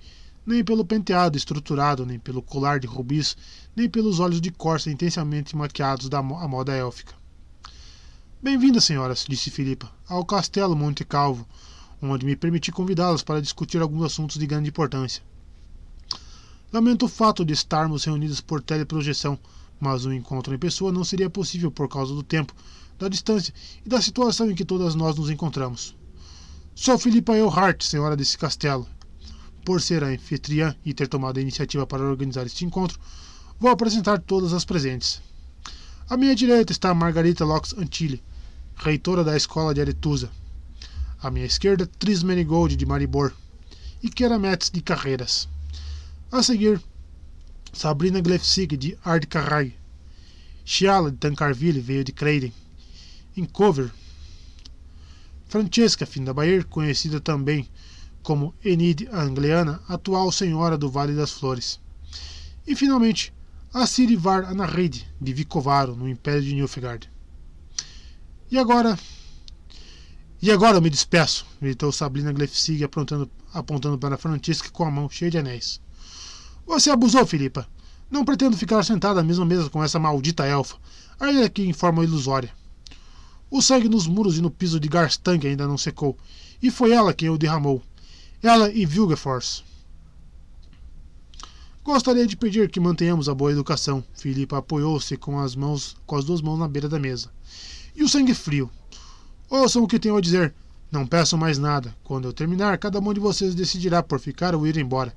[0.47, 3.37] nem pelo penteado estruturado, nem pelo colar de rubis,
[3.75, 7.15] nem pelos olhos de corça intensamente maquiados da moda élfica.
[8.41, 11.45] Bem-vindas, senhoras, disse Filipa, ao castelo Monte Calvo,
[12.01, 15.21] onde me permiti convidá-las para discutir alguns assuntos de grande importância.
[16.73, 19.37] Lamento o fato de estarmos reunidos por teleprojeção,
[19.81, 22.55] mas o um encontro em pessoa não seria possível por causa do tempo,
[22.99, 23.53] da distância
[23.85, 25.97] e da situação em que todas nós nos encontramos.
[26.75, 28.87] Sou Filipa Earhart, senhora desse castelo.
[29.67, 33.01] Por ser a anfitriã e ter tomado a iniciativa para organizar este encontro,
[33.59, 35.21] vou apresentar todas as presentes.
[36.09, 38.23] À minha direita está Margarita Locks Antilli,
[38.77, 40.31] reitora da escola de Aretusa.
[41.21, 43.33] À minha esquerda, Tris Manigold, de Maribor,
[44.01, 45.49] e Kera Metz, de Carreiras.
[46.31, 46.81] A seguir,
[47.73, 49.75] Sabrina Glefsig, de Ardcarrai.
[50.65, 52.53] Chiala, de Tancarville, veio de Creiden.
[53.37, 53.91] Em Cover,
[55.49, 57.69] Francesca Findabair, conhecida também
[58.27, 61.79] como Enid Angliana, atual senhora do Vale das Flores.
[62.67, 63.33] E, finalmente,
[63.73, 67.09] a Sirivar Anahrid, de Vicovaro, no Império de Nilfgaard.
[68.51, 68.99] E agora,
[70.43, 75.09] e agora eu me despeço, gritou Sabrina Glefsig apontando, apontando para Francisca com a mão
[75.09, 75.81] cheia de anéis.
[76.67, 77.65] Você abusou, Filipa.
[78.11, 80.75] Não pretendo ficar sentada à mesma mesa com essa maldita elfa,
[81.21, 82.51] ainda que em forma ilusória.
[83.49, 86.19] O sangue nos muros e no piso de Garstang ainda não secou,
[86.61, 87.81] e foi ela quem o derramou.
[88.43, 89.63] Ela e Vilgeforce.
[91.83, 94.05] Gostaria de pedir que mantenhamos a boa educação.
[94.15, 97.31] Filipa apoiou-se com as mãos, com as duas mãos na beira da mesa.
[97.95, 98.71] E o sangue frio.
[99.49, 100.53] Ouçam o que tenho a dizer.
[100.91, 101.97] Não peçam mais nada.
[102.05, 105.15] Quando eu terminar, cada um de vocês decidirá por ficar ou ir embora.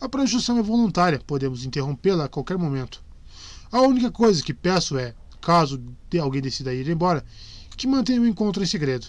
[0.00, 3.02] A projeção é voluntária, podemos interrompê-la a qualquer momento.
[3.72, 5.80] A única coisa que peço é, caso
[6.20, 7.24] alguém decida ir embora,
[7.76, 9.06] que mantenha o encontro em segredo.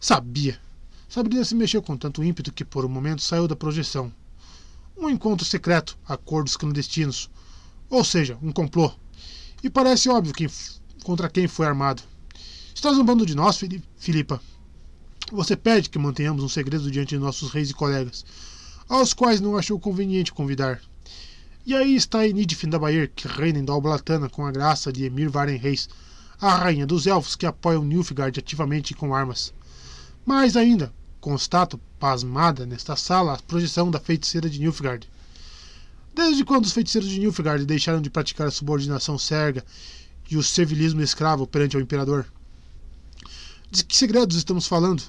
[0.00, 0.58] Sabia.
[1.12, 4.10] Sabrina se mexeu com tanto ímpeto que por um momento saiu da projeção.
[4.96, 7.28] Um encontro secreto, acordos clandestinos.
[7.90, 8.90] Ou seja, um complô.
[9.62, 10.46] E parece óbvio que,
[11.04, 12.02] contra quem foi armado.
[12.74, 13.60] Está zombando de nós,
[13.98, 14.40] Filipa?
[15.30, 18.24] Você pede que mantenhamos um segredo diante de nossos reis e colegas,
[18.88, 20.80] aos quais não achou conveniente convidar.
[21.66, 25.58] E aí está Enid Findabair, que reina em Dalblatana com a graça de Emir Varen
[25.58, 25.90] Reis,
[26.40, 29.52] a rainha dos elfos que apoiam Nilfgaard ativamente com armas.
[30.24, 30.90] Mais ainda,
[31.22, 35.08] constato, pasmada, nesta sala, a projeção da feiticeira de Nilfgaard.
[36.12, 39.64] Desde quando os feiticeiros de Nilfgaard deixaram de praticar a subordinação serga
[40.28, 42.26] e o servilismo escravo perante o imperador?
[43.70, 45.00] De que segredos estamos falando?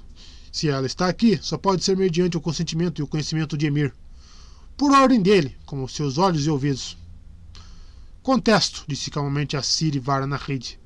[0.52, 3.92] Se ela está aqui, só pode ser mediante o consentimento e o conhecimento de Emir.
[4.78, 6.96] Por ordem dele, como seus olhos e ouvidos.
[8.22, 10.80] Contesto, disse calmamente a Siri Vara na rede.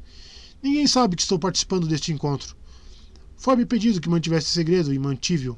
[0.64, 2.56] Ninguém sabe que estou participando deste encontro.
[3.38, 5.58] Foi-me pedido que mantivesse segredo e mantive-o,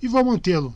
[0.00, 0.74] e vou mantê-lo.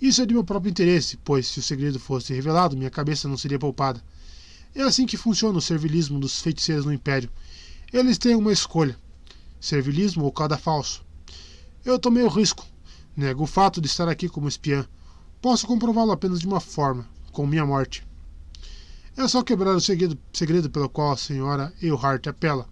[0.00, 3.36] Isso é de meu próprio interesse, pois se o segredo fosse revelado, minha cabeça não
[3.36, 4.02] seria poupada.
[4.74, 7.28] É assim que funciona o servilismo dos feiticeiros no Império.
[7.92, 8.96] Eles têm uma escolha:
[9.60, 11.04] servilismo ou cadafalso.
[11.84, 12.64] Eu tomei o risco.
[13.16, 14.86] Nego o fato de estar aqui como espiã.
[15.42, 18.06] Posso comprová-lo apenas de uma forma, com minha morte.
[19.16, 22.68] É só quebrar o segredo, segredo pelo qual a senhora Eilhart apela.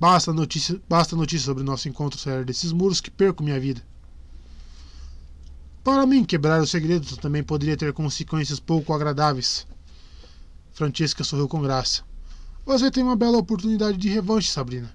[0.00, 3.82] Basta notícia, basta notícia sobre nosso encontro sair desses muros que perco minha vida.
[5.82, 9.66] Para mim, quebrar o segredo também poderia ter consequências pouco agradáveis.
[10.70, 12.02] Francesca sorriu com graça.
[12.64, 14.94] Você tem uma bela oportunidade de revanche, Sabrina.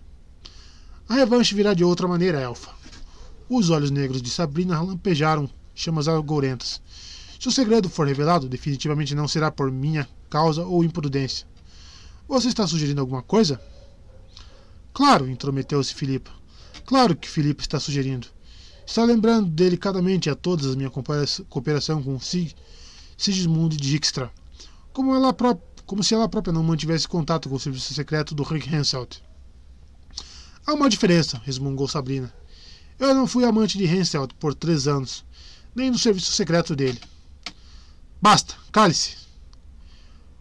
[1.09, 2.71] A revanche virá de outra maneira, Elfa.
[3.49, 6.81] Os olhos negros de Sabrina lampejaram chamas algourentas.
[7.37, 11.45] Se o segredo for revelado, definitivamente não será por minha causa ou imprudência.
[12.25, 13.59] Você está sugerindo alguma coisa?
[14.93, 16.31] Claro, intrometeu-se Filipa.
[16.85, 18.27] Claro que Filipa está sugerindo.
[18.85, 20.91] Está lembrando delicadamente a todas a minha
[21.49, 22.53] cooperação com Sig,
[23.17, 24.31] Sigismund Dijkstra,
[24.91, 25.35] como, ela
[25.85, 29.19] como se ela própria não mantivesse contato com o serviço secreto do Rick Henselt.
[30.65, 32.33] Há uma diferença, resmungou Sabrina.
[32.99, 35.25] Eu não fui amante de Henselt por três anos,
[35.73, 37.01] nem no serviço secreto dele.
[38.21, 39.17] Basta, cale-se.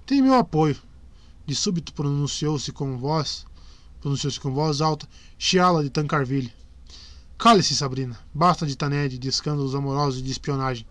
[0.04, 0.76] Tem meu apoio.
[1.46, 3.46] De súbito pronunciou-se com voz,
[4.02, 5.08] pronunciou-se com voz alta,
[5.38, 6.52] Chiala de Tancarville.
[7.38, 8.18] Cale-se, Sabrina.
[8.34, 10.84] Basta de Taned, de escândalos amorosos e de espionagem.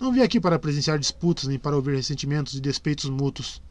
[0.00, 3.62] Não vim aqui para presenciar disputas nem para ouvir ressentimentos e despeitos mútuos.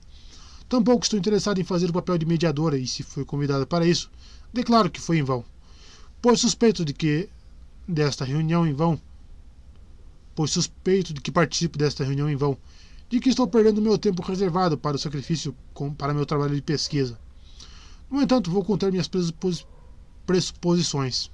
[0.70, 4.10] Tampouco estou interessado em fazer o papel de mediadora e, se fui convidada para isso,
[4.54, 5.44] declaro que foi em vão.
[6.22, 7.28] Pois suspeito de que
[7.88, 9.02] desta reunião em vão,
[10.36, 12.56] pois suspeito de que participo desta reunião em vão,
[13.10, 16.62] de que estou perdendo meu tempo reservado para o sacrifício com, para meu trabalho de
[16.62, 17.18] pesquisa.
[18.10, 19.10] No entanto, vou conter minhas
[20.26, 21.30] pressuposições.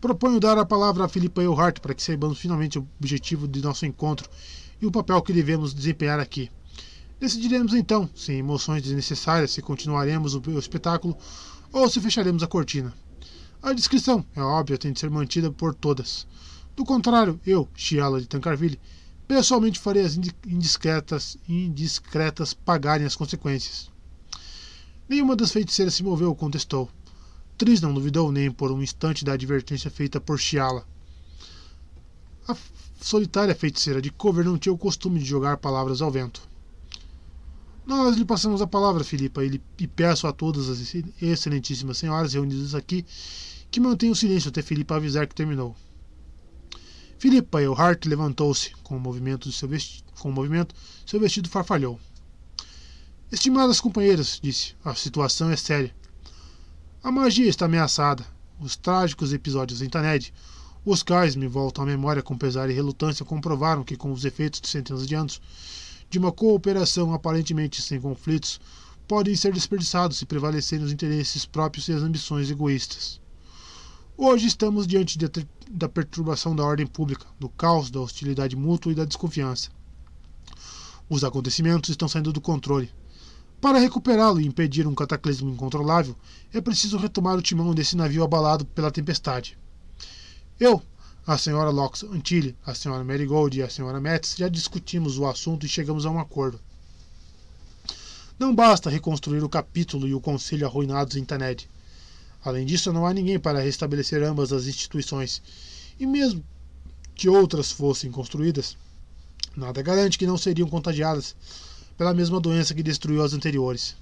[0.00, 3.86] Proponho dar a palavra a Filipa Eulhart para que saibamos finalmente o objetivo de nosso
[3.86, 4.28] encontro
[4.80, 6.50] e o papel que devemos desempenhar aqui.
[7.20, 11.16] Decidiremos então, sem emoções desnecessárias, se continuaremos o espetáculo
[11.72, 12.92] ou se fecharemos a cortina.
[13.62, 16.26] A descrição, é óbvio, tem de ser mantida por todas.
[16.74, 18.80] Do contrário, eu, Chiala de Tancarville,
[19.28, 23.91] pessoalmente farei as indiscretas, indiscretas pagarem as consequências.
[25.12, 26.88] Nenhuma das feiticeiras se moveu, contestou.
[27.58, 30.86] Tris não duvidou nem por um instante da advertência feita por Chiala.
[32.48, 32.56] A
[32.98, 36.40] solitária feiticeira de Cover não tinha o costume de jogar palavras ao vento.
[37.84, 43.04] Nós lhe passamos a palavra, Filipa, e peço a todas as excelentíssimas senhoras reunidas aqui
[43.70, 45.76] que mantenha o silêncio até Filipe avisar que terminou.
[47.18, 48.70] Filipa Eilhart levantou-se.
[48.82, 50.74] Com o movimento seu vestido, com o movimento,
[51.04, 52.00] seu vestido farfalhou.
[53.32, 55.90] Estimadas companheiras, disse, a situação é séria.
[57.02, 58.26] A magia está ameaçada.
[58.60, 60.34] Os trágicos episódios em Taned,
[60.84, 64.60] os quais me voltam à memória com pesar e relutância, comprovaram que, com os efeitos
[64.60, 65.40] de centenas de anos
[66.10, 68.60] de uma cooperação aparentemente sem conflitos,
[69.08, 73.18] podem ser desperdiçados se prevalecerem os interesses próprios e as ambições egoístas.
[74.14, 75.26] Hoje estamos diante de,
[75.70, 79.70] da perturbação da ordem pública, do caos, da hostilidade mútua e da desconfiança.
[81.08, 82.90] Os acontecimentos estão saindo do controle.
[83.62, 86.16] Para recuperá-lo e impedir um cataclismo incontrolável,
[86.52, 89.56] é preciso retomar o timão desse navio abalado pela tempestade.
[90.58, 90.82] Eu,
[91.24, 95.64] a senhora Lox Antilles, a senhora Marigold e a senhora Metz já discutimos o assunto
[95.64, 96.58] e chegamos a um acordo.
[98.36, 101.70] Não basta reconstruir o capítulo e o conselho arruinados em Taned.
[102.44, 105.40] Além disso, não há ninguém para restabelecer ambas as instituições.
[106.00, 106.44] E mesmo
[107.14, 108.76] que outras fossem construídas,
[109.56, 111.36] nada garante que não seriam contagiadas
[111.96, 113.96] pela mesma doença que destruiu as anteriores.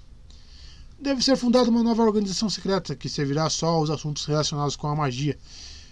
[1.01, 4.95] Deve ser fundada uma nova organização secreta que servirá só aos assuntos relacionados com a
[4.95, 5.39] magia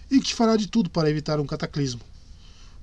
[0.09, 2.01] e que fará de tudo para evitar um cataclismo.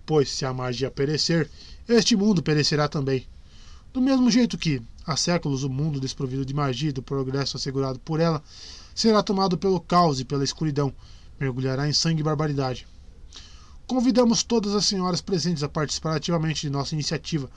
[0.05, 1.51] Pois, se a magia perecer,
[1.88, 3.26] este mundo perecerá também.
[3.93, 7.98] Do mesmo jeito que, há séculos, o mundo desprovido de magia e do progresso assegurado
[8.01, 8.43] por ela
[8.94, 10.93] será tomado pelo caos e pela escuridão,
[11.38, 12.86] mergulhará em sangue e barbaridade.
[13.86, 17.48] Convidamos todas as senhoras presentes a participar ativamente de nossa iniciativa,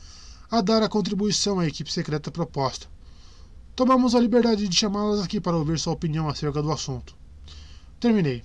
[0.51, 2.87] a dar a contribuição à equipe secreta proposta.
[3.75, 7.15] Tomamos a liberdade de chamá-las aqui para ouvir sua opinião acerca do assunto.
[7.99, 8.43] Terminei.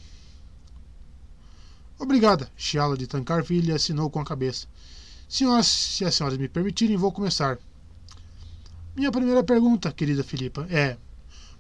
[1.99, 4.67] Obrigada, Chiala de Tancarville assinou com a cabeça.
[5.29, 7.59] Senhoras, se as senhoras me permitirem, vou começar.
[8.95, 10.97] Minha primeira pergunta, querida Filipa, é: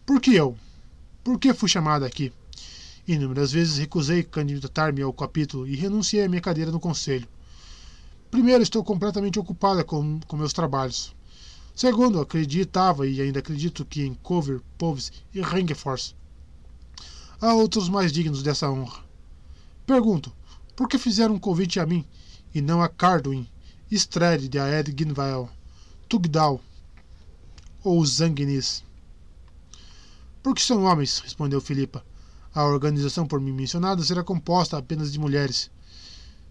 [0.04, 0.56] por que eu?
[1.22, 2.32] Por que fui chamada aqui?
[3.08, 7.26] Inúmeras vezes recusei candidatar-me ao capítulo e renunciei à minha cadeira no conselho.
[8.34, 11.14] Primeiro, estou completamente ocupada com, com meus trabalhos.
[11.72, 16.16] Segundo, acreditava e ainda acredito que em Cover, Poves e Ringefors
[17.40, 19.04] há outros mais dignos dessa honra.
[19.86, 20.32] Pergunto,
[20.74, 22.04] por que fizeram um convite a mim
[22.52, 23.46] e não a Carduin,
[23.88, 25.48] Stred de Aed Ginvael,
[26.08, 26.60] Tugdal
[27.84, 28.82] ou Zanguinis?
[30.42, 32.04] Porque são homens, respondeu Filipa.
[32.52, 35.70] A organização por mim mencionada será composta apenas de mulheres.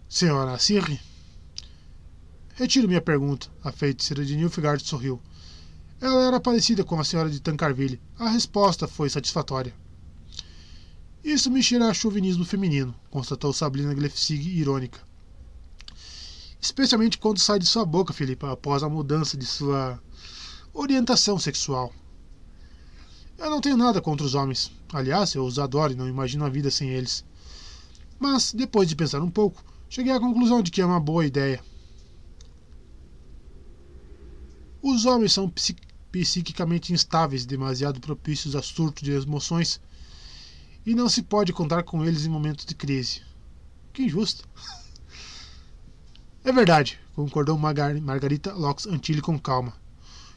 [0.08, 0.98] Senhora Sirri?
[2.56, 3.48] Retiro minha pergunta.
[3.64, 5.20] A feiticeira de Nilfgaard sorriu.
[6.00, 8.00] Ela era parecida com a senhora de Tancarville.
[8.16, 9.74] A resposta foi satisfatória.
[11.24, 15.00] Isso me cheira a chauvinismo feminino, constatou Sabrina Glefsig irônica.
[16.60, 20.00] Especialmente quando sai de sua boca, Filipa, após a mudança de sua
[20.72, 21.92] orientação sexual.
[23.36, 24.70] Eu não tenho nada contra os homens.
[24.92, 27.24] Aliás, eu os adoro e não imagino a vida sem eles.
[28.16, 31.60] Mas, depois de pensar um pouco, cheguei à conclusão de que é uma boa ideia.
[34.86, 35.50] Os homens são
[36.12, 39.80] psiquicamente instáveis, demasiado propícios a surto de emoções,
[40.84, 43.22] e não se pode contar com eles em momentos de crise.
[43.94, 44.46] Que injusto.
[46.44, 49.72] É verdade, concordou Margarita Locks Antilles com calma.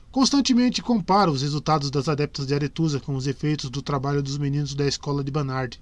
[0.10, 4.74] Constantemente compara os resultados das adeptas de Aretusa com os efeitos do trabalho dos meninos
[4.74, 5.78] da escola de Banard.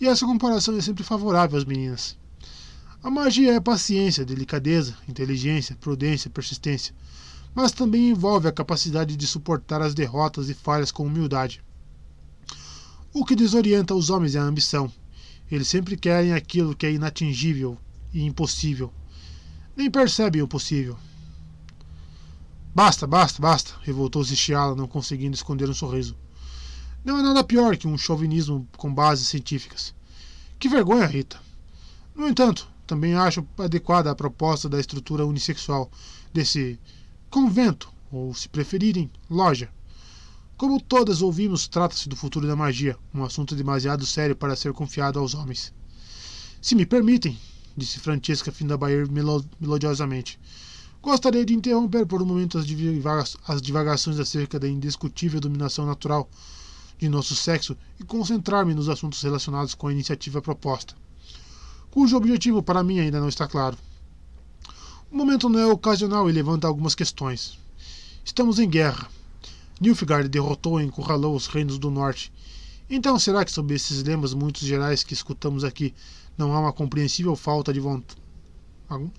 [0.00, 2.16] e essa comparação é sempre favorável às meninas.
[3.02, 6.94] A magia é paciência, delicadeza, inteligência, prudência, persistência,
[7.54, 11.62] mas também envolve a capacidade de suportar as derrotas e falhas com humildade.
[13.12, 14.90] O que desorienta os homens é a ambição.
[15.50, 17.76] Eles sempre querem aquilo que é inatingível
[18.14, 18.92] e impossível.
[19.76, 20.96] Nem percebem o possível.
[22.72, 26.16] Basta, basta, basta, revoltou-se Chiala, não conseguindo esconder um sorriso.
[27.04, 29.92] Não é nada pior que um chauvinismo com bases científicas.
[30.58, 31.40] Que vergonha, Rita.
[32.14, 35.90] No entanto, também acho adequada a proposta da estrutura unissexual
[36.32, 36.78] desse
[37.30, 39.70] convento, ou, se preferirem, loja.
[40.56, 45.20] Como todas ouvimos, trata-se do futuro da magia, um assunto demasiado sério para ser confiado
[45.20, 45.72] aos homens.
[46.60, 47.38] Se me permitem,
[47.76, 50.40] disse Francesca Findabair melodiosamente,
[51.00, 52.66] gostaria de interromper por um momento as,
[53.46, 56.28] as divagações acerca da indiscutível dominação natural
[56.98, 60.94] de nosso sexo e concentrar-me nos assuntos relacionados com a iniciativa proposta,
[61.90, 63.78] cujo objetivo para mim ainda não está claro.
[65.10, 67.58] O momento não é ocasional e levanta algumas questões.
[68.24, 69.08] Estamos em guerra
[69.80, 72.30] Nilfgaard derrotou e encurralou os reinos do norte.
[72.88, 75.94] Então, será que sob esses lemas muito gerais que escutamos aqui,
[76.36, 78.20] não há uma compreensível falta de vontade,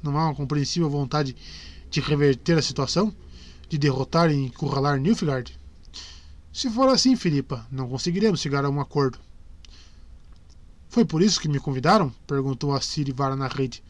[0.03, 1.35] não há uma compreensível vontade
[1.89, 3.11] de reverter a situação,
[3.68, 5.57] de derrotar e encurralar Nilfgaard?
[6.53, 9.18] Se for assim, Filipa, não conseguiremos chegar a um acordo.
[10.89, 12.13] Foi por isso que me convidaram?
[12.27, 13.81] perguntou a Siri Vara na rede.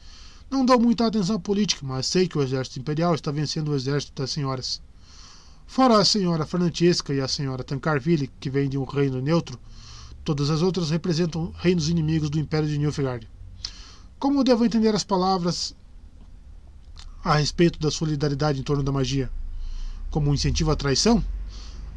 [0.52, 4.22] Não dou muita atenção política, mas sei que o exército imperial está vencendo o exército
[4.22, 4.82] das senhoras.
[5.66, 9.58] Fora a senhora Francesca e a senhora Tancarville, que vêm de um reino neutro,
[10.26, 13.26] todas as outras representam reinos inimigos do Império de Nilfgaard.
[14.20, 15.74] Como devo entender as palavras
[17.24, 19.32] a respeito da solidariedade em torno da magia?
[20.10, 21.24] Como um incentivo à traição?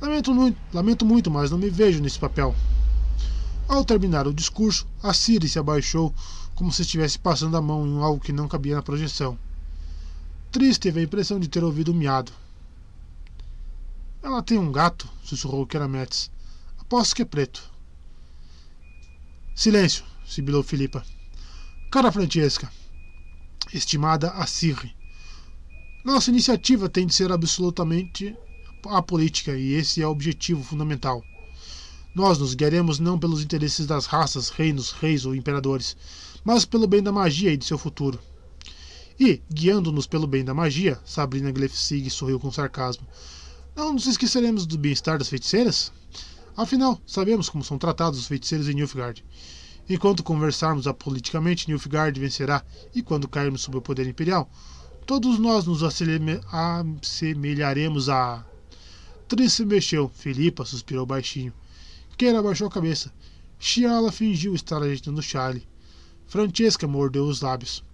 [0.00, 2.54] Lamento muito, lamento muito, mas não me vejo nesse papel.
[3.66, 6.14] Ao terminar o discurso, a Siri se abaixou
[6.54, 9.38] como se estivesse passando a mão em algo que não cabia na projeção.
[10.52, 12.32] Tris teve a impressão de ter ouvido um miado.
[14.22, 16.30] Ela tem um gato, sussurrou Kerametes.
[16.78, 17.70] Aposto que é preto.
[19.54, 21.04] Silêncio, sibilou Filipa.
[21.90, 22.70] Cara Francesca,
[23.72, 24.94] estimada Assirre,
[26.04, 28.36] nossa iniciativa tem de ser absolutamente
[28.84, 31.24] apolítica e esse é o objetivo fundamental.
[32.14, 35.96] Nós nos guiaremos não pelos interesses das raças, reinos, reis ou imperadores,
[36.44, 38.20] mas pelo bem da magia e de seu futuro.
[39.18, 43.06] E, guiando-nos pelo bem da magia, Sabrina Glefsig sorriu com sarcasmo,
[43.74, 45.90] não nos esqueceremos do bem-estar das feiticeiras?
[46.56, 49.24] Afinal, sabemos como são tratados os feiticeiros em Nilfgaard.
[49.88, 52.64] Enquanto conversarmos apoliticamente, Nilfgaard vencerá,
[52.94, 54.48] e quando cairmos sob o poder imperial,
[55.04, 58.46] todos nós nos assemelharemos a.
[59.26, 60.08] Tris se mexeu.
[60.14, 61.52] Filipa suspirou baixinho.
[62.16, 63.12] Keira abaixou a cabeça.
[63.58, 65.66] Chiala fingiu estar ajeitando Charlie.
[66.34, 67.84] Francesca mordeu os lábios.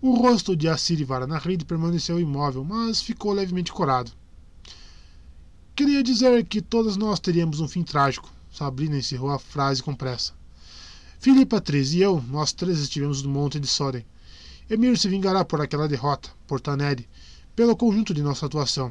[0.00, 4.10] O rosto de Assiri Varanahrid permaneceu imóvel, mas ficou levemente corado.
[5.76, 8.32] Queria dizer que todas nós teríamos um fim trágico.
[8.50, 10.32] Sabrina encerrou a frase com pressa.
[11.20, 14.06] Filipa 13 e eu, nós três estivemos no monte de Soren.
[14.70, 17.06] Emir se vingará por aquela derrota, por Taneri,
[17.54, 18.90] pelo conjunto de nossa atuação.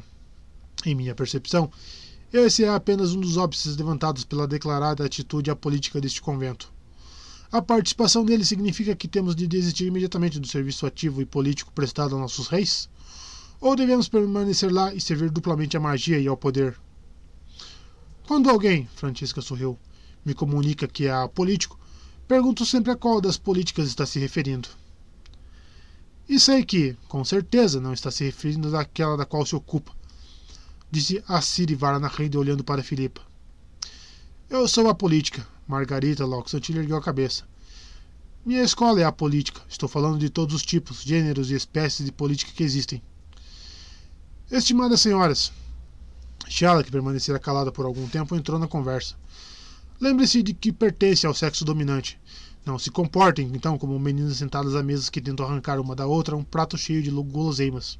[0.86, 1.68] Em minha percepção,
[2.32, 6.72] esse é apenas um dos óbices levantados pela declarada atitude apolítica deste convento.
[7.54, 12.16] A participação dele significa que temos de desistir imediatamente do serviço ativo e político prestado
[12.16, 12.90] a nossos reis?
[13.60, 16.76] Ou devemos permanecer lá e servir duplamente à magia e ao poder?
[18.26, 19.78] Quando alguém, Francisca sorriu,
[20.24, 21.78] me comunica que é político,
[22.26, 24.68] pergunto sempre a qual das políticas está se referindo.
[26.28, 29.92] E sei que, com certeza, não está se referindo àquela da qual se ocupa,
[30.90, 33.22] disse a Siri Varanahide olhando para Filipa.
[34.50, 37.44] Eu sou a política, Margarita Loxantil ergueu a cabeça.
[38.44, 39.62] Minha escola é a política.
[39.68, 43.02] Estou falando de todos os tipos, gêneros e espécies de política que existem.
[44.50, 45.50] Estimadas senhoras,
[46.46, 49.16] Shala, que permanecera calada por algum tempo, entrou na conversa.
[49.98, 52.20] Lembre-se de que pertence ao sexo dominante.
[52.66, 56.36] Não se comportem, então, como meninas sentadas à mesa que tentam arrancar uma da outra
[56.36, 57.98] um prato cheio de guloseimas.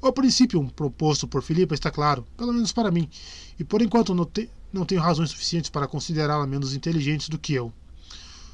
[0.00, 3.08] O princípio proposto por Filipa está claro, pelo menos para mim,
[3.58, 7.54] e por enquanto não, te, não tenho razões suficientes para considerá-la menos inteligente do que
[7.54, 7.72] eu.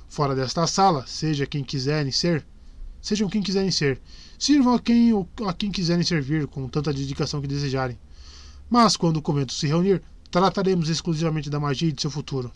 [0.09, 2.47] Fora desta sala, seja quem quiserem ser,
[3.01, 4.01] sejam quem quiserem ser,
[4.39, 5.13] Sirvam a quem,
[5.47, 7.99] a quem quiserem servir com tanta dedicação que desejarem.
[8.69, 12.53] Mas, quando o convento se reunir, trataremos exclusivamente da magia e de seu futuro.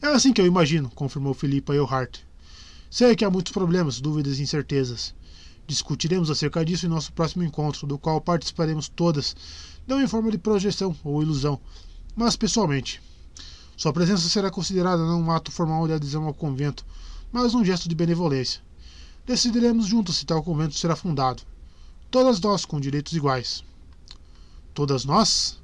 [0.00, 2.20] É assim que eu imagino, confirmou Filipa Eilhart.
[2.90, 5.14] Sei que há muitos problemas, dúvidas e incertezas.
[5.66, 9.36] Discutiremos acerca disso em nosso próximo encontro, do qual participaremos todas,
[9.86, 11.60] não em forma de projeção ou ilusão,
[12.16, 13.02] mas pessoalmente.
[13.76, 16.84] Sua presença será considerada não um ato formal de adesão ao convento,
[17.32, 18.60] mas um gesto de benevolência.
[19.26, 21.42] Decidiremos juntos se tal convento será fundado.
[22.10, 23.64] Todas nós com direitos iguais.
[24.74, 25.58] Todas nós?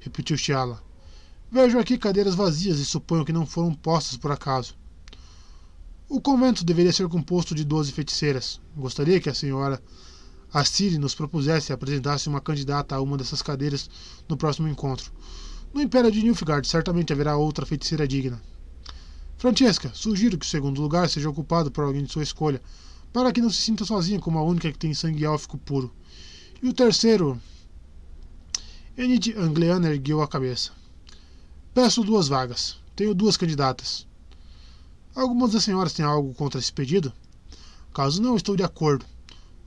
[0.00, 0.82] repetiu Chiala.
[1.50, 4.74] Vejo aqui cadeiras vazias e suponho que não foram postas por acaso.
[6.08, 8.60] O convento deveria ser composto de doze feiticeiras.
[8.76, 9.82] Gostaria que a senhora
[10.52, 13.90] Assiri nos propusesse e apresentasse uma candidata a uma dessas cadeiras
[14.26, 15.12] no próximo encontro.
[15.72, 18.40] No Império de Nilfgaard certamente haverá outra feiticeira digna.
[19.36, 22.60] Francesca, sugiro que o segundo lugar seja ocupado por alguém de sua escolha,
[23.12, 25.92] para que não se sinta sozinha como a única que tem sangue élfico puro.
[26.62, 27.40] E o terceiro.
[28.96, 30.72] Enid Angleana ergueu a cabeça.
[31.72, 32.78] Peço duas vagas.
[32.96, 34.06] Tenho duas candidatas.
[35.14, 37.12] Algumas das senhoras têm algo contra esse pedido?
[37.94, 39.06] Caso não, estou de acordo.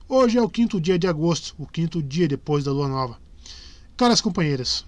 [0.07, 3.17] Hoje é o quinto dia de agosto, o quinto dia depois da lua nova.
[3.95, 4.85] Caras companheiras,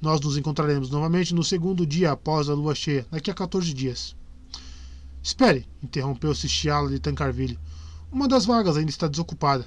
[0.00, 4.14] nós nos encontraremos novamente no segundo dia após a lua cheia, daqui a 14 dias.
[5.22, 7.58] Espere, interrompeu-se Chiala de Tancarville.
[8.12, 9.66] Uma das vagas ainda está desocupada.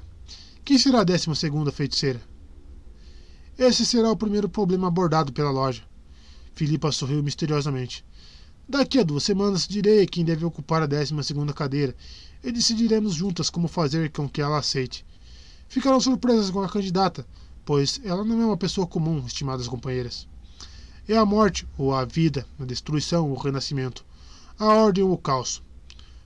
[0.64, 2.22] Quem será a décima segunda feiticeira?
[3.58, 5.84] Esse será o primeiro problema abordado pela loja.
[6.54, 8.06] Filipa sorriu misteriosamente.
[8.68, 11.96] Daqui a duas semanas direi quem deve ocupar a décima segunda cadeira
[12.44, 15.06] e decidiremos juntas como fazer com que ela aceite.
[15.68, 17.26] Ficarão surpresas com a candidata,
[17.70, 20.28] pois ela não é uma pessoa comum, estimadas companheiras.
[21.08, 24.04] É a morte ou a vida, a destruição ou o renascimento,
[24.58, 25.62] a ordem ou o caos.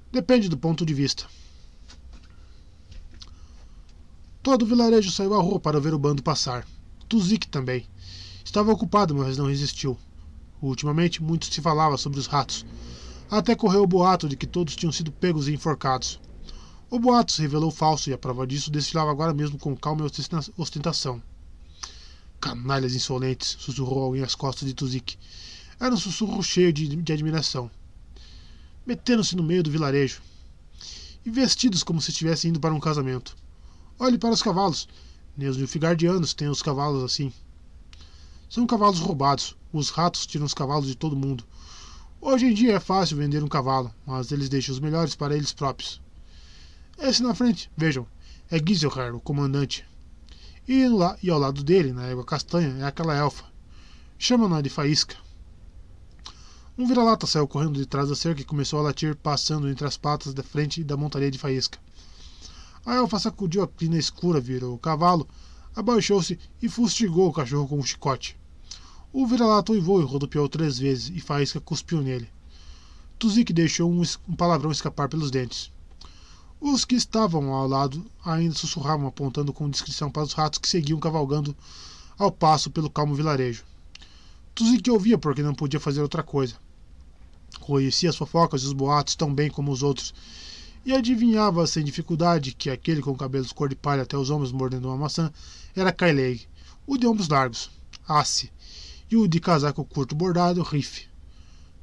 [0.10, 1.26] Depende do ponto de vista.
[4.42, 6.66] Todo o vilarejo saiu à rua para ver o bando passar.
[7.10, 7.86] Tuzik também.
[8.46, 9.98] Estava ocupado, mas não resistiu.
[10.62, 12.66] Ultimamente, muito se falava sobre os ratos,
[13.30, 16.22] até correu o boato de que todos tinham sido pegos e enforcados.
[16.90, 20.62] O boato se revelou falso e a prova disso desfilava agora mesmo com calma e
[20.62, 21.22] ostentação.
[22.44, 25.18] Canalhas insolentes, sussurrou alguém às costas de Tuzik.
[25.80, 27.72] Era um sussurro cheio de, de admiração.
[28.86, 30.22] Metendo-se no meio do vilarejo.
[31.26, 33.34] E vestidos como se estivessem indo para um casamento.
[33.98, 34.90] Olhe para os cavalos.
[35.38, 37.32] Nem os nilfgaardianos têm os cavalos assim.
[38.50, 39.56] São cavalos roubados.
[39.72, 41.46] Os ratos tiram os cavalos de todo mundo.
[42.20, 45.54] Hoje em dia é fácil vender um cavalo, mas eles deixam os melhores para eles
[45.54, 46.02] próprios.
[46.98, 48.06] Esse na frente, vejam,
[48.52, 49.86] é Giselher, o comandante.
[50.66, 53.44] E, lá, e ao lado dele, na égua castanha, é aquela elfa.
[54.18, 55.18] Chamam-na de Faísca.
[56.78, 59.98] Um vira-lata saiu correndo de trás da cerca e começou a latir, passando entre as
[59.98, 61.78] patas da frente da montaria de Faísca.
[62.86, 65.28] A elfa sacudiu a crina escura, virou o cavalo,
[65.76, 68.38] abaixou-se e fustigou o cachorro com um chicote.
[69.12, 72.30] O vira-lata uivou e rodopiou três vezes, e Faísca cuspiu nele.
[73.20, 75.72] Tuzik deixou um palavrão escapar pelos dentes.
[76.66, 80.98] Os que estavam ao lado ainda sussurravam, apontando com discrição para os ratos que seguiam
[80.98, 81.54] cavalgando
[82.18, 83.66] ao passo pelo calmo vilarejo.
[84.56, 86.56] Tuzik ouvia porque não podia fazer outra coisa.
[87.60, 90.14] Conhecia as fofocas e os boatos tão bem como os outros,
[90.86, 94.88] e adivinhava sem dificuldade que aquele com cabelos cor de palha até os ombros mordendo
[94.88, 95.30] uma maçã
[95.76, 96.48] era Kaileg,
[96.88, 97.70] o de ombros largos,
[98.08, 98.50] Ace,
[99.12, 101.10] e o de casaco curto bordado, Riff.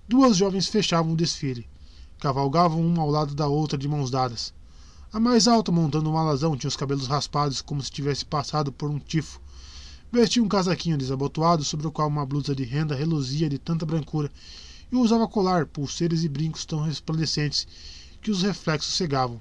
[0.09, 1.69] Duas jovens fechavam o desfile.
[2.19, 4.59] Cavalgavam uma ao lado da outra de mãos dadas.
[5.13, 8.89] A mais alta, montando um alazão, tinha os cabelos raspados como se tivesse passado por
[8.89, 9.41] um tifo.
[10.13, 14.31] Vestia um casaquinho desabotoado sobre o qual uma blusa de renda reluzia de tanta brancura
[14.91, 17.67] e usava colar, pulseiras e brincos tão resplandecentes
[18.23, 19.41] que os reflexos cegavam.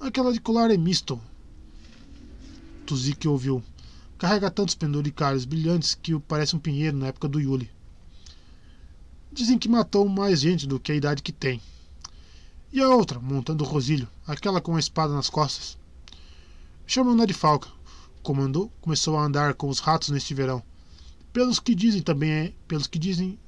[0.00, 1.20] Aquela de colar é misto.
[2.84, 3.62] Tuzik ouviu.
[4.18, 7.70] Carrega tantos penduricários brilhantes que parece um pinheiro na época do Yuli.
[9.32, 11.60] Dizem que matou mais gente do que a idade que tem.
[12.74, 15.78] E a outra, montando o rosilho, aquela com a espada nas costas.
[16.84, 17.68] Chamam-na de Falca.
[18.20, 20.60] Comandou, começou a andar com os ratos neste verão.
[21.32, 23.38] Pelos que dizem também é, pelos que dizem,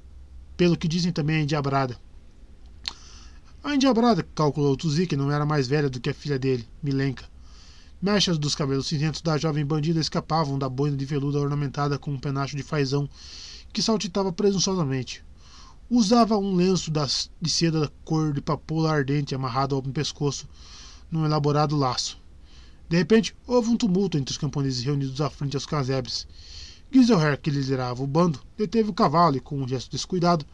[0.55, 1.99] pelo que dizem também é endiabrada.
[3.61, 7.25] A endiabrada, calculou Tuzik, não era mais velha do que a filha dele, Milenka.
[8.01, 12.17] Mechas dos cabelos cinzentos da jovem bandida escapavam da boina de veludo ornamentada com um
[12.17, 13.09] penacho de fazão
[13.73, 15.21] que saltitava presunçosamente.
[15.89, 16.91] Usava um lenço
[17.41, 20.47] de seda cor de papoula ardente amarrado ao pescoço
[21.09, 22.19] num elaborado laço.
[22.89, 26.27] De repente, houve um tumulto entre os camponeses reunidos à frente aos casebres.
[26.91, 30.45] Giselher, que liderava o bando, deteve o cavalo e, com um gesto descuidado,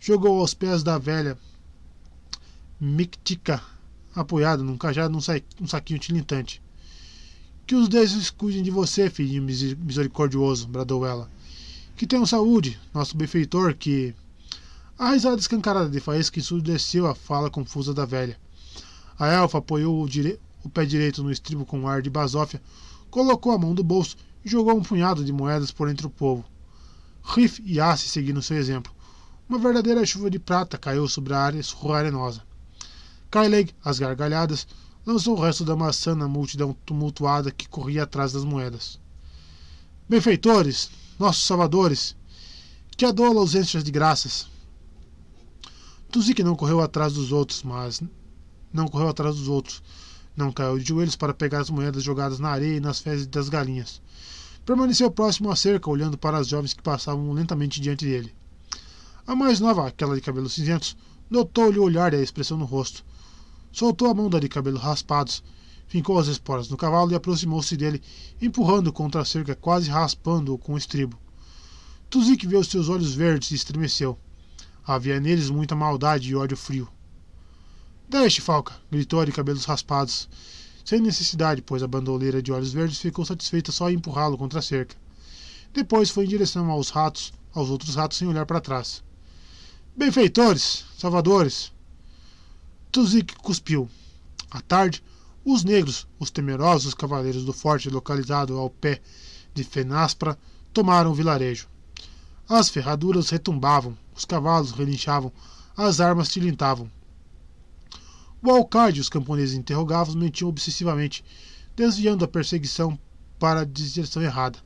[0.00, 1.38] jogou aos pés da velha
[2.80, 3.62] Mictica
[4.14, 6.62] apoiado num cajado num, sa um saquinho tilintante.
[7.66, 11.30] Que os deuses cuidem de você, filhinho misericordioso, bradou ela.
[11.96, 14.14] Que tenham saúde, nosso benfeitor, que.
[14.96, 18.38] A risada escancarada de Faísca ensurdeceu a fala confusa da velha.
[19.18, 20.38] A elfa apoiou o, dire...
[20.62, 22.62] o pé direito no estribo com um ar de basófia,
[23.10, 26.44] colocou a mão do bolso e jogou um punhado de moedas por entre o povo.
[27.24, 28.92] Riff e Ace seguiram seu exemplo.
[29.48, 31.60] Uma verdadeira chuva de prata caiu sobre a área
[31.92, 32.42] arenosa.
[33.32, 34.64] Kyleg, às gargalhadas,
[35.04, 39.00] lançou o resto da maçã na multidão tumultuada que corria atrás das moedas.
[40.08, 40.88] Benfeitores,
[41.18, 42.14] nossos salvadores,
[42.96, 44.53] que a dola ausência de graças.
[46.14, 48.00] Tuzik não correu atrás dos outros, mas
[48.72, 49.82] não correu atrás dos outros.
[50.36, 53.48] Não caiu de joelhos para pegar as moedas jogadas na areia e nas fezes das
[53.48, 54.00] galinhas.
[54.64, 58.32] Permaneceu próximo à cerca, olhando para as jovens que passavam lentamente diante dele.
[59.26, 60.96] A mais nova, aquela de cabelos cinzentos,
[61.28, 63.04] notou-lhe o olhar e a expressão no rosto.
[63.72, 65.42] Soltou a mão da de cabelos raspados,
[65.88, 68.00] fincou as esporas no cavalo e aproximou-se dele,
[68.40, 71.18] empurrando contra a cerca, quase raspando-o com o estribo.
[72.08, 74.16] Tuzik viu seus olhos verdes e estremeceu.
[74.86, 76.88] Havia neles muita maldade e ódio frio.
[78.06, 78.74] Deixe, Falca!
[78.90, 80.28] gritou de cabelos raspados,
[80.84, 84.62] sem necessidade, pois a bandoleira de olhos verdes ficou satisfeita só em empurrá-lo contra a
[84.62, 84.94] cerca.
[85.72, 89.02] Depois foi em direção aos ratos, aos outros ratos, sem olhar para trás.
[89.96, 91.72] Benfeitores, salvadores!
[92.92, 93.88] Tuzik cuspiu.
[94.50, 95.02] À tarde,
[95.44, 99.00] os negros, os temerosos cavaleiros do forte localizado ao pé
[99.54, 100.38] de Fenaspra,
[100.72, 101.68] tomaram o vilarejo.
[102.48, 105.32] As ferraduras retumbavam, os cavalos relinchavam,
[105.76, 106.90] as armas tilintavam.
[108.42, 111.24] O alcalde e os camponeses interrogavam mentiam obsessivamente,
[111.74, 112.98] desviando a perseguição
[113.38, 114.58] para a direção errada.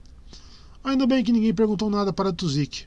[0.83, 2.87] Ainda bem que ninguém perguntou nada para Tuzik.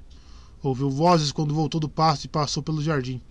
[0.61, 3.21] Ouviu vozes quando voltou do pasto e passou pelo jardim.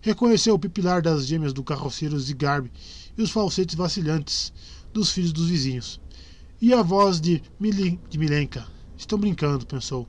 [0.00, 2.72] Reconheceu o pipilar das gêmeas do carroceiro Zigarbe
[3.16, 4.52] e os falsetes vacilantes
[4.92, 6.00] dos filhos dos vizinhos.
[6.60, 8.66] E a voz de, Mili, de Milenka.
[8.96, 10.08] Estão brincando, pensou.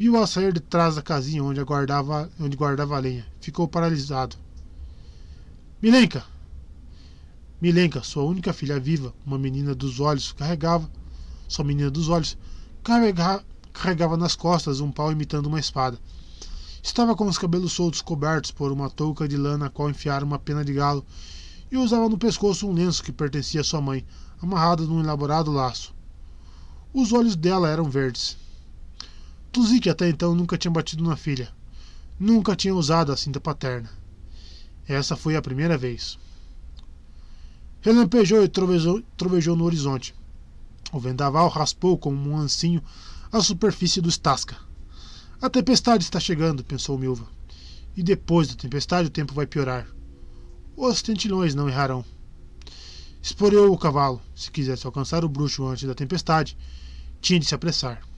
[0.00, 3.26] Viu-a sair de trás da casinha onde, aguardava, onde guardava a lenha.
[3.38, 4.34] Ficou paralisado.
[5.82, 6.24] Milenka!
[7.60, 10.90] Milenka, sua única filha viva, uma menina dos olhos, carregava.
[11.46, 12.38] Sua menina dos olhos,
[12.82, 13.44] carregava,
[13.74, 15.98] carregava nas costas um pau imitando uma espada.
[16.82, 20.38] Estava com os cabelos soltos cobertos por uma touca de lã na qual enfiara uma
[20.38, 21.04] pena de galo
[21.70, 24.06] e usava no pescoço um lenço que pertencia à sua mãe,
[24.40, 25.94] amarrado num elaborado laço.
[26.90, 28.38] Os olhos dela eram verdes.
[29.52, 31.52] Tuzik até então nunca tinha batido na filha.
[32.18, 33.90] Nunca tinha usado a cinta paterna.
[34.86, 36.18] Essa foi a primeira vez.
[37.80, 40.14] Relampejou e trovejou, trovejou no horizonte.
[40.92, 42.82] O vendaval raspou como um ancinho
[43.32, 44.56] a superfície do Stasca.
[45.40, 47.26] A tempestade está chegando, pensou Milva.
[47.96, 49.86] E depois da tempestade o tempo vai piorar.
[50.76, 52.04] Os tentilhões não errarão.
[53.22, 54.20] Esporeou o cavalo.
[54.34, 56.56] Se quisesse alcançar o bruxo antes da tempestade,
[57.20, 58.09] tinha de se apressar.